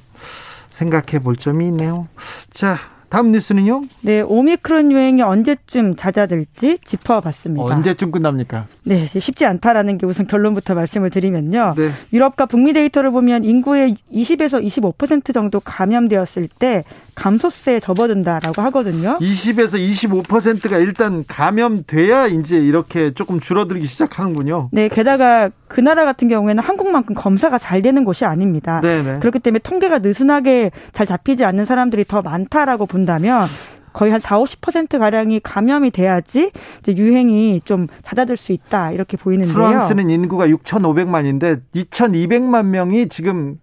[0.72, 2.08] 생각해 볼 점이 있네요.
[2.52, 2.76] 자,
[3.16, 3.84] 다음 뉴스는요?
[4.02, 7.64] 네, 오미크론 유행이 언제쯤 잦아들지 짚어봤습니다.
[7.64, 8.68] 언제쯤 끝납니까?
[8.84, 11.76] 네, 쉽지 않다라는 게 우선 결론부터 말씀을 드리면요.
[11.78, 11.92] 네.
[12.12, 14.62] 유럽과 북미 데이터를 보면 인구의 20에서
[14.98, 16.84] 25% 정도 감염되었을 때
[17.16, 19.18] 감소세에 접어든다라고 하거든요.
[19.20, 19.76] 20에서
[20.24, 24.70] 25%가 일단 감염돼야 이제 이렇게 조금 줄어들기 시작하는군요.
[24.72, 28.82] 네, 게다가 그 나라 같은 경우에는 한국만큼 검사가 잘 되는 곳이 아닙니다.
[28.82, 29.14] 네네.
[29.14, 29.20] 네.
[29.20, 33.48] 그렇기 때문에 통계가 느슨하게 잘 잡히지 않는 사람들이 더 많다라고 본다면
[33.94, 36.52] 거의 한 4, 50% 가량이 감염이 돼야지
[36.82, 39.56] 이제 유행이 좀 잦아들 수 있다 이렇게 보이는데요.
[39.56, 43.58] 프랑스는 인구가 6,500만인데 2,200만 명이 지금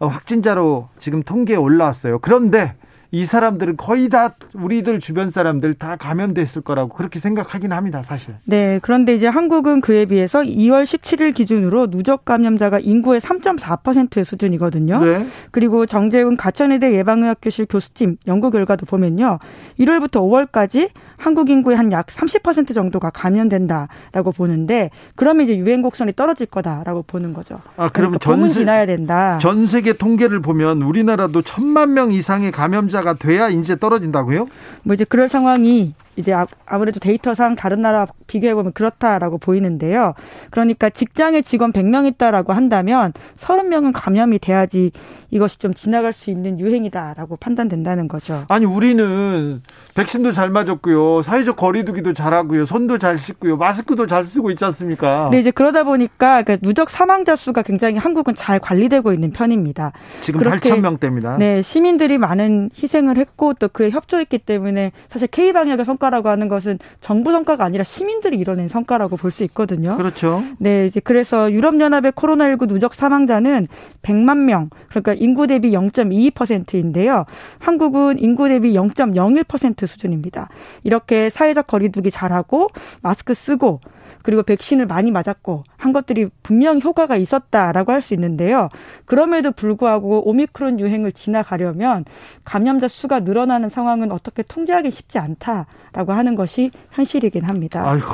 [0.00, 2.18] 확진자로 지금 통계에 올라왔어요.
[2.20, 2.74] 그런데
[3.14, 8.34] 이 사람들은 거의 다 우리들 주변 사람들 다 감염됐을 거라고 그렇게 생각하긴 합니다, 사실.
[8.44, 8.80] 네.
[8.82, 14.98] 그런데 이제 한국은 그에 비해서 2월 17일 기준으로 누적 감염자가 인구의 3.4%의 수준이거든요.
[14.98, 15.26] 네.
[15.52, 19.38] 그리고 정재훈 가천의대 예방의학교실 교수팀 연구 결과도 보면요.
[19.78, 20.20] 1월부터
[20.50, 27.04] 5월까지 한국 인구의 한 약 30% 정도가 감염된다라고 보는데 그러면 이제 유행 곡선이 떨어질 거다라고
[27.06, 27.60] 보는 거죠.
[27.76, 29.38] 아, 그러면 그러니까 전 지나야 된다.
[29.38, 34.48] 전 세계 통계를 보면 우리나라도 천만 명 이상의 감염자 돼야 이제 떨어진다고요?
[34.84, 40.14] 뭐 이제 그럴 상황이 이제 아, 아무래도 데이터상 다른 나라 비교해 보면 그렇다라고 보이는데요.
[40.50, 44.92] 그러니까 직장에 직원 100명 있다라고 한다면 30명은 감염이 돼야지
[45.30, 48.44] 이것이 좀 지나갈 수 있는 유행이다라고 판단된다는 거죠.
[48.48, 49.62] 아니 우리는
[49.94, 51.22] 백신도 잘 맞았고요.
[51.22, 52.64] 사회적 거리두기도 잘하고요.
[52.64, 53.56] 손도 잘 씻고요.
[53.56, 55.28] 마스크도 잘 쓰고 있지 않습니까?
[55.32, 59.92] 네, 이제 그러다 보니까 그러니까 누적 사망자 수가 굉장히 한국은 잘 관리되고 있는 편입니다.
[60.22, 61.36] 지금 8천 명대입니다.
[61.38, 66.48] 네, 시민들이 많은 희생을 했고 또 그에 협조했기 때문에 사실 K 방역의 성과 라고 하는
[66.48, 69.96] 것은 정부 성과가 아니라 시민들이 이뤄낸 성과라고 볼 수 있거든요.
[69.96, 70.42] 그렇죠.
[70.58, 73.66] 네, 이제 그래서 유럽 연합의 코로나19 누적 사망자는
[74.02, 77.24] 100만 명, 그러니까 인구 대비 0.22%인데요.
[77.58, 80.48] 한국은 인구 대비 0.01% 수준입니다.
[80.84, 82.68] 이렇게 사회적 거리두기 잘하고
[83.02, 83.80] 마스크 쓰고
[84.22, 88.68] 그리고 백신을 많이 맞았고 한 것들이 분명 효과가 있었다라고 할 수 있는데요.
[89.06, 92.04] 그럼에도 불구하고 오미크론 유행을 지나가려면
[92.44, 97.88] 감염자 수가 늘어나는 상황은 어떻게 통제하기 쉽지 않다라고 하는 것이 현실이긴 합니다.
[97.88, 98.06] 아이고,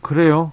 [0.00, 0.52] 그래요.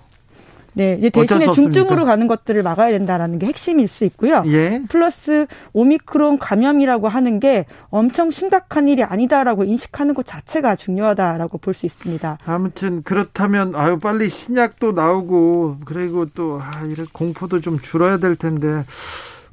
[0.73, 4.43] 네, 이제 대신에 중증으로 가는 것들을 막아야 된다라는 게 핵심일 수 있고요.
[4.47, 4.81] 예.
[4.89, 11.85] 플러스 오미크론 감염이라고 하는 게 엄청 심각한 일이 아니다라고 인식하는 것 자체가 중요하다라고 볼 수
[11.85, 12.37] 있습니다.
[12.45, 18.85] 아무튼 그렇다면 아유 빨리 신약도 나오고 그리고 또 아, 이런 공포도 좀 줄어야 될 텐데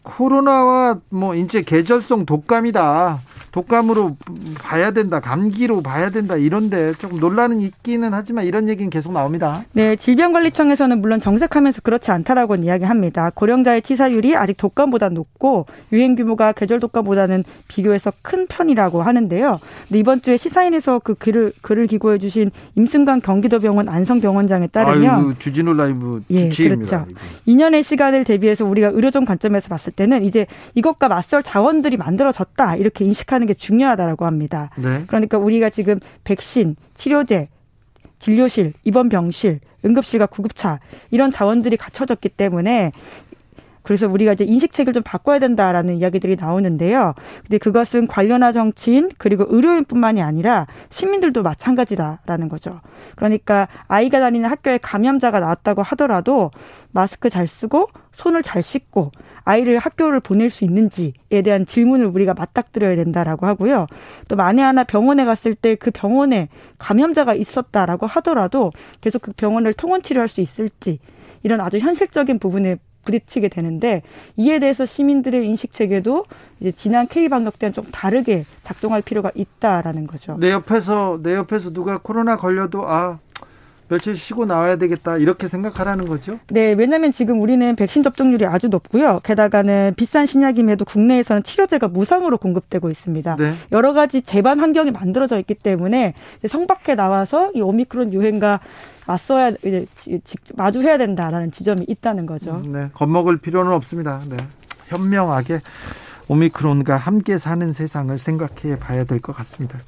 [0.03, 3.19] 코로나와 뭐 이제 계절성 독감이다.
[3.53, 4.17] 독감으로
[4.61, 9.65] 봐야 된다, 감기로 봐야 된다 이런데 조금 논란은 있기는 하지만 이런 얘기는 계속 나옵니다.
[9.73, 13.31] 네, 질병관리청에서는 물론 정색하면서 그렇지 않다라고 이야기합니다.
[13.35, 19.59] 고령자의 치사율이 아직 독감보다 높고 유행 규모가 계절 독감보다는 비교해서 큰 편이라고 하는데요.
[19.93, 26.23] 이번 주에 시사인에서 그 글을 글을 기고해 주신 임승관 경기도병원 안성병원장에 따르면 아유, 주진우 라이브
[26.31, 27.01] 주치입니다.
[27.01, 27.07] 예, 그렇죠.
[27.49, 33.47] 2년의 시간을 대비해서 우리가 의료적 관점에서 봤을 때는 이제 이것과 맞설 자원들이 만들어졌다 이렇게 인식하는
[33.47, 34.71] 게 중요하다라고 합니다.
[34.77, 35.05] 네.
[35.07, 37.49] 그러니까 우리가 지금 백신, 치료제,
[38.19, 40.79] 진료실, 입원 병실, 응급실과 구급차
[41.11, 42.93] 이런 자원들이 갖춰졌기 때문에
[43.83, 47.15] 그래서 우리가 이제 인식책을 좀 바꿔야 된다라는 이야기들이 나오는데요.
[47.43, 52.81] 근데 그것은 관련한 정치인 그리고 의료인뿐만이 아니라 시민들도 마찬가지다라는 거죠.
[53.17, 56.51] 그러니까 아이가 다니는 학교에 감염자가 나왔다고 하더라도
[56.93, 59.13] 마스크 잘 쓰고 손을 잘 씻고
[59.51, 63.87] 아이를 학교를 보낼 수 있는지에 대한 질문을 우리가 맞닥뜨려야 된다라고 하고요.
[64.29, 66.49] 또 만에 하나 병원에 갔을 때 그 병원에
[66.79, 70.99] 감염자가 있었다라고 하더라도 계속 그 병원을 통원 치료할 수 있을지
[71.43, 74.03] 이런 아주 현실적인 부분에 부딪히게 되는데
[74.37, 76.25] 이에 대해서 시민들의 인식 체계도
[76.61, 80.37] 이제 지난 K 방역 때는 좀 다르게 작동할 필요가 있다라는 거죠.
[80.39, 83.19] 내 옆에서 내 옆에서 누가 코로나 걸려도 아
[83.91, 86.39] 며칠 쉬고 나와야 되겠다 이렇게 생각하라는 거죠?
[86.49, 89.21] 네, 왜냐하면 지금 우리는 백신 접종률이 아주 높고요.
[89.25, 93.37] 게다가는 비싼 신약임에도 국내에서는 치료제가 무상으로 공급되고 있습니다.
[93.37, 93.53] 네.
[93.73, 96.15] 여러 가지 재반 환경이 만들어져 있기 때문에
[96.47, 98.61] 성 밖에 나와서 이 오미크론 유행과
[99.09, 99.87] 맞서야 이제
[100.55, 102.63] 마주해야 된다라는 지점이 있다는 거죠.
[102.65, 104.21] 네, 겁먹을 필요는 없습니다.
[104.29, 104.37] 네,
[104.87, 105.63] 현명하게
[106.31, 109.81] 오미크론과 함께 사는 세상을 생각해 봐야 될 것 같습니다.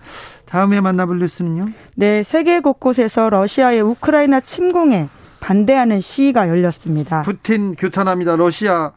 [0.45, 1.69] 다음에 만나볼 뉴스는요?
[1.95, 5.09] 네, 세계 곳곳에서 러시아의 우크라이나 침공에
[5.41, 7.23] 반대하는 시위가 열렸습니다.
[7.23, 8.35] 푸틴 규탄합니다.
[8.37, 8.91] 러시아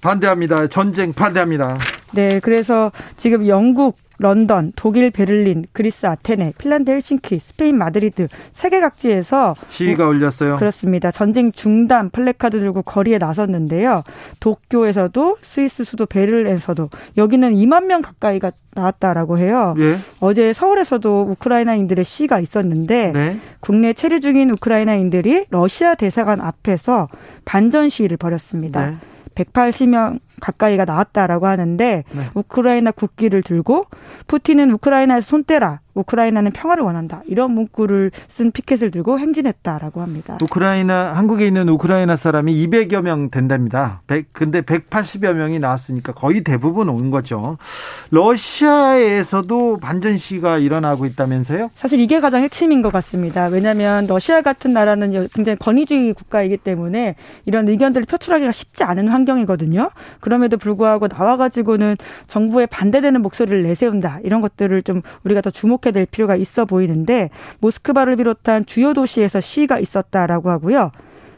[0.00, 0.66] 반대합니다.
[0.68, 1.76] 전쟁 반대합니다.
[2.12, 9.54] 네, 그래서 지금 영국, 런던, 독일 베를린, 그리스 아테네, 핀란드 헬싱키, 스페인 마드리드 세계 각지에서
[9.70, 10.56] 시위가 뭐, 열렸어요.
[10.56, 11.10] 그렇습니다.
[11.10, 14.02] 전쟁 중단 플래카드 들고 거리에 나섰는데요.
[14.40, 19.74] 도쿄에서도 스위스 수도 베른에서도 여기는 2만 명 가까이가 나왔다라고 해요.
[19.78, 19.96] 예.
[20.20, 23.36] 어제 서울에서도 우크라이나인들의 시위가 있었는데 네.
[23.60, 27.08] 국내 체류 중인 우크라이나인들이 러시아 대사관 앞에서
[27.44, 28.90] 반전 시위를 벌였습니다.
[28.90, 28.96] 네.
[29.44, 32.22] 180명 가까이가 나왔다라고 하는데 네.
[32.34, 33.82] 우크라이나 국기를 들고
[34.26, 35.80] 푸틴은 우크라이나에서 손 떼라.
[35.98, 37.22] 우크라이나는 평화를 원한다.
[37.26, 40.38] 이런 문구를 쓴 피켓을 들고 행진했다라고 합니다.
[40.42, 44.02] 우크라이나 한국에 있는 우크라이나 사람이 200여 명 된답니다.
[44.06, 47.58] 100, 근데 180여 명이 나왔으니까 거의 대부분 온 거죠.
[48.10, 51.70] 러시아에서도 반전 시가 일어나고 있다면서요?
[51.74, 53.46] 사실 이게 가장 핵심인 것 같습니다.
[53.46, 59.90] 왜냐하면 러시아 같은 나라는 굉장히 권위주의 국가이기 때문에 이런 의견들을 표출하기가 쉽지 않은 환경이거든요.
[60.20, 61.96] 그럼에도 불구하고 나와가지고는
[62.28, 64.20] 정부에 반대되는 목소리를 내세운다.
[64.22, 69.78] 이런 것들을 좀 우리가 더 주목해 야될 필요가 있어 보이는데 모스크바를 비롯한 주요 도시에서 시위가
[69.78, 70.90] 있었다라고 하고요.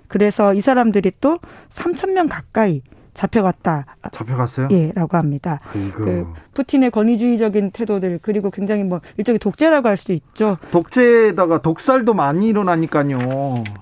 [0.09, 1.39] 그래서 이 사람들이 또
[1.71, 2.83] 3천 명 가까이
[3.15, 3.87] 잡혀갔다.
[4.13, 4.69] 잡혀갔어요?
[4.71, 5.61] 예, 라고 합니다.
[5.95, 10.57] 그 푸틴의 권위주의적인 태도들 그리고 굉장히 뭐 일종의 독재라고 할 수 있죠.
[10.71, 13.19] 독재에다가 독살도 많이 일어나니까요.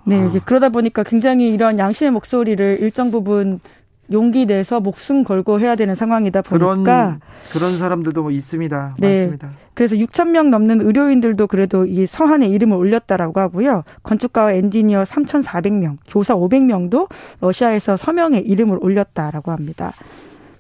[0.06, 3.60] 네, 이제 그러다 보니까 굉장히 이런 양심의 목소리를 일정 부분
[4.10, 7.20] 용기 내서 목숨 걸고 해야 되는 상황이다 보니까 그런,
[7.52, 8.97] 그런 사람들도 뭐 있습니다.
[8.98, 9.18] 네.
[9.18, 9.51] 맞습니다.
[9.74, 13.85] 그래서 6천 명 넘는 의료인들도 그래도 이 서한에 이름을 올렸다라고 하고요.
[14.02, 17.09] 건축가와 엔지니어 3,400명, 교사 500명도
[17.40, 19.93] 러시아에서 서명에 이름을 올렸다라고 합니다.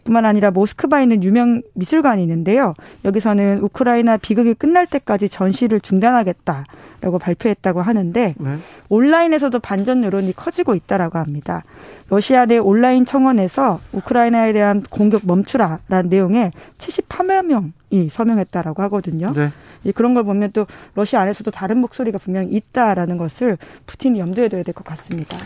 [0.08, 2.72] 뿐만 아니라 모스크바에 있는 유명 미술관이 있는데요.
[3.04, 8.56] 여기서는 우크라이나 비극이 끝날 때까지 전시를 중단하겠다라고 발표했다고 하는데 네.
[8.88, 11.62] 온라인에서도 반전 여론이 커지고 있다라고 합니다.
[12.08, 19.32] 러시아 내 온라인 청원에서 우크라이나에 대한 공격 멈추라라는 내용에 78만 명 이 서명했다라고 하거든요.
[19.34, 19.92] 네.
[19.92, 23.56] 그런 걸 보면 또 러시아 안에서도 다른 목소리가 분명히 있다라는 것을
[23.86, 25.38] 푸틴이 염두에 둬야 될 것 같습니다.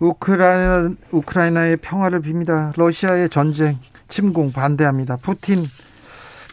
[0.00, 2.72] 우크라이나 우크라이나의 평화를 빕니다.
[2.76, 5.16] 러시아의 전쟁 침공 반대합니다.
[5.16, 5.64] 푸틴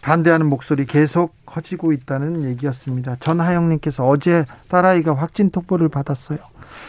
[0.02, 3.16] 반대하는 목소리 계속 커지고 있다는 얘기였습니다.
[3.20, 6.38] 전하영님께서 어제 딸아이가 확진 통보를 받았어요.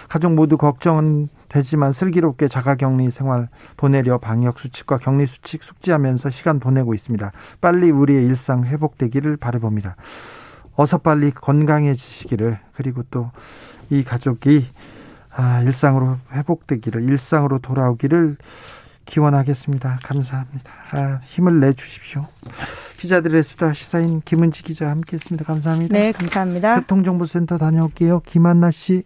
[0.09, 6.93] 가족 모두 걱정은 되지만 슬기롭게 자가격리 생활 보내려 방역 수칙과 격리 수칙 숙지하면서 시간 보내고
[6.93, 7.33] 있습니다.
[7.61, 9.97] 빨리 우리의 일상 회복되기를 바라봅니다.
[10.75, 13.31] 어서 빨리 건강해지시기를 그리고 또
[13.91, 14.67] 이 가족이
[15.37, 18.37] 아, 일상으로 회복되기를, 일상으로 돌아오기를
[19.05, 20.01] 기원하겠습니다.
[20.03, 20.73] 감사합니다.
[20.93, 22.27] 아, 힘을 내 주십시오.
[22.99, 25.45] 기자들의 수다 시사인 김은지 기자 함께했습니다.
[25.45, 25.93] 감사합니다.
[25.97, 26.81] 네, 감사합니다.
[26.81, 28.21] 교통정보센터 다녀올게요.
[28.21, 29.05] 김한나 씨.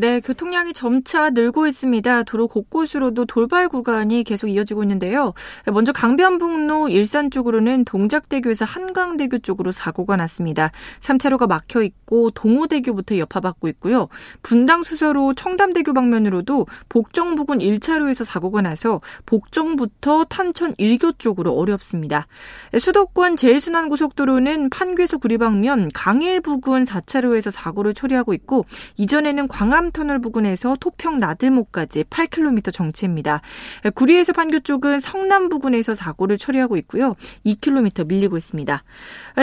[0.00, 2.22] 네, 교통량이 점차 늘고 있습니다.
[2.22, 5.34] 도로 곳곳으로도 돌발 구간이 계속 이어지고 있는데요.
[5.70, 10.70] 먼저 강변북로 일산 쪽으로는 동작대교에서 한강대교 쪽으로 사고가 났습니다.
[11.00, 14.08] 3차로가 막혀 있고 동호대교부터 여파받고 있고요.
[14.40, 22.26] 분당 수서로 청담대교 방면으로도 복정 부근 1차로에서 사고가 나서 복정부터 탄천 1교 쪽으로 어렵습니다.
[22.78, 28.64] 수도권 제일순환고속도로는 판교에서 구리 방면 강일 부근 4차로에서 사고를 처리하고 있고
[28.96, 33.40] 이전에는 광암 터널 부근에서 토평 나들목까지 8km 정체입니다.
[33.94, 37.16] 구리에서 판교 쪽은 성남 부근에서 사고를 처리하고 있고요.
[37.44, 38.82] 2km 밀리고 있습니다.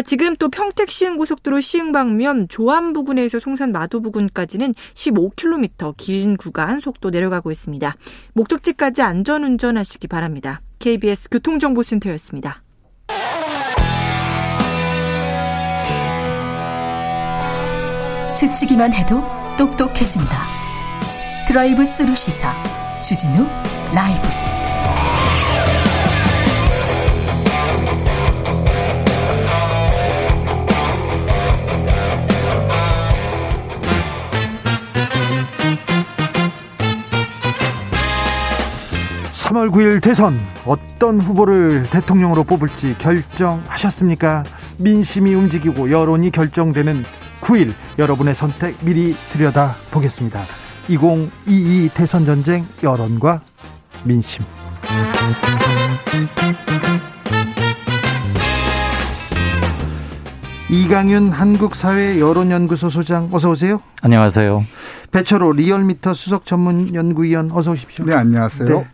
[0.06, 6.80] 지금 또 평택 시흥 고속도로 시흥 방면 조암 부근에서 송산 마도 부근까지는 15km 긴 구간
[6.80, 7.96] 속도 내려가고 있습니다.
[8.34, 10.62] 목적지까지 안전 운전하시기 바랍니다.
[10.80, 12.64] KBS 교통정보센터였습니다.
[18.30, 19.24] 스치기만 해도
[19.58, 20.48] 똑똑해진다.
[21.48, 22.56] 드라이브 스루 시사
[23.02, 23.48] 주진우
[23.92, 24.47] 라이브.
[39.58, 44.44] (3월 9일) 대선 어떤 후보를 대통령으로 뽑을지 결정하셨습니까
[44.78, 47.04] 민심이 움직이고 여론이 결정되는
[47.42, 50.42] 9일 여러분의 선택 미리 들여다 보겠습니다.
[50.90, 53.42] 2022 대선 전쟁 여론과
[54.04, 54.46] 민심.
[60.70, 63.82] 이강윤 한국사회 여론연구소 소장 어서 오세요.
[64.02, 64.66] 안녕하세요.
[65.12, 68.06] 배철호 리얼미터 수석 전문 연구위원 어서 오십시오.
[68.06, 68.68] 네, 안녕하세요.
[68.68, 68.88] 네.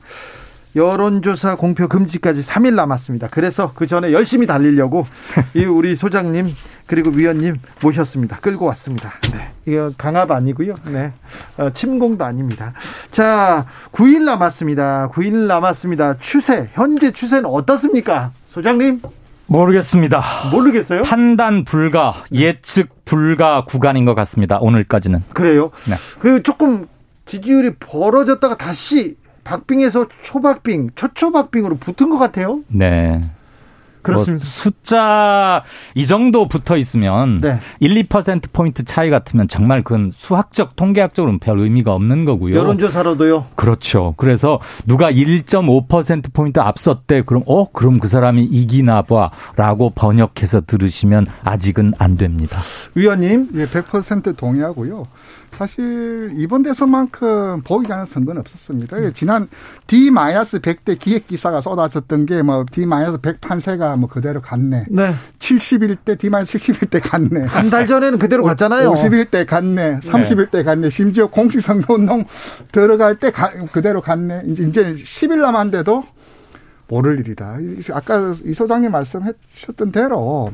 [0.75, 3.27] 여론조사 공표 금지까지 3일 남았습니다.
[3.31, 5.05] 그래서 그 전에 열심히 달리려고
[5.53, 6.53] 이 우리 소장님
[6.85, 8.37] 그리고 위원님 모셨습니다.
[8.37, 9.13] 끌고 왔습니다.
[9.33, 9.49] 네.
[9.65, 10.75] 이거 강압 아니고요.
[10.89, 11.13] 네.
[11.57, 12.73] 어, 침공도 아닙니다.
[13.11, 15.09] 자, 9일 남았습니다.
[15.13, 16.17] 9일 남았습니다.
[16.19, 18.31] 추세, 현재 추세는 어떻습니까?
[18.49, 19.01] 소장님?
[19.45, 20.21] 모르겠습니다.
[20.51, 21.03] 모르겠어요?
[21.03, 24.57] 판단 불가, 예측 불가 구간인 것 같습니다.
[24.59, 25.23] 오늘까지는.
[25.33, 25.71] 그래요?
[25.87, 25.95] 네.
[26.19, 26.87] 그 조금
[27.25, 32.61] 지지율이 벌어졌다가 다시 박빙에서 초박빙, 초초박빙으로 붙은 것 같아요.
[32.67, 33.21] 네.
[34.03, 34.43] 그렇습니다.
[34.43, 35.63] 뭐 숫자
[35.95, 37.57] 이 정도 붙어 있으면 네.
[37.79, 42.55] 1, 2% 포인트 차이 같으면 정말 그건 수학적 통계학적으로는 별 의미가 없는 거고요.
[42.55, 43.45] 여론조사로도요.
[43.55, 44.13] 그렇죠.
[44.17, 51.93] 그래서 누가 1.5% 포인트 앞섰대 그럼 어 그럼 그 사람이 이기나 봐라고 번역해서 들으시면 아직은
[51.97, 52.59] 안 됩니다.
[52.95, 55.03] 위원님, 예, 100% 동의하고요.
[55.57, 58.97] 사실 이번 대선만큼 보이지 않은 선거는 없었습니다.
[58.97, 59.11] 음.
[59.13, 59.47] 지난
[59.87, 64.85] D-100대 기획 기사가 쏟아졌던 게 뭐 D-100 판세가 뭐 그대로 갔네.
[64.89, 65.13] 네.
[65.39, 67.41] 71대 D-71대 갔네.
[67.45, 68.91] 한 달 전에는 그대로 갔잖아요.
[68.91, 69.99] 51대 갔네.
[70.01, 70.89] 31대 갔네.
[70.89, 72.25] 심지어 공식 선거 운동
[72.71, 74.43] 들어갈 때 가, 그대로 갔네.
[74.47, 76.03] 이제 이제 10일 남았는데도
[76.87, 77.57] 모를 일이다.
[77.93, 80.51] 아까 이 소장님 말씀하셨던 대로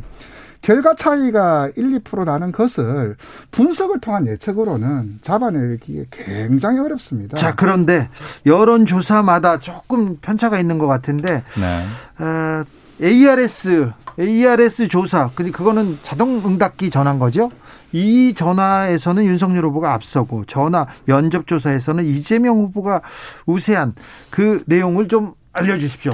[0.61, 3.15] 결과 차이가 1, 2% 나는 것을
[3.52, 7.38] 분석을 통한 예측으로는 잡아내기 굉장히 어렵습니다.
[7.38, 8.10] 자, 그런데
[8.45, 11.86] 여론조사마다 조금 편차가 있는 것 같은데, 네.
[12.23, 12.64] 어,
[13.02, 17.49] ARS, ARS 조사, 그거는 자동 응답기 전환 거죠?
[17.94, 23.02] 이 전화에서는 윤석열 후보가 앞서고 전화 면접 조사에서는 이재명 후보가
[23.45, 23.94] 우세한
[24.30, 26.11] 그 내용을 좀 알려주십시오.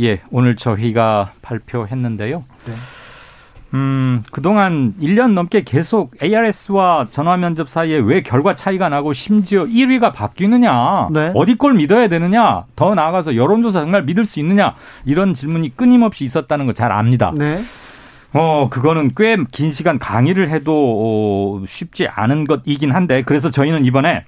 [0.00, 2.44] 예, 오늘 저희가 발표했는데요.
[2.66, 2.74] 네.
[3.74, 10.12] 음, 그동안 1년 넘게 계속 ARS와 전화 면접 사이에 왜 결과 차이가 나고 심지어 1위가
[10.12, 11.32] 바뀌느냐, 네.
[11.34, 14.74] 어디 걸 믿어야 되느냐, 더 나아가서 여론조사 정말 믿을 수 있느냐,
[15.04, 17.32] 이런 질문이 끊임없이 있었다는 거 잘 압니다.
[17.36, 17.60] 네.
[18.32, 24.24] 어, 그거는 꽤 긴 시간 강의를 해도 어, 쉽지 않은 것이긴 한데, 그래서 저희는 이번에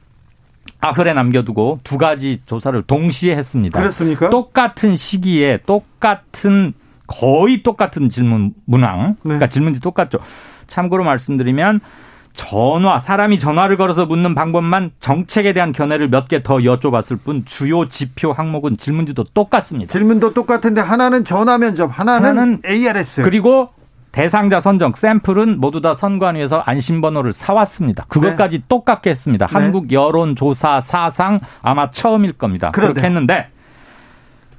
[0.80, 3.78] 아흘에 남겨두고 두 가지 조사를 동시에 했습니다.
[3.78, 4.28] 그렇습니까?
[4.30, 6.74] 똑같은 시기에 똑같은
[7.06, 9.08] 거의 똑같은 질문 문항.
[9.08, 9.14] 네.
[9.22, 10.18] 그러니까 질문지 똑같죠.
[10.66, 11.80] 참고로 말씀드리면
[12.34, 17.88] 전화, 사람이 전화를 걸어서 묻는 방법만 정책에 대한 견해를 몇 개 더 여쭤봤을 뿐 주요
[17.88, 19.90] 지표 항목은 질문지도 똑같습니다.
[19.92, 23.22] 질문도 똑같은데 하나는 전화 면접, 하나는, 하나는 ARS.
[23.22, 23.70] 그리고
[24.12, 28.04] 대상자 선정 샘플은 모두 다 선관위에서 안심번호를 사왔습니다.
[28.08, 28.64] 그것까지 네.
[28.68, 29.46] 똑같게 했습니다.
[29.46, 29.52] 네.
[29.52, 32.70] 한국 여론조사 사상 아마 처음일 겁니다.
[32.72, 32.92] 그런데.
[32.94, 33.48] 그렇게 했는데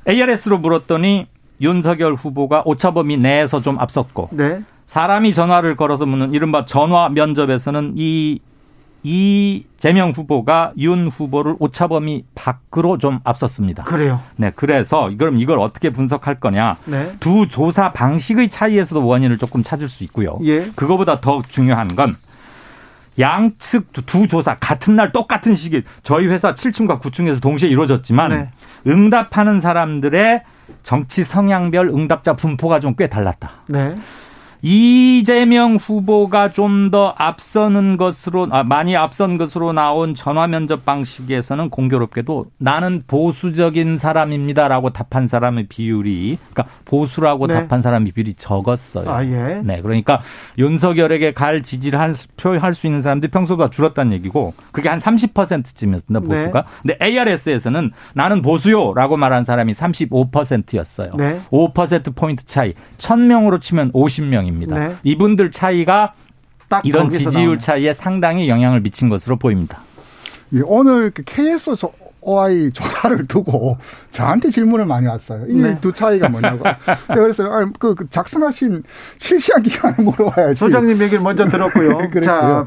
[0.08, 1.28] ARS로 물었더니
[1.62, 4.62] 윤석열 후보가 오차범위 내에서 좀 앞섰고 네.
[4.86, 8.40] 사람이 전화를 걸어서 묻는 이른바 전화 면접에서는 이
[9.04, 13.84] 이재명 후보가 윤 후보를 오차범위 밖으로 좀 앞섰습니다.
[13.84, 14.20] 그래요.
[14.36, 16.78] 네, 그래서 그럼 이걸 어떻게 분석할 거냐?
[16.86, 17.14] 네.
[17.20, 20.40] 두 조사 방식의 차이에서도 원인을 조금 찾을 수 있고요.
[20.44, 20.72] 예.
[20.76, 22.16] 그거보다 더 중요한 건
[23.20, 28.52] 양측 두 조사 같은 날 똑같은 시기 저희 회사 7층과 9층에서 동시에 이루어졌지만 네.
[28.88, 30.44] 응답하는 사람들의
[30.84, 33.52] 정치 성향별 응답자 분포가 좀 꽤 달랐다.
[33.68, 33.96] 네.
[34.68, 42.46] 이재명 후보가 좀 더 앞서는 것으로 아, 많이 앞선 것으로 나온 전화 면접 방식에서는 공교롭게도
[42.58, 47.56] 나는 보수적인 사람입니다라고 답한 사람의 비율이 그러니까 보수라고 네.
[47.56, 49.10] 답한 사람의 비율이 적었어요.
[49.10, 49.62] 아, 예.
[49.64, 50.22] 네, 그러니까
[50.58, 56.66] 윤석열에게 갈 지지를 할, 표할 수 있는 사람들이 평소보다 줄었다는 얘기고 그게 한 30%쯤이었습니다 보수가.
[56.84, 56.96] 네.
[56.96, 61.12] 근데 ARS에서는 나는 보수요라고 말한 사람이 35%였어요.
[61.18, 61.40] 네.
[61.52, 62.74] 5% 포인트 차이.
[62.98, 64.48] 1000명으로 치면 50명.
[64.48, 64.96] 입니다 네.
[65.04, 66.14] 이분들 차이가
[66.84, 67.60] 이런 지지율 나오네.
[67.60, 69.80] 차이에 상당히 영향을 미친 것으로 보입니다.
[70.54, 71.88] 예, 오늘 KS 그
[72.22, 73.78] OI 조사를 두고
[74.12, 75.46] 저한테 질문을 많이 왔어요.
[75.46, 75.94] 이두 네.
[75.94, 76.66] 차이가 뭐냐고.
[77.08, 78.84] 그래서 아, 그, 그 작성하신
[79.18, 80.56] 실시한 기간을 물어봐야지.
[80.56, 81.98] 소장님 얘기를 먼저 들었고요.
[82.26, 82.66] 자,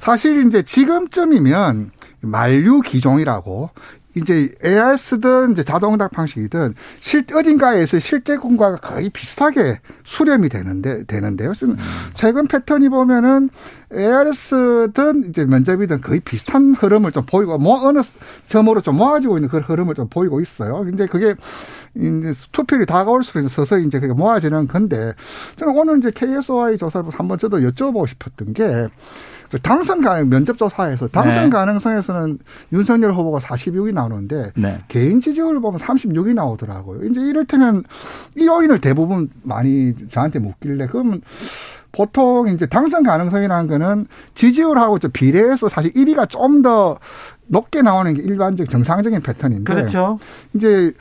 [0.00, 1.92] 사실 이제 지금쯤이면
[2.22, 3.70] 만류 기종이라고
[4.16, 11.52] 이제 ARS든 이제 자동응답 방식이든 실 어딘가에서 실제 공과가 거의 비슷하게 수렴이 되는데 되는데요.
[11.62, 11.76] 음.
[12.14, 13.50] 최근 패턴이 보면은
[13.94, 18.00] ARS든 이제 면접이든 거의 비슷한 흐름을 좀 보이고 뭐 어느
[18.46, 20.82] 점으로 좀 모아지고 있는 그런 흐름을 좀 보이고 있어요.
[20.84, 21.34] 근데 그게
[21.94, 25.12] 이제 투표율이 다가올수록 서서히 이제 그게 모아지는 건데
[25.56, 28.88] 저는 오늘 이제 KSOI 조사를 한번 저도 여쭤보고 싶었던 게그
[29.62, 31.50] 당선 가능 면접 조사에서 당선 네.
[31.50, 32.38] 가능성에서는
[32.72, 34.80] 윤석열 후보가 46이 나오는데 네.
[34.88, 37.04] 개인 지지율을 보면 36이 나오더라고요.
[37.04, 37.84] 이제 이를테면
[38.36, 41.20] 이 요인을 대부분 많이 저한테 묻길래 그러면
[41.92, 46.98] 보통 이제 당선 가능성이라는 거는 지지율하고 좀 비례해서 사실 1위가 좀 더
[47.48, 50.18] 높게 나오는 게 일반적 정상적인 패턴인데 그렇죠.
[50.54, 50.92] 이제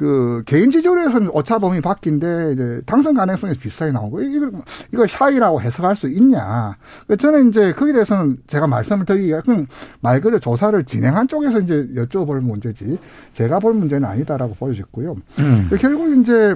[0.00, 4.50] 그 개인 지지율에서는 오차 범위 바뀐데 이제 당선 가능성이 비슷하게 나오고 이걸
[4.94, 6.74] 이걸 샤이라고 해석할 수 있냐?
[7.06, 9.66] 그 저는 이제 거기에 대해서는 제가 말씀을 드리기가 그냥
[10.00, 12.98] 말 그대로 조사를 진행한 쪽에서 이제 여쭤볼 문제지
[13.34, 15.16] 제가 볼 문제는 아니다라고 보여졌고요.
[15.38, 15.68] 음.
[15.78, 16.54] 결국 이제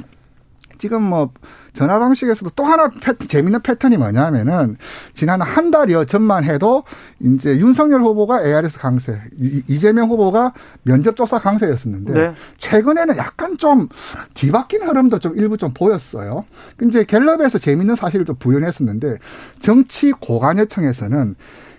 [0.78, 1.30] 지금 뭐
[1.72, 4.76] 전화 방식에서도 또 하나 패, 재밌는 패턴이 뭐냐면은
[5.12, 6.84] 지난 한 달여 전만 해도
[7.20, 9.20] 이제 윤석열 후보가 ARS 강세,
[9.68, 10.52] 이재명 후보가
[10.82, 12.34] 면접 조사 강세였었는데 네.
[12.58, 13.88] 최근에는 약간 좀
[14.34, 16.44] 뒤바뀐 흐름도 좀 일부 좀 보였어요.
[16.82, 19.18] 이제 갤럽에서 재밌는 사실을 좀 부연했었는데
[19.58, 21.34] 정치 고관여청에서는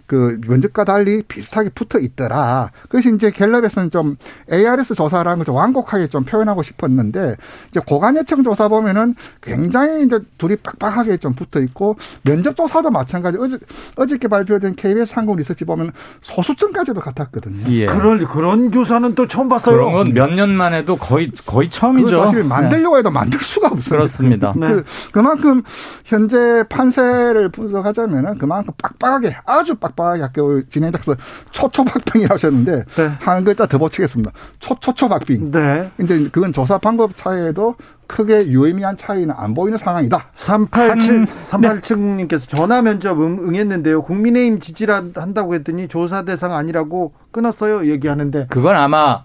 [0.08, 2.70] 그 면접과 달리 비슷하게 붙어 있더라.
[2.84, 4.18] 그것이 이제 갤럽에서는 좀
[4.52, 7.36] ARS 조사라는 걸 좀 완곡하게 좀 표현하고 싶었는데
[7.70, 13.38] 이제 고관여청 조사 보면은 굉장히 이제 둘이 빡빡하게 좀 붙어 있고 면접 조사도 마찬가지.
[13.40, 13.58] 어제
[13.96, 15.92] 어저께 발표된 KBS 상공 리서치 보면
[16.22, 17.68] 소수점까지도 같았거든요.
[17.70, 17.86] 예.
[17.86, 19.76] 그런 그런 조사는 또 처음 봤어요.
[19.78, 22.26] 그런 건 몇 년 만에도 거의 거의 처음이죠.
[22.26, 23.98] 사실 만들려고 해도 만들 수가 없어요.
[24.00, 24.54] 그렇습니다.
[24.58, 24.68] 네.
[24.68, 25.62] 그, 그만큼
[26.04, 31.16] 현재 판세를 분석하자면은 그만큼 빡빡하게 아주 빡 빡빡하게 학교 진행자께서
[31.52, 33.12] 초초박빙이 하셨는데 네.
[33.20, 34.32] 한 글자 더 붙이겠습니다.
[34.60, 35.52] 초초초박빙.
[35.52, 35.90] 네.
[36.02, 37.76] 이제 그건 조사 방법 차이에도
[38.08, 40.26] 크게 유의미한 차이는 안 보이는 상황이다.
[40.36, 47.90] 387, 387님께서 전화 면접 응, 했는데요 국민의힘 지지라 한다고 했더니 조사 대상 아니라고 끊었어요.
[47.90, 48.48] 얘기하는데.
[48.50, 49.24] 그건 아마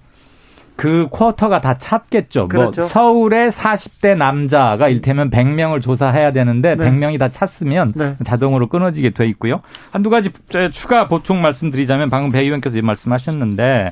[0.80, 2.40] 그 쿼터가 다 찼겠죠.
[2.40, 2.80] 뭐 그렇죠.
[2.80, 6.90] 뭐 서울의 40대 남자가 일테면 100명을 조사해야 되는데 네.
[6.90, 8.16] 100명이 다 찼으면 네.
[8.24, 9.60] 자동으로 끊어지게 돼 있고요.
[9.90, 10.30] 한두 가지
[10.72, 13.90] 추가 보충 말씀드리자면 방금 배 의원께서 말씀하셨는데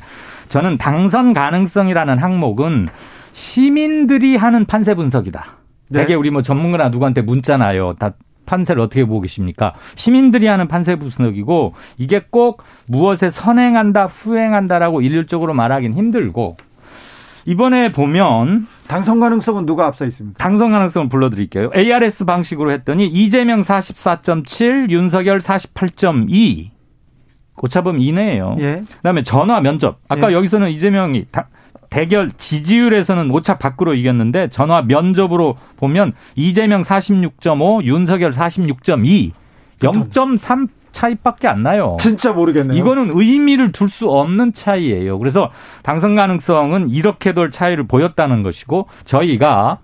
[0.48, 2.89] 저는 당선 가능성이라는 항목은
[3.35, 5.44] 시민들이 하는 판세 분석이다.
[5.90, 6.01] 네.
[6.01, 7.97] 되게 우리 뭐 전문가나 누구한테 묻잖아요.
[7.98, 8.12] 다
[8.47, 9.74] 판세를 어떻게 보고 계십니까?
[9.94, 16.56] 시민들이 하는 판세 분석이고 이게 꼭 무엇에 선행한다, 후행한다라고 일률적으로 말하기는 힘들고
[17.49, 20.37] 이번에 보면 당선 가능성은 누가 앞서 있습니까?
[20.37, 21.70] 당선 가능성을 불러드릴게요.
[21.75, 26.69] ARS 방식으로 했더니 이재명 44.7, 윤석열 48.2.
[27.55, 28.57] 고차범 이내예요.
[28.61, 28.83] 예.
[28.99, 29.99] 그다음에 전화 면접.
[30.09, 30.35] 아까 예.
[30.35, 31.49] 여기서는 이재명이 다,
[31.89, 39.33] 대결 지지율에서는 오차 밖으로 이겼는데 전화 면접으로 보면 이재명 46.5, 윤석열 46.2.
[39.81, 41.97] 0.3 차이밖에 안 나요.
[42.01, 42.78] 진짜 모르겠네요.
[42.78, 45.19] 이거는 의미를 둘 수 없는 차이예요.
[45.19, 45.51] 그래서
[45.82, 49.78] 당선 가능성은 이렇게 돌 차이를 보였다는 것이고 저희가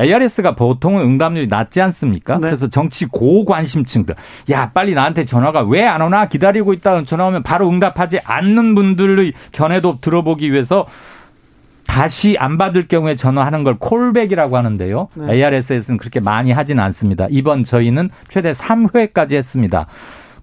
[0.00, 2.34] ARS가 보통은 응답률이 낮지 않습니까?
[2.34, 2.40] 네.
[2.48, 4.16] 그래서 정치 고관심층들,
[4.50, 9.32] 야 빨리 나한테 전화가 왜 안 오나 기다리고 있다 전화 오면 바로 응답하지 않는 분들의
[9.52, 10.86] 견해도 들어보기 위해서
[11.86, 15.08] 다시 안 받을 경우에 전화하는 걸 콜백이라고 하는데요.
[15.14, 15.34] 네.
[15.34, 17.28] ARS에서는 그렇게 많이 하지는 않습니다.
[17.30, 19.86] 이번 저희는 최대 3회까지 했습니다.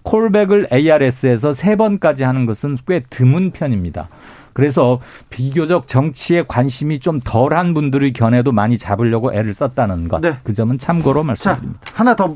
[0.03, 4.10] 콜백을 ARS에서 세 번까지 하는 것은 꽤 드문 편입니다.
[4.53, 4.99] 그래서
[5.30, 10.22] 비교적 정치에 관심이 좀 덜한 분들의 견해도 많이 잡으려고 애를 썼다는 것.
[10.22, 10.38] 네.
[10.44, 11.80] 그 점은 참고로 말씀드립니다.
[11.84, 12.36] 자, 하나 더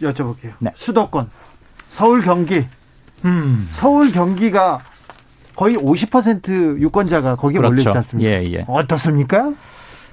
[0.00, 0.52] 여쭤볼게요.
[0.60, 0.70] 네.
[0.74, 1.28] 수도권,
[1.88, 2.64] 서울 경기.
[3.24, 3.66] 음.
[3.70, 4.78] 서울 경기가
[5.56, 7.72] 거의 50% 유권자가 거기에 그렇죠.
[7.72, 8.30] 몰려 있지 않습니까?
[8.30, 8.64] 예, 예.
[8.68, 9.54] 어떻습니까?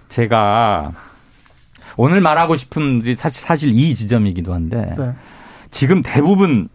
[0.09, 0.93] 제가
[1.97, 5.13] 오늘 말하고 싶은 사실 사실 이 지점이기도 한데 네.
[5.69, 6.69] 지금 대부분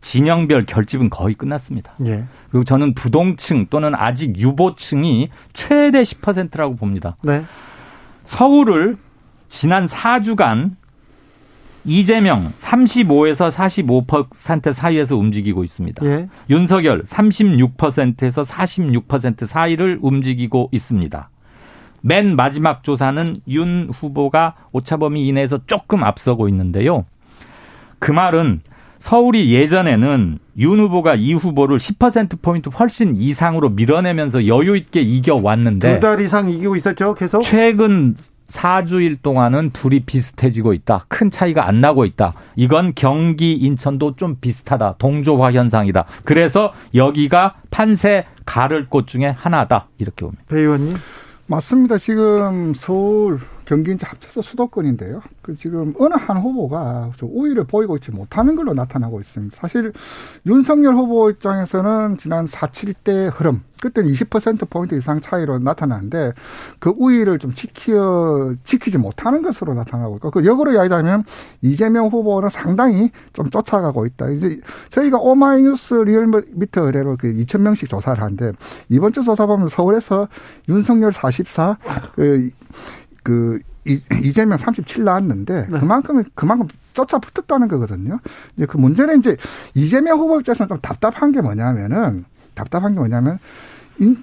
[0.00, 1.94] 진영별 결집은 거의 끝났습니다.
[2.06, 2.24] 예.
[2.50, 7.16] 그리고 저는 부동층 또는 아직 유보층이 최대 10%라고 봅니다.
[7.22, 7.44] 네.
[8.24, 8.98] 서울을
[9.48, 10.76] 지난 4주간
[11.84, 16.04] 이재명 35에서 45% 사이에서 움직이고 있습니다.
[16.04, 16.28] 예.
[16.50, 21.30] 윤석열 36%에서 46% 사이를 움직이고 있습니다.
[22.00, 27.04] 맨 마지막 조사는 윤 후보가 오차범위 이내에서 조금 앞서고 있는데요.
[27.98, 28.60] 그 말은
[28.98, 35.94] 서울이 예전에는 윤 후보가 이 후보를 10%포인트 훨씬 이상으로 밀어내면서 여유있게 이겨왔는데.
[35.94, 37.42] 두 달 이상 이기고 있었죠, 계속?
[37.42, 38.16] 최근
[38.48, 41.00] 4주일 동안은 둘이 비슷해지고 있다.
[41.08, 42.32] 큰 차이가 안 나고 있다.
[42.54, 44.94] 이건 경기, 인천도 좀 비슷하다.
[44.98, 46.04] 동조화 현상이다.
[46.24, 49.88] 그래서 여기가 판세 가를 곳 중에 하나다.
[49.98, 50.44] 이렇게 봅니다.
[50.48, 50.96] 배 의원님.
[51.48, 51.98] 맞습니다.
[51.98, 55.20] 지금 서울, 경기 이제 합쳐서 수도권인데요.
[55.42, 59.56] 그 지금 어느 한 후보가 좀 우위를 보이고 있지 못하는 걸로 나타나고 있습니다.
[59.60, 59.92] 사실
[60.46, 66.32] 윤석열 후보 입장에서는 지난 4.7대 흐름, 그때는 20%포인트 이상 차이로 나타나는데
[66.78, 71.24] 그 우위를 좀 지켜, 지키지 못하는 것으로 나타나고 있고 그 역으로 이야기하면
[71.60, 74.30] 이재명 후보는 상당히 좀 쫓아가고 있다.
[74.30, 74.58] 이제
[74.90, 78.52] 저희가 오마이뉴스 리얼미터 의뢰로 그 2,000명씩 조사를 하는데
[78.88, 80.28] 이번 주 조사 보면 서울에서
[80.68, 81.78] 윤석열 44,
[82.14, 82.50] 그,
[83.26, 83.58] 그
[84.22, 85.78] 이재명 37 나왔는데 네.
[85.80, 88.20] 그만큼 그만큼 쫓아 붙었다는 거거든요.
[88.56, 89.36] 이제 그 문제는 이제
[89.74, 92.24] 이재명 후보 입장에서는 좀 답답한 게 뭐냐면은
[92.54, 93.40] 답답한 게 뭐냐면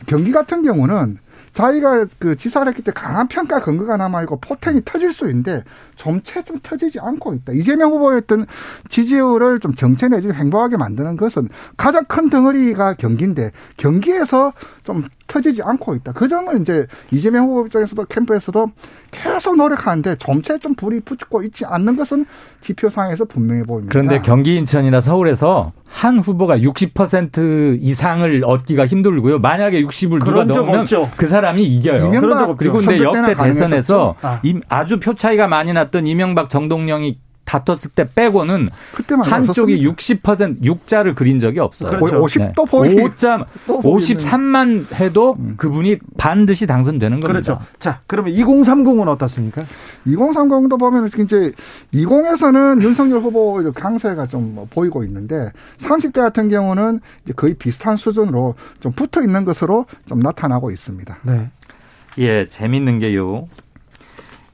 [0.05, 1.17] 경기 같은 경우는
[1.51, 5.63] 자기가 그 지사를 했기 때문에 강한 평가 근거가 남아있고 포텐이 터질 수 있는데
[5.95, 7.53] 점차 좀 터지지 않고 있다.
[7.53, 8.45] 이재명 후보의 어떤
[8.89, 14.53] 지지율을 좀 정체 내지 행복하게 만드는 것은 가장 큰 덩어리가 경기인데 경기에서
[14.83, 16.11] 좀 터지지 않고 있다.
[16.11, 18.71] 그 점을 이제 이재명 후보 입장에서도 캠프에서도
[19.11, 22.25] 계속 노력하는데 점차 좀 불이 붙고 있지 않는 것은
[22.61, 23.91] 지표상에서 분명해 보입니다.
[23.91, 29.39] 그런데 경기 인천이나 서울에서 한 후보가 60% 이상을 얻기가 힘들고요.
[29.39, 30.85] 만약에 60을 누가 넣으면
[31.15, 32.11] 그 사람이 이겨요.
[32.57, 34.41] 그리고 근데 역대 대선에서 아.
[34.69, 38.69] 아주 표 차이가 많이 났던 이명박 정동영이 다퉜을 때 빼고는
[39.23, 41.91] 한쪽이 60% 6자를 그린 적이 없어요.
[41.91, 42.21] 그렇죠.
[42.21, 45.55] 50도 보이 5자 53만 해도 음.
[45.57, 47.27] 그분이 반드시 당선되는 겁니다.
[47.27, 47.59] 그렇죠.
[47.79, 49.65] 자, 그러면 2030은 어떻습니까?
[50.07, 51.51] 2030도 보면 이제
[51.93, 58.91] 20에서는 윤석열 후보 강세가 좀 보이고 있는데 30대 같은 경우는 이제 거의 비슷한 수준으로 좀
[58.93, 61.17] 붙어 있는 것으로 좀 나타나고 있습니다.
[61.23, 61.49] 네.
[62.19, 63.45] 예, 재밌는 게요.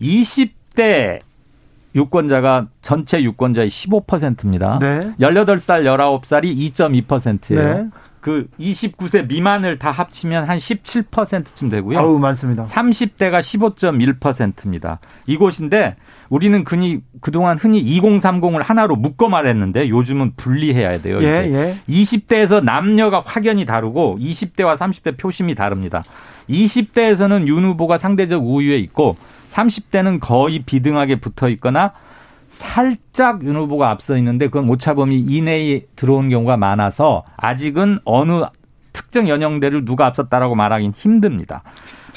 [0.02, 1.20] 20대
[1.96, 4.80] 유권자가 전체 유권자의 15%입니다.
[4.80, 5.14] 네.
[5.20, 7.74] 18살, 19살이 2.2%예요.
[7.74, 7.90] 네.
[8.22, 12.00] 그 29세 미만을 다 합치면 한 17%쯤 되고요.
[12.00, 12.64] 아우, 많습니다.
[12.64, 15.00] 30대가 15.1%입니다.
[15.26, 15.96] 이곳인데
[16.30, 21.20] 우리는 그니 그동안 흔히 2030을 하나로 묶어 말했는데 요즘은 분리해야 돼요.
[21.22, 21.54] 예, 이제.
[21.54, 21.94] 예.
[21.94, 26.04] 20대에서 남녀가 확연히 다르고 20대와 30대 표심이 다릅니다.
[26.50, 29.16] 20대에서는 윤 후보가 상대적 우위에 있고
[29.50, 31.94] 30대는 거의 비등하게 붙어 있거나
[32.50, 38.44] 살짝 윤 후보가 앞서 있는데 그건 오차범위 이내에 들어온 경우가 많아서 아직은 어느
[38.92, 41.64] 특정 연령대를 누가 앞섰다라고 말하기는 힘듭니다.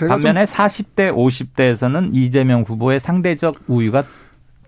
[0.08, 4.04] 반면에 40대, 50대에서는 이재명 후보의 상대적 우위가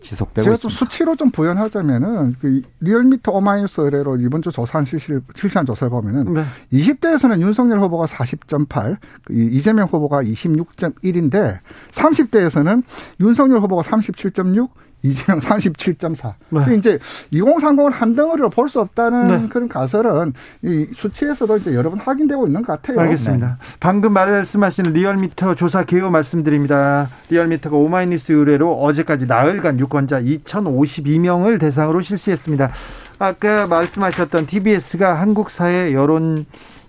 [0.04, 0.78] 지속되고 제가 있습니다.
[0.78, 6.34] 좀 수치로 좀 부연하자면은 그 리얼미터 어마이뉴스 의뢰로 이번 주 조사한 실실 실시한 조사를 보면은
[6.34, 6.44] 네.
[6.72, 11.58] 20대에서는 윤석열 후보가 40.8, 그 이재명 후보가 26.1인데
[11.92, 12.82] 30대에서는
[13.20, 14.68] 윤석열 후보가 37.6,
[15.04, 16.32] 이재명 37.4.
[16.48, 16.74] 네.
[16.76, 16.98] 이제
[17.32, 19.48] 2030을 한 덩어리로 볼 수 없다는 네.
[19.48, 20.32] 그런 가설은
[20.62, 22.98] 이 수치에서도 이제 여러 번 확인되고 있는 것 같아요.
[22.98, 23.46] 알겠습니다.
[23.46, 23.52] 네.
[23.78, 27.08] 방금 말씀하신 리얼미터 조사 개요 말씀드립니다.
[27.28, 32.72] 리얼미터가 오마이뉴스 의뢰로 어제까지 나흘간 유권자 2,052명을 대상으로 실시했습니다.
[33.18, 36.46] 아까 말씀하셨던 TBS가 한국사회 여론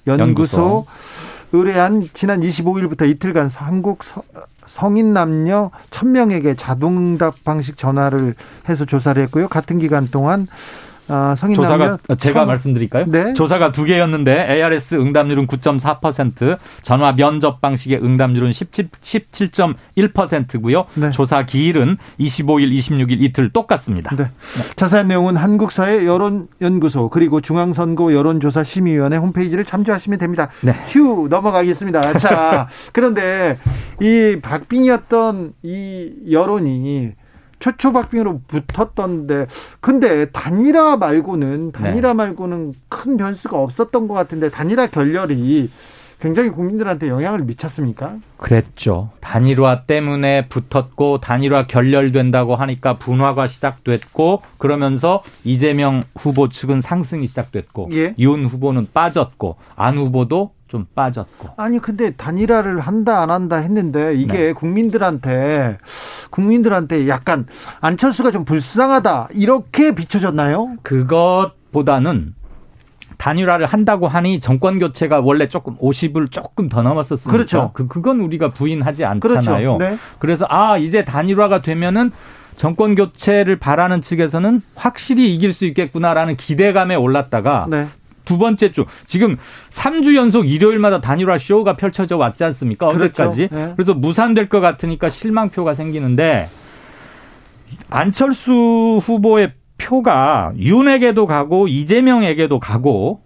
[0.08, 0.86] 연구소
[1.52, 4.00] 의뢰한 지난 25일부터 이틀간 한국
[4.76, 8.36] 성인 남녀 1000명에게 자동응답 방식 전화를
[8.68, 9.48] 해서 조사를 했고요.
[9.48, 10.50] 같은 기간 동안
[11.08, 12.48] 아, 성인 조사가 제가 처음...
[12.48, 13.06] 말씀드릴까요?
[13.08, 13.34] 네.
[13.34, 20.86] 조사가 두 개였는데 ARS 응답률은 9.4%, 전화 면접 방식의 응답률은 17, 17.1%고요.
[20.96, 21.12] 네.
[21.12, 24.16] 조사 기일은 25일, 26일 이틀 똑같습니다.
[24.16, 24.24] 네.
[24.24, 24.30] 네.
[24.76, 30.50] 자세한 내용은 한국사회 여론연구소 그리고 중앙선거 여론조사 심의위원회 홈페이지를 참조하시면 됩니다.
[30.62, 30.74] 네.
[30.88, 32.18] 휴 넘어가겠습니다.
[32.20, 33.58] 자, 그런데
[34.02, 37.12] 이 박빙이었던 이 여론이
[37.60, 39.48] 최초 박빙으로 붙었던데
[39.80, 42.14] 근데 단일화 말고는 단일화 네.
[42.14, 45.70] 말고는 큰 변수가 없었던 것 같은데 단일화 결렬이
[46.20, 48.16] 굉장히 국민들한테 영향을 미쳤습니까?
[48.38, 49.10] 그랬죠.
[49.20, 58.16] 단일화 때문에 붙었고 단일화 결렬된다고 하니까 분화가 시작됐고 그러면서 이재명 후보 측은 상승이 시작됐고 예?
[58.18, 61.50] 윤 후보는 빠졌고 안 후보도 좀 빠졌고.
[61.58, 64.54] 아니 근데 단일화를 한다 안 한다 했는데 이게 네.
[64.54, 65.78] 국민들한테
[66.32, 67.46] 국민들한테 약간
[67.82, 70.76] 안철수가 좀 불쌍하다 이렇게 비춰졌나요?
[70.82, 72.34] 그것보다는
[73.18, 77.72] 단일화를 한다고 하니 정권 교체가 원래 조금 50을 조금 더 넘었었으니까 그렇죠.
[77.74, 79.78] 그 그건 우리가 부인하지 않잖아요.
[79.78, 79.78] 그렇죠.
[79.78, 79.98] 네.
[80.20, 82.12] 그래서 아 이제 단일화가 되면은
[82.58, 87.88] 정권 교체를 바라는 측에서는 확실히 이길 수 있겠구나라는 기대감에 올랐다가 네.
[88.26, 89.38] 두 번째 주 지금
[89.70, 92.88] 3주 연속 일요일마다 단일화 쇼가 펼쳐져 왔지 않습니까?
[92.90, 93.06] 그렇죠.
[93.06, 93.50] 어제까지.
[93.52, 93.74] 네.
[93.76, 96.50] 그래서 무산될 것 같으니까 실망표가 생기는데
[97.90, 103.22] 안철수 후보의 표가 윤에게도 가고 이재명에게도 가고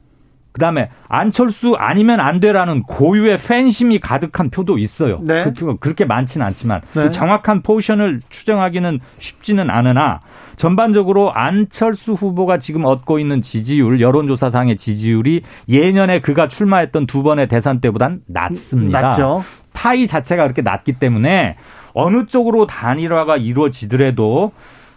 [0.52, 5.20] 그다음에 안철수 아니면 안 돼라는 고유의 팬심이 가득한 표도 있어요.
[5.22, 5.44] 네.
[5.44, 7.04] 그 표가 그렇게 많지는 않지만 네.
[7.04, 10.22] 그 정확한 포지션을 추정하기는 쉽지는 않으나
[10.56, 17.80] 전반적으로 안철수 후보가 지금 얻고 있는 지지율 여론조사상의 지지율이 예년에 그가 출마했던 두 번의 대선
[17.80, 19.02] 때보단 낮습니다.
[19.02, 19.44] 낮죠.
[19.74, 21.56] 파이 자체가 그렇게 낮기 때문에
[21.94, 24.52] 어느 쪽으로 단일화가 이루어지더라도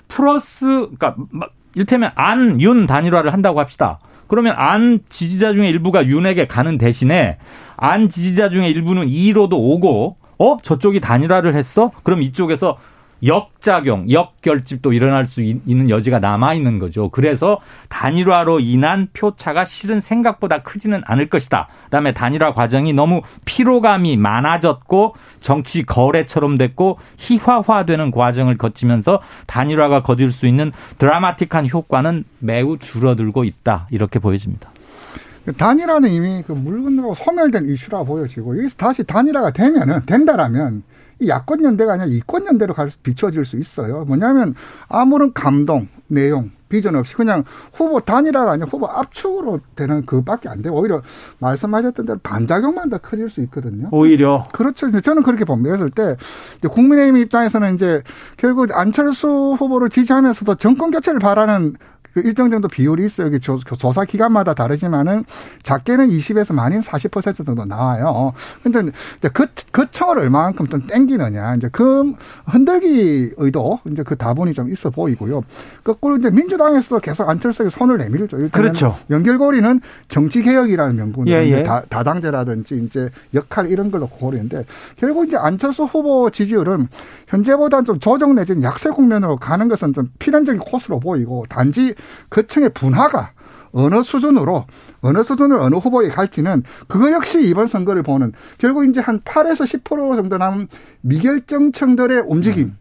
[0.09, 1.15] 플러스 그러니까
[1.75, 3.99] 이를테면 안 윤 단일화를 한다고 합시다.
[4.33, 7.37] 그러면 안 지지자 중에 일부가 윤에게 가는 대신에
[7.77, 11.91] 안 지지자 중에 일부는 2로도 오고 어 저쪽이 단일화를 했어?
[12.03, 12.79] 그럼 이쪽에서
[13.25, 17.09] 역작용, 역결집도 일어날 수 있는 여지가 남아 있는 거죠.
[17.11, 21.69] 그래서 단일화로 인한 표차가 실은 생각보다 크지는 않을 것이다.
[21.85, 30.47] 그다음에 단일화 과정이 너무 피로감이 많아졌고 정치 거래처럼 됐고 희화화되는 과정을 거치면서 단일화가 거둘 수
[30.47, 33.87] 있는 드라마틱한 효과는 매우 줄어들고 있다.
[33.91, 34.71] 이렇게 보여집니다.
[35.57, 40.92] 단일화는 이미 그 물 건너고 소멸된 이슈라 보여지고 여기서 다시 단일화가 되면은 된다라면 이
[41.29, 44.05] 야권 연대가 아니라 이권 연대로 갈 수, 비춰질 수 있어요.
[44.05, 44.55] 뭐냐면
[44.89, 47.45] 아무런 감동, 내용, 비전 없이 그냥
[47.75, 50.73] 후보 단일화가 아니라 후보 압축으로 되는 그밖에 안 돼요.
[50.73, 51.03] 오히려
[51.39, 53.89] 말씀하셨던 대로 반작용만 더 커질 수 있거든요.
[53.93, 54.49] 오히려.
[54.53, 54.91] 그렇죠.
[55.01, 55.77] 저는 그렇게 봅니다.
[55.77, 56.17] 그랬을 때
[56.67, 58.03] 국민의힘 입장에서는 이제
[58.39, 61.75] 결국 안철수 후보를 지지하면서도 정권 교체를 바라는
[62.15, 63.29] 그 일정 정도 비율이 있어요.
[63.29, 65.25] 이게 조사 기간마다 다르지만은
[65.63, 68.33] 작게는 20에서 많이는 40% 정도 나와요.
[68.63, 68.81] 근데
[69.19, 71.55] 이제 그, 그 청을 얼마만큼 좀 땡기느냐.
[71.57, 72.13] 이제 그
[72.47, 75.43] 흔들기 의도 이제 그 다분히 좀 있어 보이고요.
[75.83, 78.37] 거꾸로 이제 민주당에서도 계속 안철수에게 손을 내밀죠.
[78.51, 78.97] 그렇죠.
[79.11, 81.63] 연결고리는 정치개혁이라는 명분으로 예, 예.
[81.63, 84.65] 다, 다당제라든지 이제 역할 이런 걸로 고리는데
[84.97, 86.89] 결국 이제 안철수 후보 지지율은
[87.29, 91.95] 현재보다는 좀 조정 내지는 약세 국면으로 가는 것은 좀 필연적인 코스로 보이고 단지
[92.29, 93.31] 그 층의 분화가
[93.73, 94.67] 어느 수준으로
[95.01, 100.17] 어느 수준을 어느 후보에 갈지는 그거 역시 이번 선거를 보는 결국 이제 한 8에서 10%
[100.17, 100.69] 정도 남은
[101.01, 102.77] 미결정층들의 움직임 음.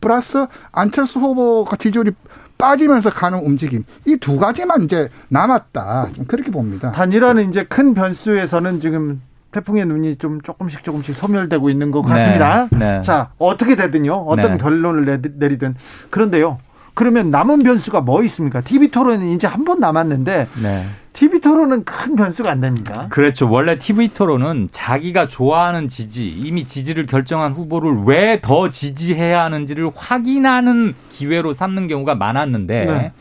[0.00, 2.12] 플러스 안철수 후보가 지지율이
[2.58, 6.92] 빠지면서 가는 움직임 이 두 가지만 이제 남았다 좀 그렇게 봅니다.
[6.92, 12.68] 단일화는 이제 큰 변수에서는 지금 태풍의 눈이 좀 조금씩 조금씩 소멸되고 있는 것 같습니다.
[12.72, 13.02] 네, 네.
[13.02, 14.56] 자 어떻게 되든요 어떤 네.
[14.58, 15.74] 결론을 내리든
[16.10, 16.58] 그런데요
[16.94, 18.60] 그러면 남은 변수가 뭐 있습니까?
[18.60, 20.86] TV 토론은 이제 한 번 남았는데 네.
[21.12, 23.06] TV 토론은 큰 변수가 안 됩니다.
[23.10, 23.48] 그렇죠.
[23.48, 30.94] 원래 TV 토론은 자기가 좋아하는 지지, 이미 지지를 결정한 후보를 왜 더 지지해야 하는지를 확인하는
[31.10, 33.12] 기회로 삼는 경우가 많았는데 네.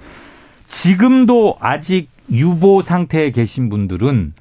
[0.67, 4.33] 지금도 아직 유보 상태에 계신 분들은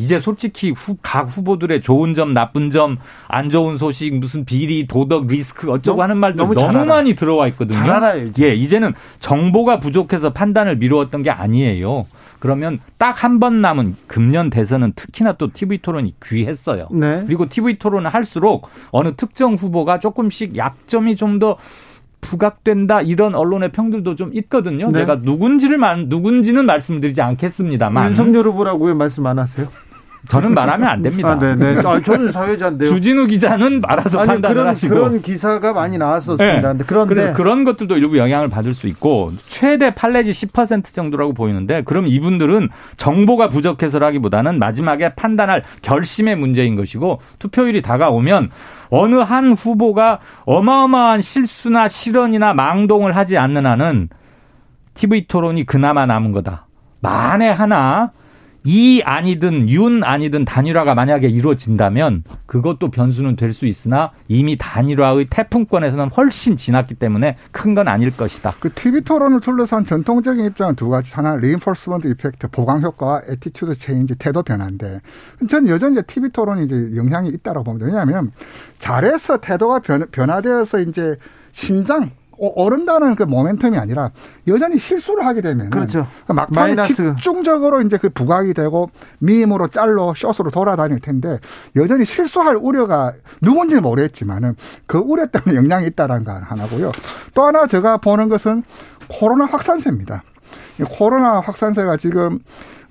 [0.00, 2.96] 이제 솔직히 후, 각 후보들의 좋은 점, 나쁜 점,
[3.28, 7.46] 안 좋은 소식, 무슨 비리, 도덕, 리스크 어쩌고 너무, 하는 말들 너무, 너무 많이 들어와
[7.48, 7.78] 있거든요.
[7.78, 8.24] 잘 알아요.
[8.26, 8.46] 이제.
[8.48, 12.06] 예, 이제는 정보가 부족해서 판단을 미루었던 게 아니에요.
[12.38, 16.88] 그러면 딱 한 번 남은 금년 대선은 특히나 또 TV 토론이 귀했어요.
[16.90, 17.22] 네.
[17.26, 21.58] 그리고 TV 토론을 할수록 어느 특정 후보가 조금씩 약점이 좀더
[22.22, 24.90] 부각된다 이런 언론의 평들도 좀 있거든요.
[24.90, 25.00] 네.
[25.00, 29.68] 내가 누군지를 만 누군지는 말씀드리지 않겠습니다만 윤석열 후보라고 왜 말씀 안 하세요?
[30.28, 31.30] 저는 말하면 안 됩니다.
[31.30, 31.74] 아, 네네.
[31.74, 31.82] 네.
[31.84, 32.88] 아, 저는 사회자인데요.
[32.90, 36.72] 주진우 기자는 말아서 아니, 판단을 그런, 하시고 그런 기사가 많이 나왔었습니다.
[36.74, 36.84] 네.
[36.86, 42.06] 그런데 그래서 그런 것들도 일부 영향을 받을 수 있고 최대 판례지 10% 정도라고 보이는데 그럼
[42.06, 48.50] 이분들은 정보가 부족해서라기보다는 마지막에 판단할 결심의 문제인 것이고 투표율이 다가오면
[48.90, 54.08] 어느 한 후보가 어마어마한 실수나 실언이나 망동을 하지 않는 한은
[54.94, 56.66] TV 토론이 그나마 남은 거다.
[57.00, 58.12] 만에 하나
[58.64, 66.94] 이안이든 윤안이든 단일화가 만약에 이루어진다면 그것도 변수는 될 수 있으나 이미 단일화의 태풍권에서는 훨씬 지났기
[66.94, 68.54] 때문에 큰 건 아닐 것이다.
[68.60, 71.10] 그 TV 토론을 둘러싼 전통적인 입장은 두 가지.
[71.12, 75.00] 하나 reinforcement effect, 보강 효과와 attitude change, 태도 변화인데
[75.48, 77.86] 저는 여전히 이제 TV 토론이 이제 영향이 있다고 봅니다.
[77.86, 78.32] 왜냐하면
[78.78, 81.16] 잘해서 태도가 변, 변화되어서 이제
[81.52, 82.10] 신장
[82.40, 84.10] 오른다는 그 모멘텀이 아니라
[84.48, 86.06] 여전히 실수를 하게 되면 그렇죠.
[86.26, 86.94] 그 막판에 마이너스.
[86.94, 91.38] 집중적으로 이제 그 부각이 되고 미임으로 짤로 숏으로 돌아다닐 텐데
[91.76, 93.12] 여전히 실수할 우려가
[93.42, 94.56] 누군지는 모르겠지만은
[94.86, 96.90] 그 우려 때문에 영향이 있다라는 거 하나고요.
[97.34, 98.62] 또 하나 제가 보는 것은
[99.08, 100.22] 코로나 확산세입니다.
[100.88, 102.38] 코로나 확산세가 지금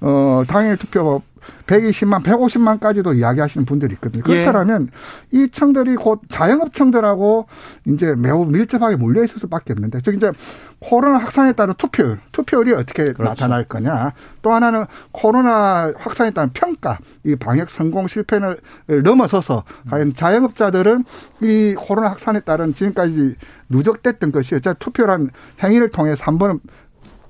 [0.02, 1.22] 어 당일 투표
[1.68, 4.24] 120만, 150만까지도 이야기하시는 분들이 있거든요.
[4.30, 4.44] 예.
[4.44, 4.90] 그렇다면
[5.34, 5.38] 예.
[5.38, 7.48] 이 청들이 곧 자영업청들하고
[7.88, 10.32] 이제 매우 밀접하게 몰려 있을 수밖에 없는데, 즉 이제
[10.80, 13.24] 코로나 확산에 따른 투표율, 투표율이 어떻게 그렇죠.
[13.24, 14.14] 나타날 거냐.
[14.42, 18.58] 또 하나는 코로나 확산에 따른 평가, 이 방역 성공 실패를
[19.04, 21.04] 넘어서서 과연 자영업자들은
[21.42, 23.36] 이 코로나 확산에 따른 지금까지
[23.70, 25.30] 누적됐던 것이 투표란
[25.62, 26.60] 행위를 통해서 한번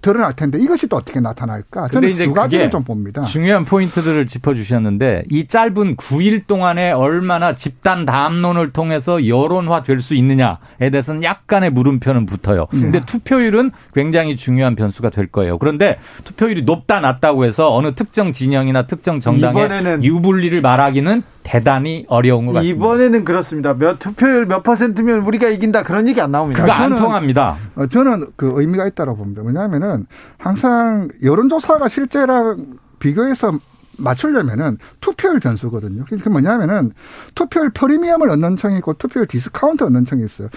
[0.01, 1.89] 드러날 텐데 이것이 또 어떻게 나타날까?
[1.89, 3.23] 저는 두 가지를 좀 봅니다.
[3.23, 10.89] 중요한 포인트들을 짚어주셨는데 이 짧은 9일 동안에 얼마나 집단 담론을 통해서 여론화 될 수 있느냐에
[10.91, 12.67] 대해서는 약간의 물음표는 붙어요.
[12.71, 12.79] 네.
[12.79, 15.57] 근데 투표율은 굉장히 중요한 변수가 될 거예요.
[15.57, 22.53] 그런데 투표율이 높다 낮다고 해서 어느 특정 진영이나 특정 정당의 유불리를 말하기는 대단히 어려운 것
[22.53, 22.77] 같습니다.
[22.77, 23.73] 이번에는 그렇습니다.
[23.73, 26.61] 몇 투표율 몇 퍼센트면 우리가 이긴다 그런 얘기 안 나옵니다.
[26.61, 27.57] 그거 안 통합니다.
[27.75, 29.41] 어, 저는 그 의미가 있다고 봅니다.
[29.43, 30.05] 왜냐하면은
[30.37, 33.51] 항상 여론조사가 실제랑 비교해서
[33.97, 36.05] 맞추려면은 투표율 변수거든요.
[36.07, 36.91] 그게 뭐냐면은
[37.33, 40.49] 투표율 프리미엄을 얻는 층이 있고 투표율 디스카운트 얻는 층이 있어요.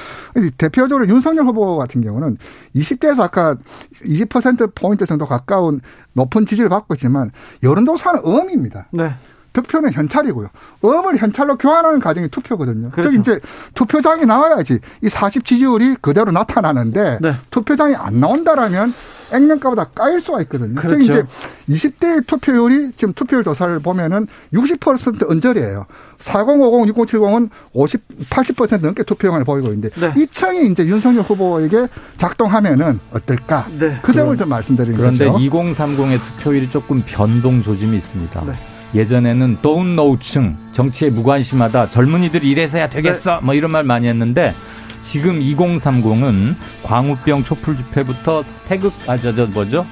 [0.58, 2.36] 대표적으로 윤석열 후보 같은 경우는
[2.76, 3.56] 20대에서 아까
[4.04, 5.80] 20% 포인트 정도 가까운
[6.12, 7.30] 높은 지지를 받고 있지만
[7.62, 8.88] 여론조사는 음입니다.
[8.92, 9.14] 네.
[9.52, 10.48] 득표는 현찰이고요.
[10.84, 12.90] 음을 현찰로 교환하는 과정이 투표거든요.
[12.90, 13.10] 그렇죠.
[13.10, 13.40] 즉 이제
[13.74, 17.34] 투표장이 나와야지 이40 지지율이 그대로 나타나는데 네.
[17.50, 18.92] 투표장이 안 나온다라면
[19.32, 20.74] 액면가보다 까일 수가 있거든요.
[20.74, 20.98] 그렇죠.
[20.98, 21.24] 즉 이제
[21.68, 25.86] 20대 투표율이 지금 투표율 조사를 보면은 60% 언저리예요.
[26.18, 30.12] 4050, 6070은 50, 80% 넘게 투표율을 보이고 있는데 네.
[30.16, 31.88] 이 청이 이제 윤석열 후보에게
[32.18, 33.66] 작동하면은 어떨까?
[33.78, 33.98] 네.
[34.02, 35.38] 그 점을 좀 말씀드리는 그런데 거죠.
[35.38, 38.44] 그런데 2030의 투표율이 조금 변동 조짐이 있습니다.
[38.92, 39.00] 네.
[39.00, 43.40] 예전에는 don't know층 정치에 무관심하다 젊은이들이 이래서야 되겠어 네.
[43.42, 44.54] 뭐 이런 말 많이 했는데
[45.02, 49.86] 지금 2030은 광우병 촛불 집회부터 태극 아저 저 뭐죠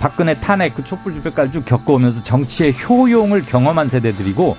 [0.00, 4.56] 박근혜 탄핵 그 촛불 집회까지 쭉 겪어오면서 정치의 효용을 경험한 세대들이고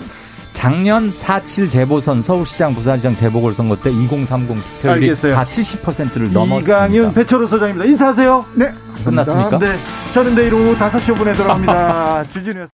[0.53, 5.35] 작년 4.7 재보선 서울시장 부산시장 재보궐선거 때 2030 투표율이 알겠어요.
[5.35, 6.87] 다 70%를 넘었습니다.
[6.87, 7.85] 이강윤 배철호 소장입니다.
[7.85, 8.45] 인사하세요.
[8.55, 8.73] 네.
[9.03, 9.59] 끝났습니까?
[9.59, 9.77] 네.
[10.13, 12.23] 저는 내일 오후 5시 5분에 돌아옵니다.
[12.31, 12.65] 주진우